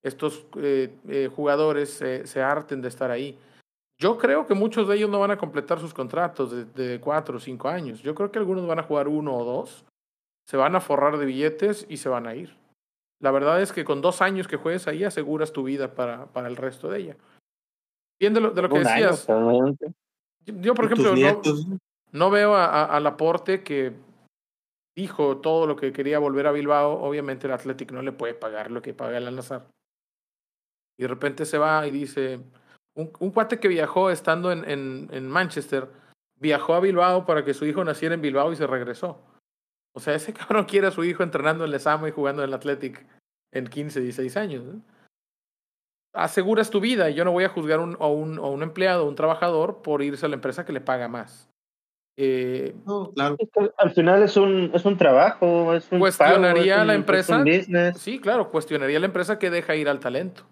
estos 0.03 0.47
eh, 0.57 0.95
eh, 1.09 1.29
jugadores 1.35 1.91
se 1.91 2.43
harten 2.43 2.81
de 2.81 2.89
estar 2.89 3.11
ahí? 3.11 3.39
Yo 3.99 4.19
creo 4.19 4.47
que 4.47 4.55
muchos 4.55 4.89
de 4.89 4.97
ellos 4.97 5.11
no 5.11 5.21
van 5.21 5.31
a 5.31 5.39
completar 5.39 5.79
sus 5.79 5.95
contratos 5.95 6.51
de, 6.51 6.65
de 6.65 7.01
cuatro 7.01 7.37
o 7.37 7.41
cinco 7.41 7.69
años. 7.69 8.01
Yo 8.03 8.15
creo 8.15 8.33
que 8.33 8.39
algunos 8.39 8.67
van 8.67 8.79
a 8.79 8.83
jugar 8.83 9.07
uno 9.09 9.37
o 9.37 9.45
dos, 9.45 9.85
se 10.47 10.57
van 10.57 10.75
a 10.75 10.81
forrar 10.81 11.19
de 11.19 11.27
billetes 11.27 11.87
y 11.89 11.99
se 11.99 12.09
van 12.09 12.27
a 12.27 12.35
ir. 12.35 12.57
La 13.21 13.31
verdad 13.31 13.63
es 13.63 13.73
que 13.73 13.85
con 13.85 14.01
dos 14.01 14.21
años 14.21 14.49
que 14.49 14.57
juegues 14.57 14.89
ahí 14.89 15.05
aseguras 15.05 15.53
tu 15.53 15.63
vida 15.63 15.95
para, 15.95 16.27
para 16.27 16.49
el 16.49 16.57
resto 16.57 16.91
de 16.91 16.99
ella. 16.99 17.17
Bien 18.19 18.35
de 18.35 18.41
lo, 18.41 18.51
de 18.51 18.63
lo 18.63 18.69
que 18.69 18.81
decías. 18.81 19.27
yo, 20.47 20.75
por 20.75 20.85
ejemplo, 20.85 21.15
no, 22.11 22.31
veo 22.31 22.55
a, 22.55 22.85
a, 22.85 23.01
Laporte 23.01 23.63
que 23.63 23.93
dijo 24.97 25.39
todo 25.39 25.67
lo 25.67 25.77
que 25.77 25.93
quería 25.93 26.19
volver 26.19 26.47
a 26.47 26.53
Bilbao. 26.53 27.03
Obviamente 27.03 27.47
el 27.47 27.53
Athletic 27.53 27.93
no 27.93 28.03
le 28.03 28.13
puede 28.13 28.35
pagar 28.35 28.71
lo 28.71 28.83
que 28.83 28.95
paga 28.95 29.19
el 29.19 29.27
Al-Nazar. 29.27 29.67
Y 30.99 31.03
de 31.03 31.09
repente 31.09 31.47
se 31.47 31.59
va 31.59 31.87
y 31.87 31.91
dice, 31.91 32.41
un, 32.95 33.13
un 33.19 33.31
cuate 33.31 33.59
que 33.59 33.69
viajó 33.69 34.11
estando 34.11 34.53
en, 34.53 34.65
en, 34.69 35.29
Manchester, 35.29 35.89
viajó 36.39 36.75
a 36.75 36.81
Bilbao 36.81 37.25
para 37.25 37.45
que 37.45 37.55
su 37.55 37.65
hijo 37.65 37.83
naciera 37.85 38.15
en 38.15 38.21
Bilbao 38.21 38.53
y 38.53 38.57
se 38.57 38.67
regresó. 38.67 39.21
O 39.95 40.01
sea, 40.01 40.15
ese 40.15 40.33
cabrón 40.35 40.65
quiere 40.65 40.87
a 40.87 40.93
su 40.93 41.05
hijo 41.05 41.23
entrenando 41.23 41.65
en 41.65 41.71
Lesamo 41.71 42.07
y 42.07 42.13
jugando 42.13 42.43
en 42.43 42.49
el 42.49 42.55
Athletic 42.55 43.07
en 43.53 43.67
15, 43.67 44.01
16 44.01 44.37
años. 44.37 44.65
Aseguras 46.15 46.69
tu 46.69 46.81
vida 46.81 47.09
y 47.09 47.15
yo 47.15 47.25
no 47.25 47.33
voy 47.33 47.45
a 47.45 47.49
juzgar 47.49 47.81
un, 47.81 47.97
a, 47.99 48.07
un, 48.07 48.39
a 48.39 48.43
un 48.43 48.63
empleado, 48.63 49.05
a 49.05 49.09
un 49.09 49.15
trabajador, 49.15 49.81
por 49.81 50.03
irse 50.03 50.27
a 50.27 50.29
la 50.29 50.35
empresa 50.35 50.67
que 50.67 50.75
le 50.75 50.83
paga 50.83 51.09
más. 51.09 51.49
Eh, 52.17 52.75
claro. 53.15 53.37
Al 53.79 53.91
final 53.93 54.23
es 54.23 54.37
un, 54.37 54.71
es 54.75 54.85
un 54.85 54.97
trabajo, 54.99 55.75
es 55.75 55.91
un 55.91 55.99
cuestionaría 55.99 56.85
la 56.85 56.95
empresa. 56.95 57.43
Sí, 57.97 58.19
claro, 58.19 58.51
cuestionaría 58.51 59.01
la 59.01 59.07
empresa 59.07 59.39
que 59.39 59.51
deja 59.51 59.77
ir 59.77 59.89
al 59.89 60.01
talento. 60.01 60.47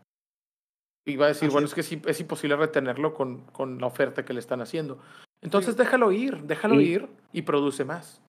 Y 1.07 1.17
va 1.17 1.27
a 1.27 1.29
decir, 1.29 1.51
bueno, 1.51 1.67
es. 1.67 1.75
que 1.75 1.81
es, 1.81 2.21
imposible 2.21 2.57
retenerlo 2.57 3.15
con, 3.15 3.43
con 3.47 3.79
la 3.79 3.87
oferta 3.87 4.25
que 4.25 4.33
le 4.33 4.41
están 4.41 4.61
haciendo. 4.61 5.01
Entonces 5.43 5.77
déjalo 5.77 6.13
ir, 6.13 6.43
déjalo 6.43 6.81
ir 6.81 7.09
y 7.33 7.43
produce 7.43 7.85
más. 7.85 8.23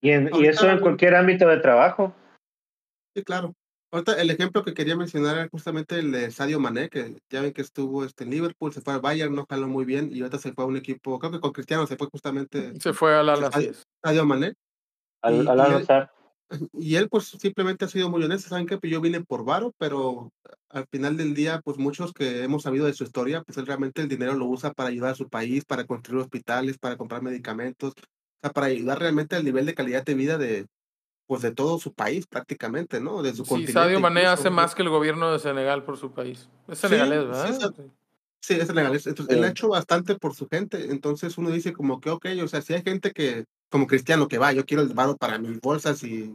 Y, 0.00 0.10
y 0.10 0.46
eso 0.46 0.68
en 0.70 0.80
cualquier 0.80 1.14
ámbito 1.14 1.46
de 1.48 1.58
trabajo. 1.58 2.14
Sí, 3.14 3.22
claro. 3.24 3.54
Ahorita 3.90 4.20
el 4.20 4.30
ejemplo 4.30 4.64
que 4.64 4.74
quería 4.74 4.96
mencionar 4.96 5.38
era 5.38 5.48
justamente 5.48 5.98
el 5.98 6.12
de 6.12 6.30
Sadio 6.30 6.60
Mané, 6.60 6.90
que 6.90 7.16
ya 7.30 7.40
ven 7.40 7.54
que 7.54 7.62
estuvo 7.62 8.04
este, 8.04 8.24
en 8.24 8.30
Liverpool, 8.30 8.72
se 8.72 8.82
fue 8.82 8.92
al 8.92 9.00
Bayern, 9.00 9.34
no 9.34 9.46
jaló 9.48 9.66
muy 9.66 9.86
bien, 9.86 10.10
y 10.12 10.20
ahorita 10.20 10.38
se 10.38 10.52
fue 10.52 10.64
a 10.64 10.66
un 10.66 10.76
equipo, 10.76 11.18
creo 11.18 11.32
que 11.32 11.40
con 11.40 11.52
Cristiano 11.52 11.86
se 11.86 11.96
fue 11.96 12.08
justamente. 12.08 12.78
Se 12.80 12.92
fue 12.92 13.14
al 13.14 13.28
Al 13.30 13.74
Sadio 14.02 14.26
Mané. 14.26 14.54
Al, 15.22 15.48
al 15.48 16.08
y 16.72 16.96
él 16.96 17.08
pues 17.08 17.28
simplemente 17.28 17.84
ha 17.84 17.88
sido 17.88 18.10
muy 18.10 18.22
honesto, 18.22 18.48
saben 18.48 18.66
que 18.66 18.78
pues, 18.78 18.92
yo 18.92 19.00
vine 19.00 19.22
por 19.22 19.44
varo, 19.44 19.74
pero 19.78 20.32
al 20.70 20.86
final 20.90 21.16
del 21.16 21.34
día 21.34 21.60
pues 21.62 21.78
muchos 21.78 22.12
que 22.12 22.42
hemos 22.42 22.62
sabido 22.62 22.86
de 22.86 22.94
su 22.94 23.04
historia, 23.04 23.42
pues 23.42 23.58
él 23.58 23.66
realmente 23.66 24.02
el 24.02 24.08
dinero 24.08 24.34
lo 24.34 24.46
usa 24.46 24.72
para 24.72 24.90
ayudar 24.90 25.12
a 25.12 25.16
su 25.16 25.28
país, 25.28 25.64
para 25.64 25.84
construir 25.84 26.22
hospitales, 26.22 26.78
para 26.78 26.96
comprar 26.96 27.22
medicamentos, 27.22 27.92
o 27.96 28.40
sea, 28.42 28.50
para 28.50 28.66
ayudar 28.66 28.98
realmente 28.98 29.36
al 29.36 29.44
nivel 29.44 29.66
de 29.66 29.74
calidad 29.74 30.04
de 30.04 30.14
vida 30.14 30.38
de 30.38 30.66
pues 31.28 31.42
de 31.42 31.52
todo 31.52 31.78
su 31.78 31.92
país 31.92 32.26
prácticamente, 32.26 33.00
¿no? 33.00 33.22
De 33.22 33.34
su 33.34 33.44
sí, 33.44 33.66
Sadio 33.66 34.00
Mané 34.00 34.24
hace 34.24 34.48
más 34.48 34.74
que 34.74 34.80
el 34.80 34.88
gobierno 34.88 35.30
de 35.30 35.38
Senegal 35.38 35.84
por 35.84 35.98
su 35.98 36.10
país. 36.10 36.48
Es 36.66 36.78
senegalés, 36.78 37.26
¿verdad? 37.26 37.74
Sí, 38.40 38.54
es 38.54 38.66
senegalés. 38.66 39.06
Entonces, 39.06 39.36
él 39.36 39.44
ha 39.44 39.48
hecho 39.48 39.68
bastante 39.68 40.14
por 40.14 40.34
su 40.34 40.48
gente. 40.48 40.90
Entonces 40.90 41.36
uno 41.36 41.50
dice 41.50 41.74
como 41.74 42.00
que, 42.00 42.08
ok, 42.08 42.26
o 42.42 42.48
sea, 42.48 42.62
si 42.62 42.72
hay 42.72 42.82
gente 42.82 43.12
que 43.12 43.44
como 43.68 43.86
cristiano 43.86 44.26
que 44.26 44.38
va, 44.38 44.54
yo 44.54 44.64
quiero 44.64 44.82
el 44.82 44.94
varo 44.94 45.18
para 45.18 45.38
mis 45.38 45.60
bolsas 45.60 46.02
y 46.02 46.34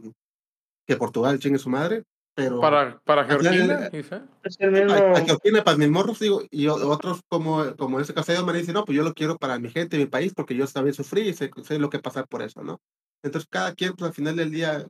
que 0.86 0.96
Portugal 0.96 1.40
chingue 1.40 1.58
su 1.58 1.70
madre, 1.70 2.04
pero... 2.34 2.60
Para, 2.60 3.00
para 3.00 3.24
Georgina, 3.24 3.90
Para 3.90 5.24
Georgina, 5.24 5.64
para 5.64 5.76
mis 5.76 5.90
morros, 5.90 6.20
digo, 6.20 6.42
y 6.52 6.68
otros 6.68 7.20
como, 7.28 7.74
como 7.76 7.98
ese 7.98 8.14
caso 8.14 8.46
me 8.46 8.52
dicen, 8.52 8.74
no, 8.74 8.84
pues 8.84 8.94
yo 8.94 9.02
lo 9.02 9.12
quiero 9.12 9.36
para 9.38 9.58
mi 9.58 9.70
gente, 9.70 9.98
mi 9.98 10.06
país, 10.06 10.34
porque 10.34 10.54
yo 10.54 10.64
también 10.68 10.94
sufrí 10.94 11.22
y 11.22 11.32
sé, 11.32 11.50
sé 11.64 11.80
lo 11.80 11.90
que 11.90 11.98
pasar 11.98 12.28
por 12.28 12.42
eso, 12.42 12.62
¿no? 12.62 12.80
Entonces 13.24 13.48
cada 13.50 13.74
quien, 13.74 13.94
pues 13.94 14.08
al 14.08 14.14
final 14.14 14.36
del 14.36 14.50
día, 14.50 14.86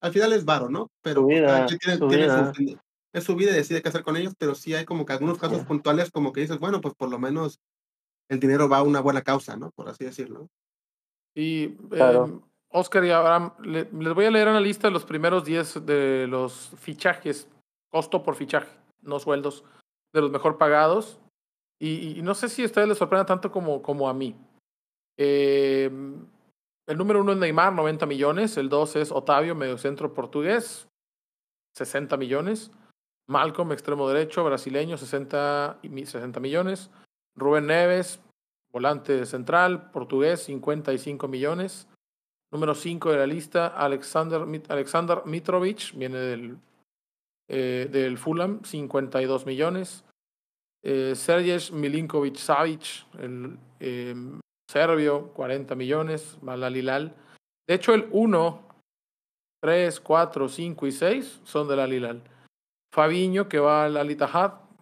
al 0.00 0.12
final 0.12 0.32
es 0.32 0.44
varo, 0.44 0.68
¿no? 0.68 0.90
Pero 1.02 1.22
su 1.22 1.28
vida, 1.28 1.66
tiene, 1.66 1.98
su 1.98 2.08
tiene 2.08 2.24
vida. 2.24 2.52
Su, 2.52 2.78
es 3.12 3.24
su 3.24 3.36
vida 3.36 3.52
y 3.52 3.54
decide 3.54 3.80
qué 3.80 3.88
hacer 3.88 4.02
con 4.02 4.16
ellos, 4.16 4.34
pero 4.36 4.54
sí 4.54 4.74
hay 4.74 4.84
como 4.84 5.06
que 5.06 5.12
algunos 5.12 5.38
casos 5.38 5.64
puntuales 5.64 6.10
como 6.10 6.32
que 6.32 6.40
dices, 6.40 6.58
bueno, 6.58 6.80
pues 6.80 6.94
por 6.94 7.08
lo 7.08 7.18
menos 7.18 7.60
el 8.28 8.40
dinero 8.40 8.68
va 8.68 8.78
a 8.78 8.82
una 8.82 9.00
buena 9.00 9.22
causa, 9.22 9.56
¿no? 9.56 9.70
Por 9.70 9.88
así 9.88 10.04
decirlo. 10.04 10.48
Y 11.34 11.76
eh, 11.92 12.40
Oscar 12.70 13.04
y 13.04 13.10
Abraham, 13.10 13.52
le, 13.62 13.88
les 13.92 14.14
voy 14.14 14.24
a 14.24 14.30
leer 14.30 14.48
una 14.48 14.60
lista 14.60 14.88
de 14.88 14.92
los 14.92 15.04
primeros 15.04 15.44
10 15.44 15.86
de 15.86 16.26
los 16.28 16.72
fichajes, 16.76 17.48
costo 17.88 18.22
por 18.22 18.34
fichaje, 18.34 18.70
no 19.00 19.20
sueldos, 19.20 19.64
de 20.12 20.20
los 20.20 20.30
mejor 20.30 20.58
pagados. 20.58 21.20
Y, 21.78 22.18
y 22.18 22.22
no 22.22 22.34
sé 22.34 22.48
si 22.48 22.62
a 22.62 22.66
ustedes 22.66 22.88
les 22.88 22.98
sorprenda 22.98 23.26
tanto 23.26 23.50
como, 23.50 23.80
como 23.80 24.08
a 24.08 24.14
mí. 24.14 24.34
Eh, 25.16 25.90
el 26.86 26.98
número 26.98 27.20
uno 27.20 27.32
es 27.32 27.38
Neymar, 27.38 27.72
90 27.72 28.06
millones. 28.06 28.56
El 28.56 28.68
dos 28.68 28.96
es 28.96 29.10
Otavio, 29.10 29.54
mediocentro 29.54 30.14
portugués, 30.14 30.88
60 31.74 32.16
millones. 32.16 32.70
Malcolm, 33.28 33.72
extremo 33.72 34.08
derecho, 34.08 34.44
brasileño, 34.44 34.96
60, 34.96 35.80
60 35.82 36.40
millones. 36.40 36.90
Rubén 37.34 37.66
Neves, 37.66 38.20
volante 38.70 39.26
central, 39.26 39.90
portugués, 39.90 40.44
55 40.44 41.26
millones. 41.26 41.88
Número 42.52 42.74
5 42.74 43.10
de 43.10 43.18
la 43.18 43.26
lista, 43.26 43.66
Alexander, 43.66 44.42
Alexander 44.68 45.22
Mitrovic, 45.24 45.92
viene 45.94 46.18
del, 46.18 46.58
eh, 47.48 47.88
del 47.90 48.16
Fulham, 48.16 48.62
52 48.62 49.44
millones. 49.44 50.04
Eh, 50.82 51.14
Sergej 51.16 51.72
Milinkovic 51.72 52.36
Savic, 52.36 53.04
el 53.18 53.58
eh, 53.80 54.14
serbio, 54.68 55.32
40 55.34 55.74
millones. 55.74 56.38
Malalilal. 56.42 57.14
De 57.66 57.74
hecho, 57.74 57.94
el 57.94 58.08
1, 58.10 58.68
3, 59.60 60.00
4, 60.00 60.48
5 60.48 60.86
y 60.86 60.92
6 60.92 61.40
son 61.44 61.68
del 61.68 61.80
Alilal. 61.80 62.22
Fabiño, 62.92 63.48
que 63.48 63.58
va 63.58 63.84
al 63.84 63.96
Al 63.96 64.16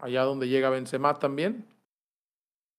allá 0.00 0.22
donde 0.22 0.48
llega 0.48 0.68
Benzema 0.68 1.18
también, 1.18 1.66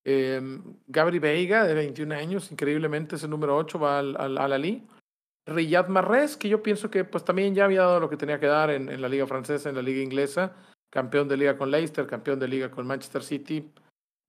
eh, 0.06 0.40
Gabri 0.86 1.18
Veiga, 1.18 1.66
de 1.66 1.74
21 1.74 2.14
años, 2.14 2.52
increíblemente 2.52 3.16
es 3.16 3.24
el 3.24 3.32
número 3.32 3.58
8, 3.58 3.80
va 3.80 4.00
al, 4.00 4.16
al, 4.18 4.38
al 4.38 4.54
Ali. 4.54 4.88
Riyad 5.48 5.88
Mahrez, 5.88 6.38
que 6.38 6.50
yo 6.50 6.62
pienso 6.62 6.90
que 6.90 7.04
pues 7.04 7.24
también 7.24 7.56
ya 7.56 7.66
había 7.66 7.82
dado 7.82 8.00
lo 8.00 8.10
que 8.10 8.18
tenía 8.18 8.40
que 8.40 8.46
dar 8.46 8.70
en, 8.70 8.90
en, 8.90 9.02
la 9.02 9.10
liga 9.10 9.28
francesa, 9.28 9.70
en 9.70 9.76
la 9.76 9.82
liga 9.82 10.02
inglesa, 10.02 10.56
campeón 10.92 11.28
de 11.28 11.38
liga 11.38 11.58
con 11.58 11.72
Leicester, 11.72 12.06
campeón 12.08 12.40
de 12.40 12.48
liga 12.48 12.70
con 12.70 12.86
Manchester 12.86 13.24
City, 13.24 13.72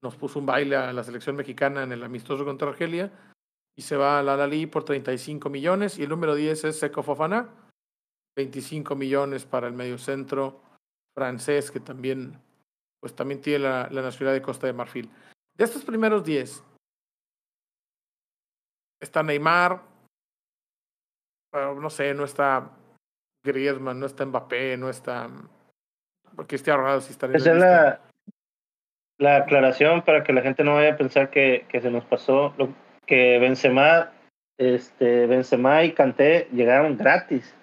nos 0.03 0.17
puso 0.17 0.39
un 0.39 0.47
baile 0.47 0.77
a 0.77 0.93
la 0.93 1.03
selección 1.03 1.37
mexicana 1.37 1.83
en 1.83 1.93
el 1.93 2.03
amistoso 2.03 2.45
contra 2.45 2.69
Argelia 2.69 3.11
y 3.77 3.83
se 3.83 3.97
va 3.97 4.19
al 4.19 4.29
Ali 4.29 4.67
por 4.67 4.85
35 4.85 5.51
millones 5.51 5.99
y 5.99 6.03
el 6.03 6.09
número 6.09 6.35
10 6.35 6.65
es 6.65 6.79
Seco 6.79 7.03
Fofana, 7.03 7.49
25 8.37 8.95
millones 8.95 9.45
para 9.45 9.67
el 9.67 9.75
mediocentro 9.75 10.61
francés 11.15 11.71
que 11.71 11.81
también 11.81 12.41
pues 13.01 13.15
también 13.15 13.41
tiene 13.41 13.61
la, 13.61 13.89
la 13.91 14.03
nacionalidad 14.03 14.41
de 14.41 14.43
Costa 14.43 14.67
de 14.67 14.73
Marfil. 14.73 15.11
De 15.57 15.65
estos 15.65 15.85
primeros 15.85 16.25
10, 16.25 16.63
está 19.01 19.23
Neymar, 19.23 19.83
no 21.53 21.91
sé, 21.91 22.13
no 22.15 22.25
está 22.25 22.71
Griezmann, 23.45 24.01
no 24.01 24.07
está 24.07 24.27
Mbappé, 24.27 24.77
no 24.77 24.89
está 24.89 25.31
Cristiano 26.47 26.83
Ronaldo 26.83 27.01
si 27.01 27.13
está 27.13 27.27
en 27.27 27.37
es 27.37 27.47
la, 27.47 28.01
la 29.19 29.37
aclaración 29.37 30.03
para 30.03 30.25
que 30.25 30.33
la 30.33 30.43
gente 30.43 30.65
no 30.65 30.75
vaya 30.75 30.93
a 30.93 30.97
pensar 30.97 31.31
que, 31.31 31.67
que 31.69 31.81
se 31.81 31.91
nos 31.91 32.05
pasó, 32.05 32.55
lo, 32.59 32.69
que 33.07 33.39
Benzema, 33.39 34.13
este, 34.59 35.27
Benzema 35.27 35.85
y 35.85 35.93
Kanté 35.93 36.49
llegaron 36.53 36.97
gratis. 36.97 37.55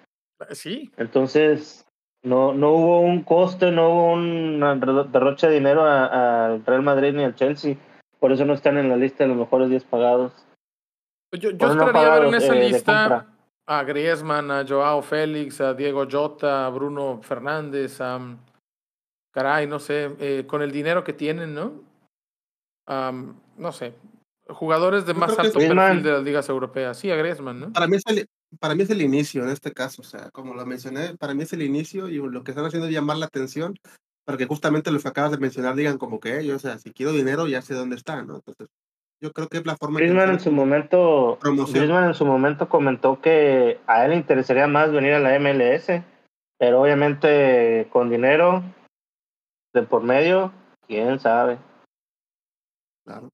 Sí. 0.50 0.90
Entonces, 0.96 1.86
no, 2.22 2.54
no 2.54 2.70
hubo 2.70 3.00
un 3.00 3.22
coste, 3.22 3.70
no 3.70 3.90
hubo 3.90 4.12
una 4.14 4.74
derrocha 4.76 5.48
de 5.48 5.54
dinero 5.54 5.84
al 5.84 6.64
Real 6.64 6.82
Madrid 6.82 7.12
ni 7.12 7.24
al 7.24 7.34
Chelsea. 7.34 7.76
Por 8.18 8.32
eso 8.32 8.44
no 8.44 8.54
están 8.54 8.78
en 8.78 8.88
la 8.88 8.96
lista 8.96 9.24
de 9.24 9.28
los 9.28 9.36
mejores 9.36 9.68
10 9.68 9.84
pagados. 9.84 10.32
Yo, 11.32 11.50
yo 11.50 11.70
esperaría 11.70 12.08
no 12.08 12.14
ver 12.14 12.24
en 12.24 12.34
esa 12.34 12.56
eh, 12.56 12.68
lista 12.68 13.26
a 13.66 13.82
Griezmann, 13.82 14.50
a 14.50 14.64
Joao 14.66 15.02
Félix, 15.02 15.60
a 15.60 15.74
Diego 15.74 16.06
Jota, 16.10 16.66
a 16.66 16.70
Bruno 16.70 17.20
Fernández, 17.22 18.00
a... 18.00 18.20
Caray, 19.34 19.66
no 19.66 19.80
sé, 19.80 20.14
eh, 20.20 20.44
con 20.46 20.62
el 20.62 20.70
dinero 20.70 21.02
que 21.02 21.12
tienen, 21.12 21.54
¿no? 21.54 21.82
Um, 22.86 23.34
no 23.58 23.72
sé, 23.72 23.94
jugadores 24.48 25.06
de 25.06 25.12
yo 25.12 25.18
más 25.18 25.36
alto 25.36 25.58
perfil 25.58 26.02
de 26.04 26.12
las 26.12 26.22
ligas 26.22 26.48
europeas. 26.48 26.96
Sí, 26.98 27.10
a 27.10 27.16
Griezmann, 27.16 27.58
¿no? 27.58 27.72
Para 27.72 27.88
mí, 27.88 27.96
es 27.96 28.04
el, 28.06 28.28
para 28.60 28.76
mí 28.76 28.84
es 28.84 28.90
el 28.90 29.02
inicio 29.02 29.42
en 29.42 29.50
este 29.50 29.72
caso, 29.72 30.02
o 30.02 30.04
sea, 30.04 30.30
como 30.30 30.54
lo 30.54 30.64
mencioné, 30.64 31.16
para 31.16 31.34
mí 31.34 31.42
es 31.42 31.52
el 31.52 31.62
inicio 31.62 32.08
y 32.08 32.18
lo 32.18 32.44
que 32.44 32.52
están 32.52 32.64
haciendo 32.64 32.86
es 32.86 32.94
llamar 32.94 33.16
la 33.16 33.26
atención 33.26 33.74
para 34.24 34.38
que 34.38 34.46
justamente 34.46 34.92
los 34.92 35.02
que 35.02 35.08
acabas 35.08 35.32
de 35.32 35.38
mencionar 35.38 35.74
digan 35.74 35.98
como 35.98 36.20
que, 36.20 36.46
yo, 36.46 36.54
o 36.54 36.60
sea, 36.60 36.78
si 36.78 36.92
quiero 36.92 37.12
dinero 37.12 37.48
ya 37.48 37.60
sé 37.60 37.74
dónde 37.74 37.96
está, 37.96 38.22
¿no? 38.22 38.36
Entonces, 38.36 38.68
Yo 39.20 39.32
creo 39.32 39.48
que 39.48 39.58
es 39.58 39.66
la 39.66 39.76
forma 39.76 39.98
Griezmann 39.98 40.30
en 40.30 40.40
su 40.40 40.52
momento, 40.52 41.40
Griezmann 41.42 42.04
en 42.04 42.14
su 42.14 42.24
momento 42.24 42.68
comentó 42.68 43.20
que 43.20 43.80
a 43.88 44.04
él 44.04 44.12
le 44.12 44.16
interesaría 44.16 44.68
más 44.68 44.92
venir 44.92 45.14
a 45.14 45.18
la 45.18 45.36
MLS, 45.40 46.04
pero 46.56 46.82
obviamente 46.82 47.88
con 47.90 48.10
dinero 48.10 48.62
de 49.74 49.82
por 49.82 50.02
medio, 50.02 50.52
quién 50.86 51.18
sabe. 51.18 51.58
Claro. 53.04 53.28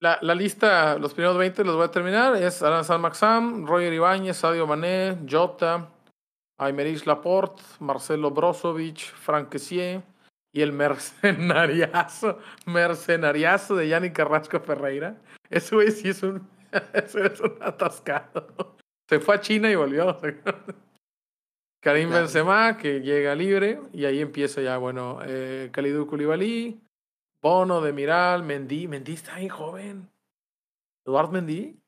La, 0.00 0.18
la 0.22 0.34
lista, 0.34 0.98
los 0.98 1.12
primeros 1.12 1.36
20 1.36 1.64
los 1.64 1.74
voy 1.74 1.84
a 1.84 1.90
terminar. 1.90 2.36
Es 2.36 2.62
Alan 2.62 2.84
San 2.84 3.00
Maxam, 3.00 3.66
Roger 3.66 3.92
Ibáñez, 3.92 4.36
Sadio 4.36 4.66
Mané, 4.66 5.18
Jota, 5.28 5.90
Aymeric 6.58 7.04
Laporte, 7.06 7.62
Marcelo 7.80 8.30
Brozovic, 8.30 8.98
Frank 8.98 9.48
Kessier 9.50 10.02
y 10.52 10.62
el 10.62 10.72
mercenariazo, 10.72 12.38
mercenariazo 12.66 13.76
de 13.76 13.88
Yanni 13.88 14.12
Carrasco 14.12 14.60
Ferreira. 14.60 15.16
Ese 15.50 15.74
güey 15.74 15.90
sí 15.90 16.08
es 16.08 16.22
un, 16.22 16.48
ese 16.92 17.26
es 17.26 17.40
un 17.40 17.56
atascado. 17.60 18.76
Se 19.08 19.20
fue 19.20 19.34
a 19.34 19.40
China 19.40 19.70
y 19.70 19.74
volvió. 19.74 20.16
Karim 21.86 22.10
Benzema, 22.10 22.76
que 22.76 23.00
llega 23.00 23.36
libre, 23.36 23.78
y 23.92 24.06
ahí 24.06 24.20
empieza 24.20 24.60
ya, 24.60 24.76
bueno, 24.76 25.20
eh, 25.24 25.68
Kalidou 25.70 26.04
Koulibaly, 26.08 26.80
Bono 27.40 27.80
de 27.80 27.92
Miral, 27.92 28.42
Mendy. 28.42 28.88
Mendy 28.88 29.12
está 29.12 29.36
ahí 29.36 29.48
joven. 29.48 30.10
Eduard 31.04 31.30
Mendy. 31.30 31.78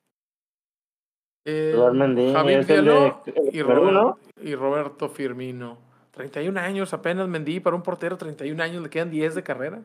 Eh, 1.45 1.73
Eduard 1.75 1.95
Mendy. 1.95 2.33
Javier 2.33 2.65
Diallo 2.65 3.23
y, 3.51 3.61
Roberto, 3.61 4.19
y 4.41 4.55
Roberto 4.55 5.09
Firmino. 5.09 5.79
31 6.13 6.61
años 6.61 6.95
apenas 6.95 7.27
Mendy 7.27 7.59
para 7.59 7.75
un 7.75 7.83
portero, 7.83 8.17
31 8.17 8.63
años, 8.63 8.81
le 8.81 8.91
quedan 8.91 9.11
10 9.11 9.35
de 9.35 9.43
carrera. 9.43 9.81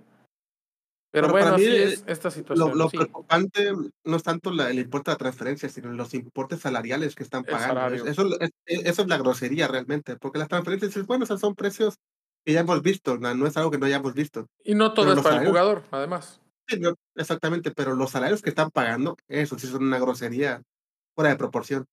Pero, 1.14 1.30
bueno, 1.30 1.54
así 1.54 1.68
es 1.68 2.04
esta 2.08 2.32
situación. 2.32 2.76
Lo, 2.76 2.90
preocupante 2.90 3.72
no 4.04 4.16
es 4.16 4.24
tanto 4.24 4.50
la, 4.50 4.72
el 4.72 4.80
importe 4.80 5.12
de 5.12 5.14
la 5.14 5.20
transferencia, 5.20 5.70
sino 5.70 5.92
los 5.92 6.16
importes 6.16 6.62
salariales 6.62 7.14
que 7.14 7.22
están 7.22 7.44
pagando. 7.44 8.04
Eso, 8.04 8.28
es, 8.40 8.50
eso 8.66 9.02
es 9.04 9.08
la 9.08 9.20
grosería 9.20 9.68
realmente, 9.68 10.16
porque 10.16 10.40
las 10.40 10.48
transferencias, 10.48 11.06
bueno, 11.06 11.28
son 11.28 11.54
precios 11.54 12.00
que 12.44 12.54
ya 12.54 12.62
hemos 12.62 12.82
visto, 12.82 13.20
no, 13.20 13.46
es 13.46 13.56
algo 13.58 13.70
que 13.70 13.78
no 13.78 13.86
hayamos 13.86 14.16
visto. 14.16 14.48
Y 14.64 14.74
no 14.74 14.96
todo 14.96 15.14
es 15.14 15.22
para 15.22 15.44
el 15.44 15.48
jugador, 15.48 15.84
además. 15.92 16.42
Sí, 16.68 16.82
exactamente, 17.14 17.70
pero 17.70 17.94
los 17.94 18.10
salarios 18.10 18.42
que 18.42 18.50
están 18.50 18.72
pagando, 18.72 19.16
eso 19.28 19.60
sí 19.60 19.68
son 19.68 19.84
una 19.84 20.00
grosería 20.00 20.64
fuera 21.14 21.30
de 21.30 21.36
proporción. 21.36 21.86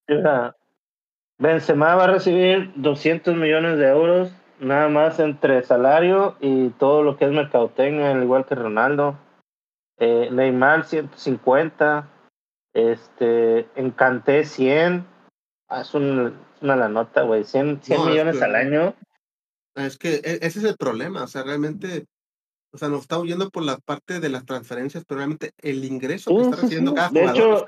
Benzema 1.37 1.95
va 1.95 2.05
a 2.05 2.13
recibir 2.13 2.73
200 2.77 3.37
millones 3.37 3.77
de 3.77 3.87
euros 3.87 4.33
nada 4.61 4.89
más 4.89 5.19
entre 5.19 5.63
salario 5.65 6.37
y 6.41 6.71
todo 6.71 7.03
lo 7.03 7.17
que 7.17 7.25
es 7.25 7.33
mercadotecnia, 7.33 8.13
al 8.13 8.23
igual 8.23 8.47
que 8.47 8.55
Ronaldo. 8.55 9.19
Eh, 9.99 10.31
Neymar 10.31 10.87
150, 10.87 12.09
este, 12.73 13.69
Encanté 13.75 14.45
100, 14.45 15.07
ah, 15.69 15.83
es, 15.83 15.95
una 15.95 16.33
la 16.63 16.89
nota, 16.89 17.23
güey, 17.23 17.45
100, 17.45 17.83
100 17.83 18.07
millones 18.07 18.41
al 18.41 18.55
año. 18.55 18.95
Es 19.75 19.99
que 19.99 20.15
e, 20.15 20.39
ese 20.41 20.61
es 20.61 20.65
el 20.65 20.77
problema, 20.77 21.25
o 21.25 21.27
sea, 21.27 21.43
realmente, 21.43 22.07
o 22.73 22.79
sea, 22.79 22.89
nos 22.89 23.03
está 23.03 23.19
huyendo 23.19 23.51
por 23.51 23.63
la 23.63 23.77
parte 23.77 24.21
de 24.21 24.29
las 24.31 24.47
transferencias, 24.47 25.05
pero 25.07 25.19
realmente 25.19 25.53
el 25.59 25.85
ingreso 25.85 26.35
que 26.35 26.43
está 26.43 26.57
recibiendo 26.57 26.95
cada 26.95 27.09
jugador 27.09 27.67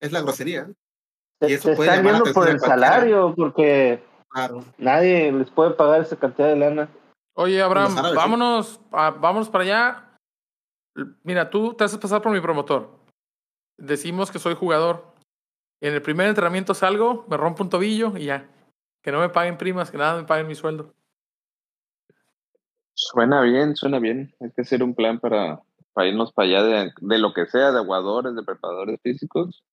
es 0.00 0.12
la 0.12 0.20
grosería. 0.20 0.68
Y 1.40 1.54
eso 1.54 1.70
se 1.70 1.76
puede 1.76 1.90
están 1.90 2.06
yendo 2.06 2.32
por 2.32 2.48
el 2.48 2.60
salario, 2.60 3.34
porque 3.36 4.02
nadie 4.78 5.32
les 5.32 5.50
puede 5.50 5.70
pagar 5.72 6.00
esa 6.00 6.16
cantidad 6.16 6.48
de 6.48 6.56
lana. 6.56 6.88
Oye, 7.34 7.62
Abraham, 7.62 7.94
vámonos, 8.14 8.80
vámonos 8.90 9.48
para 9.48 9.64
allá. 9.64 10.18
Mira, 11.22 11.48
tú 11.48 11.74
te 11.74 11.84
haces 11.84 11.98
pasar 11.98 12.20
por 12.20 12.32
mi 12.32 12.40
promotor. 12.40 12.90
Decimos 13.78 14.30
que 14.30 14.38
soy 14.38 14.54
jugador. 14.54 15.12
En 15.80 15.94
el 15.94 16.02
primer 16.02 16.28
entrenamiento 16.28 16.74
salgo, 16.74 17.24
me 17.28 17.36
rompo 17.36 17.62
un 17.62 17.70
tobillo 17.70 18.16
y 18.16 18.26
ya. 18.26 18.48
Que 19.02 19.10
no 19.10 19.18
me 19.18 19.30
paguen 19.30 19.58
primas, 19.58 19.90
que 19.90 19.98
nada 19.98 20.20
me 20.20 20.26
paguen 20.26 20.46
mi 20.46 20.54
sueldo. 20.54 20.94
Suena 22.94 23.40
bien, 23.40 23.74
suena 23.74 23.98
bien. 23.98 24.32
Hay 24.40 24.52
que 24.52 24.62
hacer 24.62 24.82
un 24.82 24.94
plan 24.94 25.18
para, 25.18 25.60
para 25.92 26.08
irnos 26.08 26.32
para 26.32 26.48
allá 26.48 26.62
de, 26.62 26.92
de, 27.00 27.18
lo 27.18 27.32
que 27.32 27.46
sea, 27.46 27.72
de 27.72 27.78
aguadores, 27.78 28.34
de 28.34 28.42
preparadores 28.44 29.00
físicos. 29.02 29.64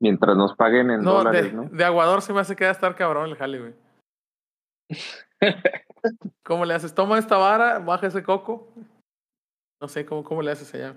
Mientras 0.00 0.36
nos 0.36 0.56
paguen 0.56 0.90
en 0.90 1.02
dólares, 1.02 1.44
de, 1.44 1.52
¿no? 1.52 1.64
De 1.64 1.84
aguador 1.84 2.22
se 2.22 2.32
me 2.32 2.40
hace 2.40 2.56
que 2.56 2.64
va 2.64 2.70
a 2.70 2.72
estar 2.72 2.94
cabrón 2.96 3.28
el 3.28 3.36
jale, 3.36 3.60
güey. 3.60 3.74
¿Cómo 6.42 6.64
le 6.64 6.74
haces? 6.74 6.94
Toma 6.94 7.18
esta 7.18 7.36
vara, 7.36 7.78
baja 7.78 8.06
ese 8.06 8.22
coco. 8.22 8.72
No 9.80 9.88
sé 9.88 10.06
cómo, 10.06 10.24
cómo 10.24 10.42
le 10.42 10.52
haces 10.52 10.74
allá. 10.74 10.96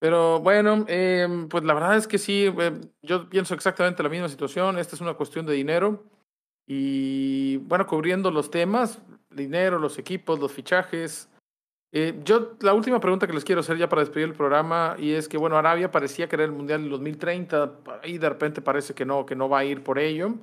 Pero 0.00 0.40
bueno, 0.40 0.84
eh, 0.88 1.46
pues 1.50 1.64
la 1.64 1.74
verdad 1.74 1.96
es 1.96 2.06
que 2.06 2.18
sí, 2.18 2.46
eh, 2.46 2.80
yo 3.02 3.28
pienso 3.28 3.54
exactamente 3.54 4.02
la 4.02 4.08
misma 4.08 4.28
situación. 4.28 4.78
Esta 4.78 4.94
es 4.94 5.00
una 5.00 5.14
cuestión 5.14 5.44
de 5.44 5.54
dinero. 5.54 6.04
Y 6.66 7.56
bueno, 7.58 7.86
cubriendo 7.86 8.30
los 8.30 8.50
temas, 8.50 9.00
dinero, 9.30 9.78
los 9.78 9.98
equipos, 9.98 10.38
los 10.38 10.52
fichajes. 10.52 11.28
Eh, 11.90 12.20
yo, 12.22 12.56
la 12.60 12.74
última 12.74 13.00
pregunta 13.00 13.26
que 13.26 13.32
les 13.32 13.44
quiero 13.44 13.60
hacer 13.60 13.78
ya 13.78 13.88
para 13.88 14.02
despedir 14.02 14.28
el 14.28 14.34
programa, 14.34 14.96
y 14.98 15.12
es 15.12 15.28
que, 15.28 15.38
bueno, 15.38 15.56
Arabia 15.56 15.90
parecía 15.90 16.28
querer 16.28 16.46
el 16.46 16.52
Mundial 16.52 16.82
del 16.82 16.90
2030, 16.90 17.72
y 18.04 18.18
de 18.18 18.28
repente 18.28 18.60
parece 18.60 18.94
que 18.94 19.06
no, 19.06 19.24
que 19.24 19.34
no 19.34 19.48
va 19.48 19.60
a 19.60 19.64
ir 19.64 19.82
por 19.82 19.98
ello. 19.98 20.34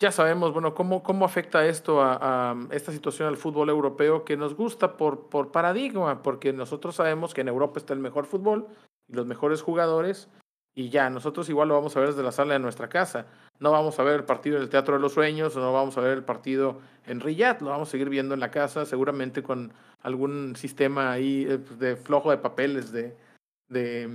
Ya 0.00 0.12
sabemos, 0.12 0.52
bueno, 0.52 0.74
cómo, 0.74 1.02
cómo 1.02 1.24
afecta 1.26 1.66
esto 1.66 2.00
a, 2.00 2.56
esta 2.70 2.92
situación 2.92 3.28
al 3.28 3.36
fútbol 3.36 3.68
europeo 3.68 4.24
que 4.24 4.36
nos 4.36 4.54
gusta 4.54 4.96
por, 4.96 5.28
por 5.28 5.50
paradigma, 5.52 6.22
porque 6.22 6.52
nosotros 6.52 6.96
sabemos 6.96 7.34
que 7.34 7.42
en 7.42 7.48
Europa 7.48 7.78
está 7.78 7.92
el 7.92 8.00
mejor 8.00 8.24
fútbol 8.24 8.68
y 9.08 9.14
los 9.14 9.26
mejores 9.26 9.60
jugadores, 9.60 10.30
y 10.80 10.88
ya, 10.88 11.10
nosotros 11.10 11.46
igual 11.50 11.68
lo 11.68 11.74
vamos 11.74 11.94
a 11.94 12.00
ver 12.00 12.08
desde 12.08 12.22
la 12.22 12.32
sala 12.32 12.54
de 12.54 12.58
nuestra 12.58 12.88
casa. 12.88 13.26
No 13.58 13.70
vamos 13.70 13.98
a 14.00 14.02
ver 14.02 14.14
el 14.14 14.24
partido 14.24 14.56
en 14.56 14.62
el 14.62 14.70
Teatro 14.70 14.94
de 14.94 15.00
los 15.00 15.12
Sueños 15.12 15.54
o 15.54 15.60
no 15.60 15.74
vamos 15.74 15.98
a 15.98 16.00
ver 16.00 16.12
el 16.16 16.24
partido 16.24 16.80
en 17.06 17.20
Riyadh, 17.20 17.60
lo 17.60 17.68
vamos 17.68 17.88
a 17.88 17.90
seguir 17.90 18.08
viendo 18.08 18.32
en 18.32 18.40
la 18.40 18.50
casa, 18.50 18.86
seguramente 18.86 19.42
con 19.42 19.74
algún 20.00 20.56
sistema 20.56 21.12
ahí 21.12 21.46
eh, 21.46 21.58
pues, 21.58 21.78
de 21.78 21.96
flojo 21.96 22.30
de 22.30 22.38
papeles 22.38 22.92
de, 22.92 23.14
de, 23.68 24.08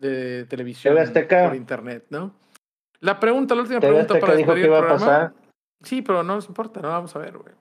de 0.00 0.44
televisión 0.44 0.94
por 0.94 1.56
internet, 1.56 2.04
¿no? 2.10 2.34
La 3.00 3.18
pregunta, 3.18 3.54
la 3.54 3.62
última 3.62 3.80
pregunta 3.80 4.20
para 4.20 4.34
despedir 4.34 4.66
el 4.66 4.70
programa. 4.70 5.32
Sí, 5.82 6.02
pero 6.02 6.22
no 6.22 6.34
nos 6.34 6.46
importa, 6.46 6.82
no 6.82 6.88
vamos 6.88 7.16
a 7.16 7.20
ver, 7.20 7.38
güey. 7.38 7.54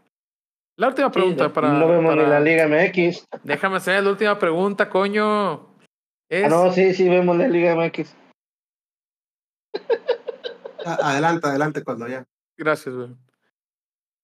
La 0.76 0.90
última 0.90 1.10
pregunta 1.10 1.54
para. 1.54 1.72
No 1.72 1.88
vemos 1.88 2.18
ni 2.18 2.24
la 2.24 2.40
Liga 2.42 2.68
MX. 2.68 3.28
Déjame 3.44 3.78
hacer 3.78 4.04
la 4.04 4.10
última 4.10 4.38
pregunta, 4.38 4.90
coño. 4.90 5.70
Ah, 6.30 6.48
no, 6.50 6.72
sí, 6.74 6.94
sí, 6.94 7.08
vemos 7.08 7.38
la 7.38 7.48
Liga 7.48 7.76
MX. 7.76 8.21
Adelante, 10.86 11.48
adelante 11.48 11.84
cuando 11.84 12.08
ya. 12.08 12.26
Gracias, 12.58 12.96
güey. 12.96 13.16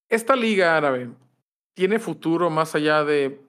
Esta 0.10 0.36
liga 0.36 0.78
árabe 0.78 1.10
tiene 1.76 2.00
futuro 2.00 2.50
más 2.50 2.76
allá 2.76 3.04
de, 3.04 3.42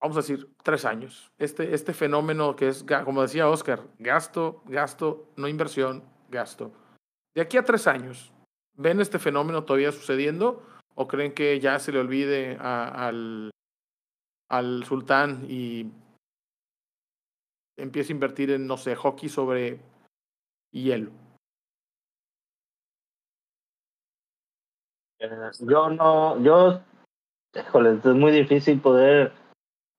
vamos 0.00 0.16
a 0.16 0.20
decir, 0.20 0.48
tres 0.62 0.84
años. 0.84 1.32
Este, 1.38 1.74
este 1.74 1.94
fenómeno 1.94 2.54
que 2.54 2.68
es, 2.68 2.84
como 3.04 3.22
decía 3.22 3.48
Oscar, 3.48 3.82
gasto, 3.98 4.62
gasto, 4.66 5.32
no 5.36 5.48
inversión, 5.48 6.04
gasto. 6.28 6.72
De 7.34 7.40
aquí 7.40 7.56
a 7.56 7.64
tres 7.64 7.86
años, 7.86 8.32
¿ven 8.74 9.00
este 9.00 9.18
fenómeno 9.18 9.64
todavía 9.64 9.90
sucediendo 9.90 10.62
o 10.94 11.08
creen 11.08 11.32
que 11.32 11.58
ya 11.60 11.78
se 11.78 11.92
le 11.92 11.98
olvide 11.98 12.56
al, 12.60 13.50
al 14.48 14.84
sultán 14.84 15.46
y 15.48 15.90
empiece 17.76 18.12
a 18.12 18.16
invertir 18.16 18.50
en, 18.50 18.66
no 18.66 18.76
sé, 18.76 18.94
hockey 18.94 19.28
sobre 19.28 19.80
hielo? 20.72 21.10
Yo 25.60 25.90
no, 25.90 26.42
yo, 26.42 26.80
híjole, 27.54 27.98
es 27.98 28.04
muy 28.04 28.32
difícil 28.32 28.80
poder 28.80 29.32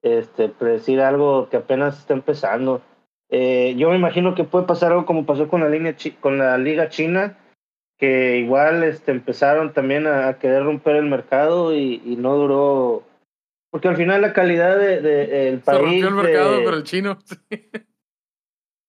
este, 0.03 0.49
predecir 0.49 1.01
algo 1.01 1.49
que 1.49 1.57
apenas 1.57 1.97
está 1.97 2.13
empezando. 2.13 2.81
Eh, 3.29 3.75
yo 3.77 3.89
me 3.89 3.97
imagino 3.97 4.35
que 4.35 4.43
puede 4.43 4.65
pasar 4.65 4.91
algo 4.91 5.05
como 5.05 5.25
pasó 5.25 5.47
con 5.47 5.61
la, 5.61 5.69
línea 5.69 5.95
con 6.19 6.37
la 6.37 6.57
Liga 6.57 6.89
China, 6.89 7.37
que 7.97 8.37
igual 8.37 8.83
este, 8.83 9.11
empezaron 9.11 9.73
también 9.73 10.07
a, 10.07 10.37
querer 10.37 10.63
romper 10.63 10.95
el 10.97 11.05
mercado 11.05 11.75
y, 11.75 12.01
y, 12.05 12.15
no 12.15 12.35
duró. 12.35 13.03
Porque 13.71 13.87
al 13.89 13.97
final 13.97 14.21
la 14.21 14.33
calidad 14.33 14.77
de, 14.77 15.01
de 15.01 15.49
el 15.49 15.59
país. 15.59 15.79
Se 15.79 15.83
rompió 15.83 16.07
el 16.07 16.15
mercado, 16.15 16.57
pero 16.63 16.77
el 16.77 16.83
chino. 16.83 17.17
Sí, 17.49 17.69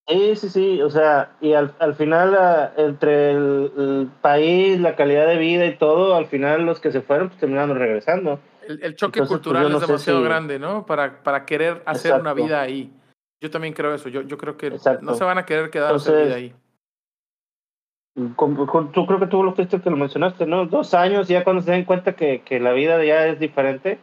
sí, 0.08 0.48
sí, 0.48 0.82
o 0.82 0.88
sea, 0.90 1.32
y 1.40 1.52
al, 1.52 1.74
al 1.78 1.94
final 1.94 2.34
ah, 2.34 2.72
entre 2.76 3.32
el, 3.32 4.10
país, 4.22 4.80
la 4.80 4.96
calidad 4.96 5.26
de 5.26 5.36
vida 5.36 5.66
y 5.66 5.76
todo, 5.76 6.14
al 6.14 6.26
final 6.26 6.64
los 6.64 6.80
que 6.80 6.90
se 6.90 7.02
fueron 7.02 7.28
pues 7.28 7.40
terminaron 7.40 7.78
regresando. 7.78 8.40
El, 8.66 8.82
el 8.82 8.96
choque 8.96 9.20
pues, 9.20 9.28
cultural 9.28 9.70
es 9.70 9.80
demasiado 9.80 10.22
grande, 10.22 10.58
¿no? 10.58 10.86
Para, 10.86 11.22
para 11.22 11.44
querer 11.44 11.82
hacer 11.84 12.18
una 12.18 12.32
vida 12.32 12.60
ahí. 12.60 12.90
Yo 13.40 13.50
también 13.50 13.74
creo 13.74 13.94
eso, 13.94 14.08
yo, 14.08 14.22
yo 14.22 14.38
creo 14.38 14.56
que 14.56 14.70
no 15.02 15.14
se 15.14 15.24
van 15.24 15.38
a 15.38 15.44
querer 15.44 15.70
quedar 15.70 15.92
a 15.92 15.96
hacer 15.96 16.26
vida 16.26 16.36
ahí. 16.36 16.54
tú 18.14 19.06
creo 19.06 19.20
que 19.20 19.26
tú 19.26 19.42
lo 19.44 19.54
fuiste 19.54 19.80
que 19.80 19.90
lo 19.90 19.96
mencionaste, 19.96 20.46
¿no? 20.46 20.66
Dos 20.66 20.94
años, 20.94 21.28
ya 21.28 21.44
cuando 21.44 21.62
se 21.62 21.70
den 21.70 21.84
cuenta 21.84 22.16
que, 22.16 22.40
que 22.40 22.58
la 22.60 22.72
vida 22.72 23.04
ya 23.04 23.26
es 23.26 23.38
diferente, 23.38 23.98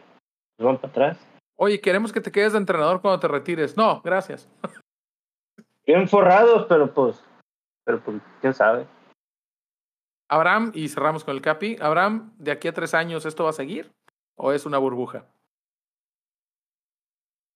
pues 0.56 0.66
van 0.66 0.78
para 0.78 0.90
atrás. 0.90 1.18
Oye, 1.58 1.80
queremos 1.80 2.12
que 2.12 2.20
te 2.20 2.30
quedes 2.30 2.52
de 2.52 2.58
entrenador 2.58 3.00
cuando 3.00 3.18
te 3.18 3.28
retires. 3.28 3.76
No, 3.76 4.00
gracias. 4.04 4.48
Bien 5.86 6.08
forrados, 6.08 6.66
pero 6.68 6.92
pues, 6.92 7.22
pero 7.84 8.02
pues, 8.02 8.20
quién 8.40 8.52
sabe. 8.52 8.86
Abraham, 10.28 10.72
y 10.74 10.88
cerramos 10.88 11.22
con 11.22 11.36
el 11.36 11.42
Capi. 11.42 11.76
Abraham, 11.80 12.34
¿de 12.38 12.50
aquí 12.50 12.66
a 12.66 12.74
tres 12.74 12.94
años 12.94 13.24
esto 13.24 13.44
va 13.44 13.50
a 13.50 13.54
seguir 13.54 13.92
o 14.34 14.52
es 14.52 14.66
una 14.66 14.78
burbuja? 14.78 15.24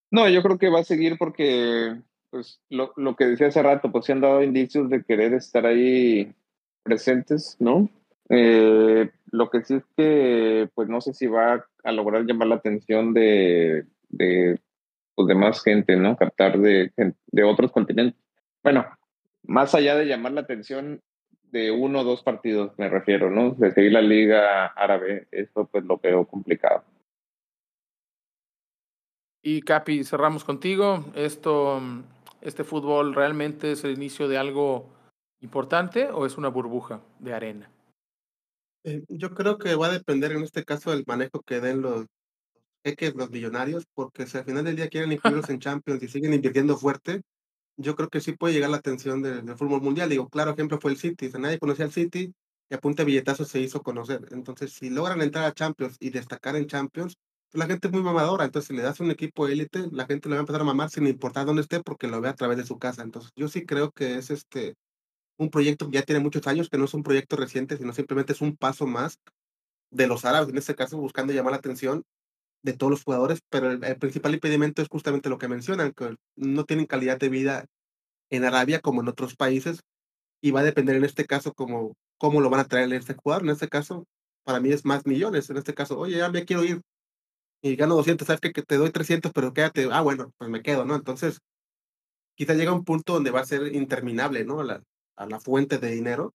No, 0.09 0.27
yo 0.29 0.41
creo 0.41 0.57
que 0.57 0.69
va 0.69 0.79
a 0.79 0.85
seguir 0.85 1.17
porque, 1.17 2.01
pues, 2.29 2.61
lo, 2.69 2.93
lo 2.95 3.15
que 3.15 3.25
decía 3.25 3.47
hace 3.47 3.61
rato, 3.61 3.91
pues 3.91 4.05
se 4.05 4.13
han 4.13 4.21
dado 4.21 4.41
indicios 4.41 4.89
de 4.89 5.03
querer 5.03 5.33
estar 5.33 5.65
ahí 5.65 6.33
presentes, 6.83 7.57
¿no? 7.59 7.89
Eh, 8.29 9.11
lo 9.31 9.49
que 9.49 9.63
sí 9.63 9.75
es 9.75 9.83
que, 9.97 10.69
pues, 10.73 10.87
no 10.87 11.01
sé 11.01 11.13
si 11.13 11.27
va 11.27 11.65
a 11.83 11.91
lograr 11.91 12.23
llamar 12.23 12.47
la 12.47 12.55
atención 12.55 13.13
de, 13.13 13.85
de, 14.09 14.59
pues, 15.21 15.27
de 15.27 15.35
más 15.35 15.63
gente, 15.63 15.95
¿no? 15.95 16.15
Captar 16.17 16.59
de, 16.59 16.91
de 16.95 17.43
otros 17.43 17.71
continentes. 17.71 18.19
Bueno, 18.63 18.85
más 19.43 19.75
allá 19.75 19.95
de 19.95 20.05
llamar 20.05 20.33
la 20.33 20.41
atención 20.41 21.01
de 21.51 21.71
uno 21.71 21.99
o 21.99 22.03
dos 22.03 22.23
partidos, 22.23 22.71
me 22.77 22.89
refiero, 22.89 23.29
¿no? 23.29 23.51
De 23.51 23.71
seguir 23.71 23.91
la 23.91 24.01
liga 24.01 24.67
árabe, 24.67 25.27
eso 25.31 25.67
pues 25.71 25.83
lo 25.83 25.97
veo 25.97 26.25
complicado. 26.25 26.83
Y 29.43 29.61
Capi, 29.61 30.03
cerramos 30.03 30.43
contigo. 30.43 31.03
Esto, 31.15 31.81
este 32.41 32.63
fútbol 32.63 33.15
realmente 33.15 33.71
es 33.71 33.83
el 33.83 33.91
inicio 33.91 34.27
de 34.27 34.37
algo 34.37 34.87
importante 35.41 36.09
o 36.11 36.25
es 36.25 36.37
una 36.37 36.49
burbuja 36.49 37.01
de 37.19 37.33
arena? 37.33 37.69
Eh, 38.83 39.03
yo 39.09 39.33
creo 39.33 39.57
que 39.57 39.75
va 39.75 39.87
a 39.87 39.91
depender 39.91 40.31
en 40.31 40.43
este 40.43 40.63
caso 40.63 40.91
del 40.91 41.03
manejo 41.05 41.41
que 41.41 41.59
den 41.59 41.81
los 41.81 42.05
jeques, 42.83 43.15
los 43.15 43.29
millonarios, 43.31 43.85
porque 43.93 44.27
si 44.27 44.37
al 44.37 44.45
final 44.45 44.65
del 44.65 44.75
día 44.75 44.89
quieren 44.89 45.11
incluirlos 45.11 45.49
en 45.49 45.59
Champions 45.59 46.03
y 46.03 46.07
siguen 46.07 46.33
invirtiendo 46.33 46.77
fuerte, 46.77 47.21
yo 47.77 47.95
creo 47.95 48.09
que 48.09 48.21
sí 48.21 48.33
puede 48.33 48.53
llegar 48.53 48.69
la 48.69 48.77
atención 48.77 49.21
del, 49.21 49.55
fútbol 49.57 49.81
mundial. 49.81 50.09
Digo, 50.09 50.29
claro 50.29 50.51
ejemplo 50.51 50.79
fue 50.79 50.91
el 50.91 50.97
City. 50.97 51.31
O 51.33 51.39
nadie 51.39 51.59
conocía 51.59 51.85
al 51.85 51.91
City 51.91 52.33
y 52.69 52.75
a 52.75 52.79
punta 52.79 53.03
de 53.03 53.07
billetazos 53.07 53.49
se 53.49 53.59
hizo 53.59 53.81
conocer. 53.81 54.21
Entonces, 54.31 54.73
si 54.73 54.89
logran 54.89 55.21
entrar 55.21 55.45
a 55.45 55.53
Champions 55.53 55.97
y 55.99 56.09
destacar 56.09 56.55
en 56.55 56.67
Champions, 56.67 57.17
pues 57.51 57.59
la 57.59 57.67
gente 57.67 57.87
es 57.87 57.93
muy 57.93 58.03
mamadora. 58.03 58.45
Entonces, 58.45 58.67
si 58.69 58.75
le 58.75 58.83
das 58.83 58.99
un 58.99 59.11
equipo 59.11 59.47
élite, 59.47 59.87
la 59.91 60.05
gente 60.05 60.29
le 60.29 60.35
va 60.35 60.39
a 60.39 60.41
empezar 60.41 60.61
a 60.61 60.65
mamar 60.65 60.89
sin 60.89 61.07
importar 61.07 61.45
dónde 61.45 61.63
esté 61.63 61.81
porque 61.81 62.07
lo 62.07 62.21
ve 62.21 62.29
a 62.29 62.35
través 62.35 62.57
de 62.57 62.65
su 62.65 62.77
casa. 62.79 63.03
Entonces, 63.03 63.31
yo 63.35 63.47
sí 63.47 63.65
creo 63.65 63.91
que 63.91 64.17
es 64.17 64.29
este 64.31 64.75
un 65.37 65.49
proyecto 65.49 65.89
que 65.89 65.97
ya 65.97 66.03
tiene 66.03 66.21
muchos 66.21 66.45
años, 66.47 66.69
que 66.69 66.77
no 66.77 66.85
es 66.85 66.93
un 66.93 67.03
proyecto 67.03 67.35
reciente, 67.35 67.77
sino 67.77 67.93
simplemente 67.93 68.33
es 68.33 68.41
un 68.41 68.55
paso 68.55 68.85
más 68.85 69.19
de 69.89 70.07
los 70.07 70.23
árabes, 70.25 70.49
en 70.49 70.57
este 70.57 70.75
caso 70.75 70.97
buscando 70.97 71.33
llamar 71.33 71.51
la 71.51 71.57
atención 71.57 72.03
de 72.63 72.73
todos 72.73 72.91
los 72.91 73.03
jugadores, 73.03 73.39
pero 73.49 73.71
el, 73.71 73.79
principal 73.97 74.33
impedimento 74.33 74.81
es 74.81 74.87
justamente 74.87 75.29
lo 75.29 75.37
que 75.37 75.47
mencionan, 75.47 75.93
que 75.93 76.15
no 76.35 76.65
tienen 76.65 76.85
calidad 76.85 77.17
de 77.19 77.29
vida 77.29 77.65
en 78.29 78.45
Arabia 78.45 78.79
como 78.79 79.01
en 79.01 79.07
otros 79.07 79.35
países, 79.35 79.81
y 80.41 80.51
va 80.51 80.61
a 80.61 80.63
depender 80.63 80.95
en 80.95 81.03
este 81.03 81.25
caso 81.25 81.53
como 81.53 81.95
cómo 82.17 82.41
lo 82.41 82.49
van 82.49 82.61
a 82.61 82.65
traer 82.65 82.91
este 82.93 83.15
jugador, 83.15 83.43
en 83.43 83.51
este 83.51 83.67
caso, 83.67 84.05
para 84.43 84.59
mí 84.59 84.71
es 84.71 84.85
más 84.85 85.05
millones, 85.05 85.49
en 85.49 85.57
este 85.57 85.73
caso, 85.73 85.97
oye, 85.99 86.17
ya 86.17 86.29
me 86.29 86.45
quiero 86.45 86.63
ir, 86.63 86.81
y 87.61 87.75
gano 87.75 87.95
200, 87.95 88.25
sabes 88.25 88.41
que, 88.41 88.51
que 88.51 88.63
te 88.63 88.77
doy 88.77 88.91
300, 88.91 89.31
pero 89.33 89.53
quédate, 89.53 89.87
ah, 89.91 90.01
bueno, 90.01 90.31
pues 90.37 90.49
me 90.49 90.61
quedo, 90.61 90.85
¿no? 90.85 90.95
Entonces, 90.95 91.39
quizá 92.35 92.53
llega 92.53 92.73
un 92.73 92.85
punto 92.85 93.13
donde 93.13 93.31
va 93.31 93.41
a 93.41 93.45
ser 93.45 93.75
interminable, 93.75 94.45
¿no? 94.45 94.63
La, 94.63 94.81
a 95.15 95.25
la 95.27 95.39
fuente 95.39 95.77
de 95.77 95.91
dinero, 95.91 96.33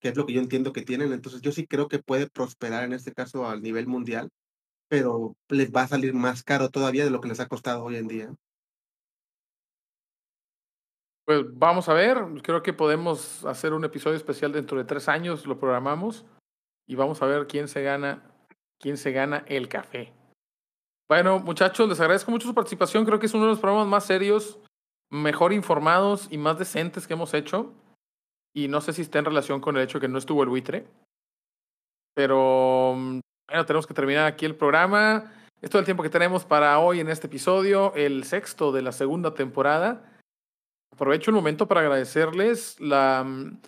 que 0.00 0.08
es 0.08 0.16
lo 0.16 0.26
que 0.26 0.32
yo 0.32 0.40
entiendo 0.40 0.72
que 0.72 0.82
tienen. 0.82 1.12
Entonces 1.12 1.40
yo 1.40 1.52
sí 1.52 1.66
creo 1.66 1.88
que 1.88 1.98
puede 2.00 2.28
prosperar 2.28 2.84
en 2.84 2.92
este 2.92 3.12
caso 3.12 3.46
al 3.46 3.62
nivel 3.62 3.86
mundial, 3.86 4.30
pero 4.88 5.36
les 5.48 5.70
va 5.72 5.82
a 5.82 5.88
salir 5.88 6.14
más 6.14 6.42
caro 6.42 6.70
todavía 6.70 7.04
de 7.04 7.10
lo 7.10 7.20
que 7.20 7.28
les 7.28 7.40
ha 7.40 7.48
costado 7.48 7.84
hoy 7.84 7.96
en 7.96 8.08
día. 8.08 8.34
Pues 11.24 11.44
vamos 11.52 11.88
a 11.88 11.92
ver, 11.92 12.24
creo 12.42 12.62
que 12.62 12.72
podemos 12.72 13.44
hacer 13.44 13.74
un 13.74 13.84
episodio 13.84 14.16
especial 14.16 14.50
dentro 14.50 14.78
de 14.78 14.84
tres 14.84 15.08
años, 15.08 15.46
lo 15.46 15.58
programamos 15.58 16.24
y 16.86 16.94
vamos 16.94 17.20
a 17.20 17.26
ver 17.26 17.46
quién 17.46 17.68
se 17.68 17.82
gana, 17.82 18.22
quién 18.80 18.96
se 18.96 19.12
gana 19.12 19.44
el 19.46 19.68
café. 19.68 20.12
Bueno, 21.06 21.38
muchachos, 21.38 21.88
les 21.88 22.00
agradezco 22.00 22.30
mucho 22.30 22.48
su 22.48 22.54
participación. 22.54 23.04
Creo 23.04 23.18
que 23.18 23.26
es 23.26 23.34
uno 23.34 23.44
de 23.44 23.50
los 23.50 23.60
programas 23.60 23.88
más 23.88 24.04
serios, 24.04 24.58
mejor 25.10 25.52
informados 25.52 26.28
y 26.30 26.38
más 26.38 26.58
decentes 26.58 27.06
que 27.06 27.12
hemos 27.14 27.34
hecho 27.34 27.74
y 28.54 28.68
no 28.68 28.80
sé 28.80 28.92
si 28.92 29.02
está 29.02 29.18
en 29.18 29.26
relación 29.26 29.60
con 29.60 29.76
el 29.76 29.84
hecho 29.84 30.00
que 30.00 30.08
no 30.08 30.18
estuvo 30.18 30.42
el 30.42 30.48
buitre. 30.48 30.86
Pero 32.14 32.94
mm, 32.96 33.20
bueno, 33.48 33.64
tenemos 33.64 33.86
que 33.86 33.94
terminar 33.94 34.26
aquí 34.26 34.44
el 34.44 34.54
programa. 34.54 35.32
Esto 35.62 35.78
es 35.78 35.80
el 35.80 35.84
tiempo 35.86 36.02
que 36.02 36.10
tenemos 36.10 36.44
para 36.44 36.78
hoy 36.78 37.00
en 37.00 37.08
este 37.08 37.26
episodio, 37.26 37.92
el 37.94 38.24
sexto 38.24 38.72
de 38.72 38.82
la 38.82 38.92
segunda 38.92 39.34
temporada. 39.34 40.12
Aprovecho 40.92 41.30
el 41.30 41.34
momento 41.34 41.66
para 41.66 41.80
agradecerles 41.80 42.78
la, 42.78 43.24
mm, 43.26 43.58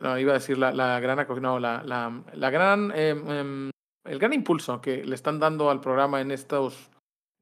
no, 0.00 0.18
iba 0.18 0.32
a 0.32 0.38
decir 0.38 0.56
la, 0.56 0.72
gran, 1.00 1.26
no, 1.42 1.58
la, 1.60 1.82
la, 1.84 2.50
gran, 2.50 2.92
eh, 2.94 3.70
el 4.04 4.18
gran 4.18 4.32
impulso 4.32 4.80
que 4.80 5.04
le 5.04 5.14
están 5.14 5.38
dando 5.38 5.70
al 5.70 5.80
programa 5.80 6.22
en 6.22 6.30
estos, 6.30 6.90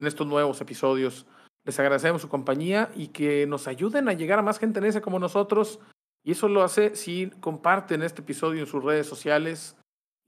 en 0.01 0.07
estos 0.07 0.27
nuevos 0.27 0.59
episodios. 0.59 1.25
Les 1.63 1.79
agradecemos 1.79 2.21
su 2.21 2.29
compañía 2.29 2.91
y 2.95 3.07
que 3.07 3.47
nos 3.47 3.67
ayuden 3.67 4.09
a 4.09 4.13
llegar 4.13 4.39
a 4.39 4.43
más 4.43 4.59
gente 4.59 4.79
en 4.79 4.85
ese 4.85 5.01
como 5.01 5.19
nosotros 5.19 5.79
y 6.25 6.31
eso 6.31 6.49
lo 6.49 6.63
hace 6.63 6.95
si 6.95 7.29
comparten 7.39 8.01
este 8.01 8.21
episodio 8.21 8.61
en 8.61 8.67
sus 8.67 8.83
redes 8.83 9.07
sociales 9.07 9.78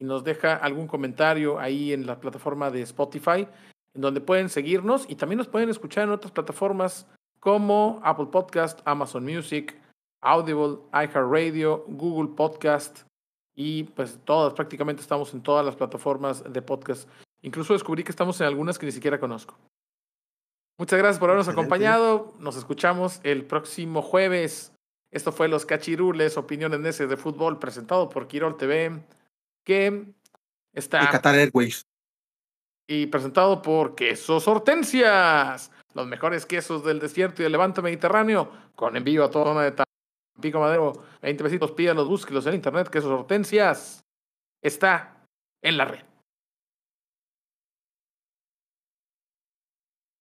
y 0.02 0.06
nos 0.06 0.24
deja 0.24 0.56
algún 0.56 0.88
comentario 0.88 1.60
ahí 1.60 1.94
en 1.94 2.08
la 2.08 2.20
plataforma 2.20 2.72
de 2.72 2.82
Spotify, 2.82 3.48
en 3.94 4.02
donde 4.02 4.20
pueden 4.20 4.50
seguirnos 4.50 5.06
y 5.08 5.16
también 5.16 5.38
nos 5.38 5.48
pueden 5.48 5.70
escuchar 5.70 6.06
en 6.06 6.10
otras 6.10 6.32
plataformas 6.32 7.08
como 7.40 8.02
Apple 8.04 8.26
Podcast, 8.32 8.80
Amazon 8.84 9.24
Music, 9.24 9.80
Audible, 10.20 10.80
iHeartRadio, 10.92 11.86
Google 11.88 12.36
Podcast 12.36 13.02
y 13.56 13.84
pues 13.84 14.20
todas, 14.26 14.54
prácticamente 14.54 15.04
estamos 15.04 15.36
en 15.36 15.44
todas 15.44 15.64
las 15.64 15.76
plataformas 15.76 16.52
de 16.52 16.62
podcast. 16.64 17.08
Incluso 17.44 17.74
descubrí 17.74 18.04
que 18.04 18.12
estamos 18.12 18.42
en 18.42 18.48
algunas 18.48 18.80
que 18.80 18.88
ni 18.88 18.92
siquiera 18.92 19.20
conozco. 19.20 19.56
Muchas 20.80 20.98
gracias 20.98 21.20
por 21.20 21.30
habernos 21.30 21.48
acompañado. 21.48 22.34
Nos 22.40 22.56
escuchamos 22.56 23.20
el 23.22 23.46
próximo 23.46 24.02
jueves. 24.02 24.74
Esto 25.12 25.32
fue 25.32 25.48
Los 25.48 25.68
Cachirules, 25.68 26.38
opiniones 26.38 26.80
necias 26.80 27.08
de 27.08 27.18
fútbol, 27.18 27.60
presentado 27.60 28.10
por 28.10 28.28
Quirol 28.28 28.58
TV, 28.58 29.04
que 29.64 30.14
está... 30.74 31.04
Y 31.04 31.08
Qatar 31.08 31.36
Airways. 31.36 31.88
Y 32.88 33.08
presentado 33.08 33.62
por 33.62 33.96
Quesos 33.96 34.48
Hortensias, 34.48 35.72
los 35.94 36.08
mejores 36.08 36.46
quesos 36.46 36.84
del 36.84 37.00
desierto 37.00 37.42
y 37.42 37.44
del 37.44 37.52
levante 37.52 37.82
mediterráneo, 37.82 38.52
con 38.76 38.98
envío 38.98 39.24
a 39.24 39.30
toda 39.30 39.46
zona 39.46 39.64
de 39.64 39.84
Pico 40.42 40.60
Madero, 40.60 40.94
20 41.22 41.44
besitos, 41.44 41.72
pídalos, 41.72 42.08
búsquelos 42.08 42.46
en 42.48 42.56
internet, 42.56 42.90
Quesos 42.90 43.12
Hortensias, 43.12 44.04
está 44.62 45.26
en 45.62 45.78
la 45.78 45.86
red. 45.86 46.06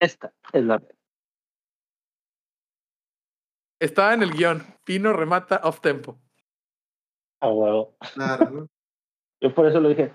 Esta 0.00 0.32
es 0.52 0.64
la 0.64 0.78
red. 0.78 0.94
Está 3.80 4.12
en 4.12 4.22
el 4.22 4.32
guion. 4.32 4.62
Pino 4.84 5.12
remata 5.12 5.60
off 5.64 5.80
tempo. 5.80 6.18
A 7.40 7.48
huevo. 7.48 7.96
Claro, 8.14 8.50
¿no? 8.50 8.66
Yo 9.40 9.54
por 9.54 9.66
eso 9.66 9.80
lo 9.80 9.88
dije. 9.88 10.10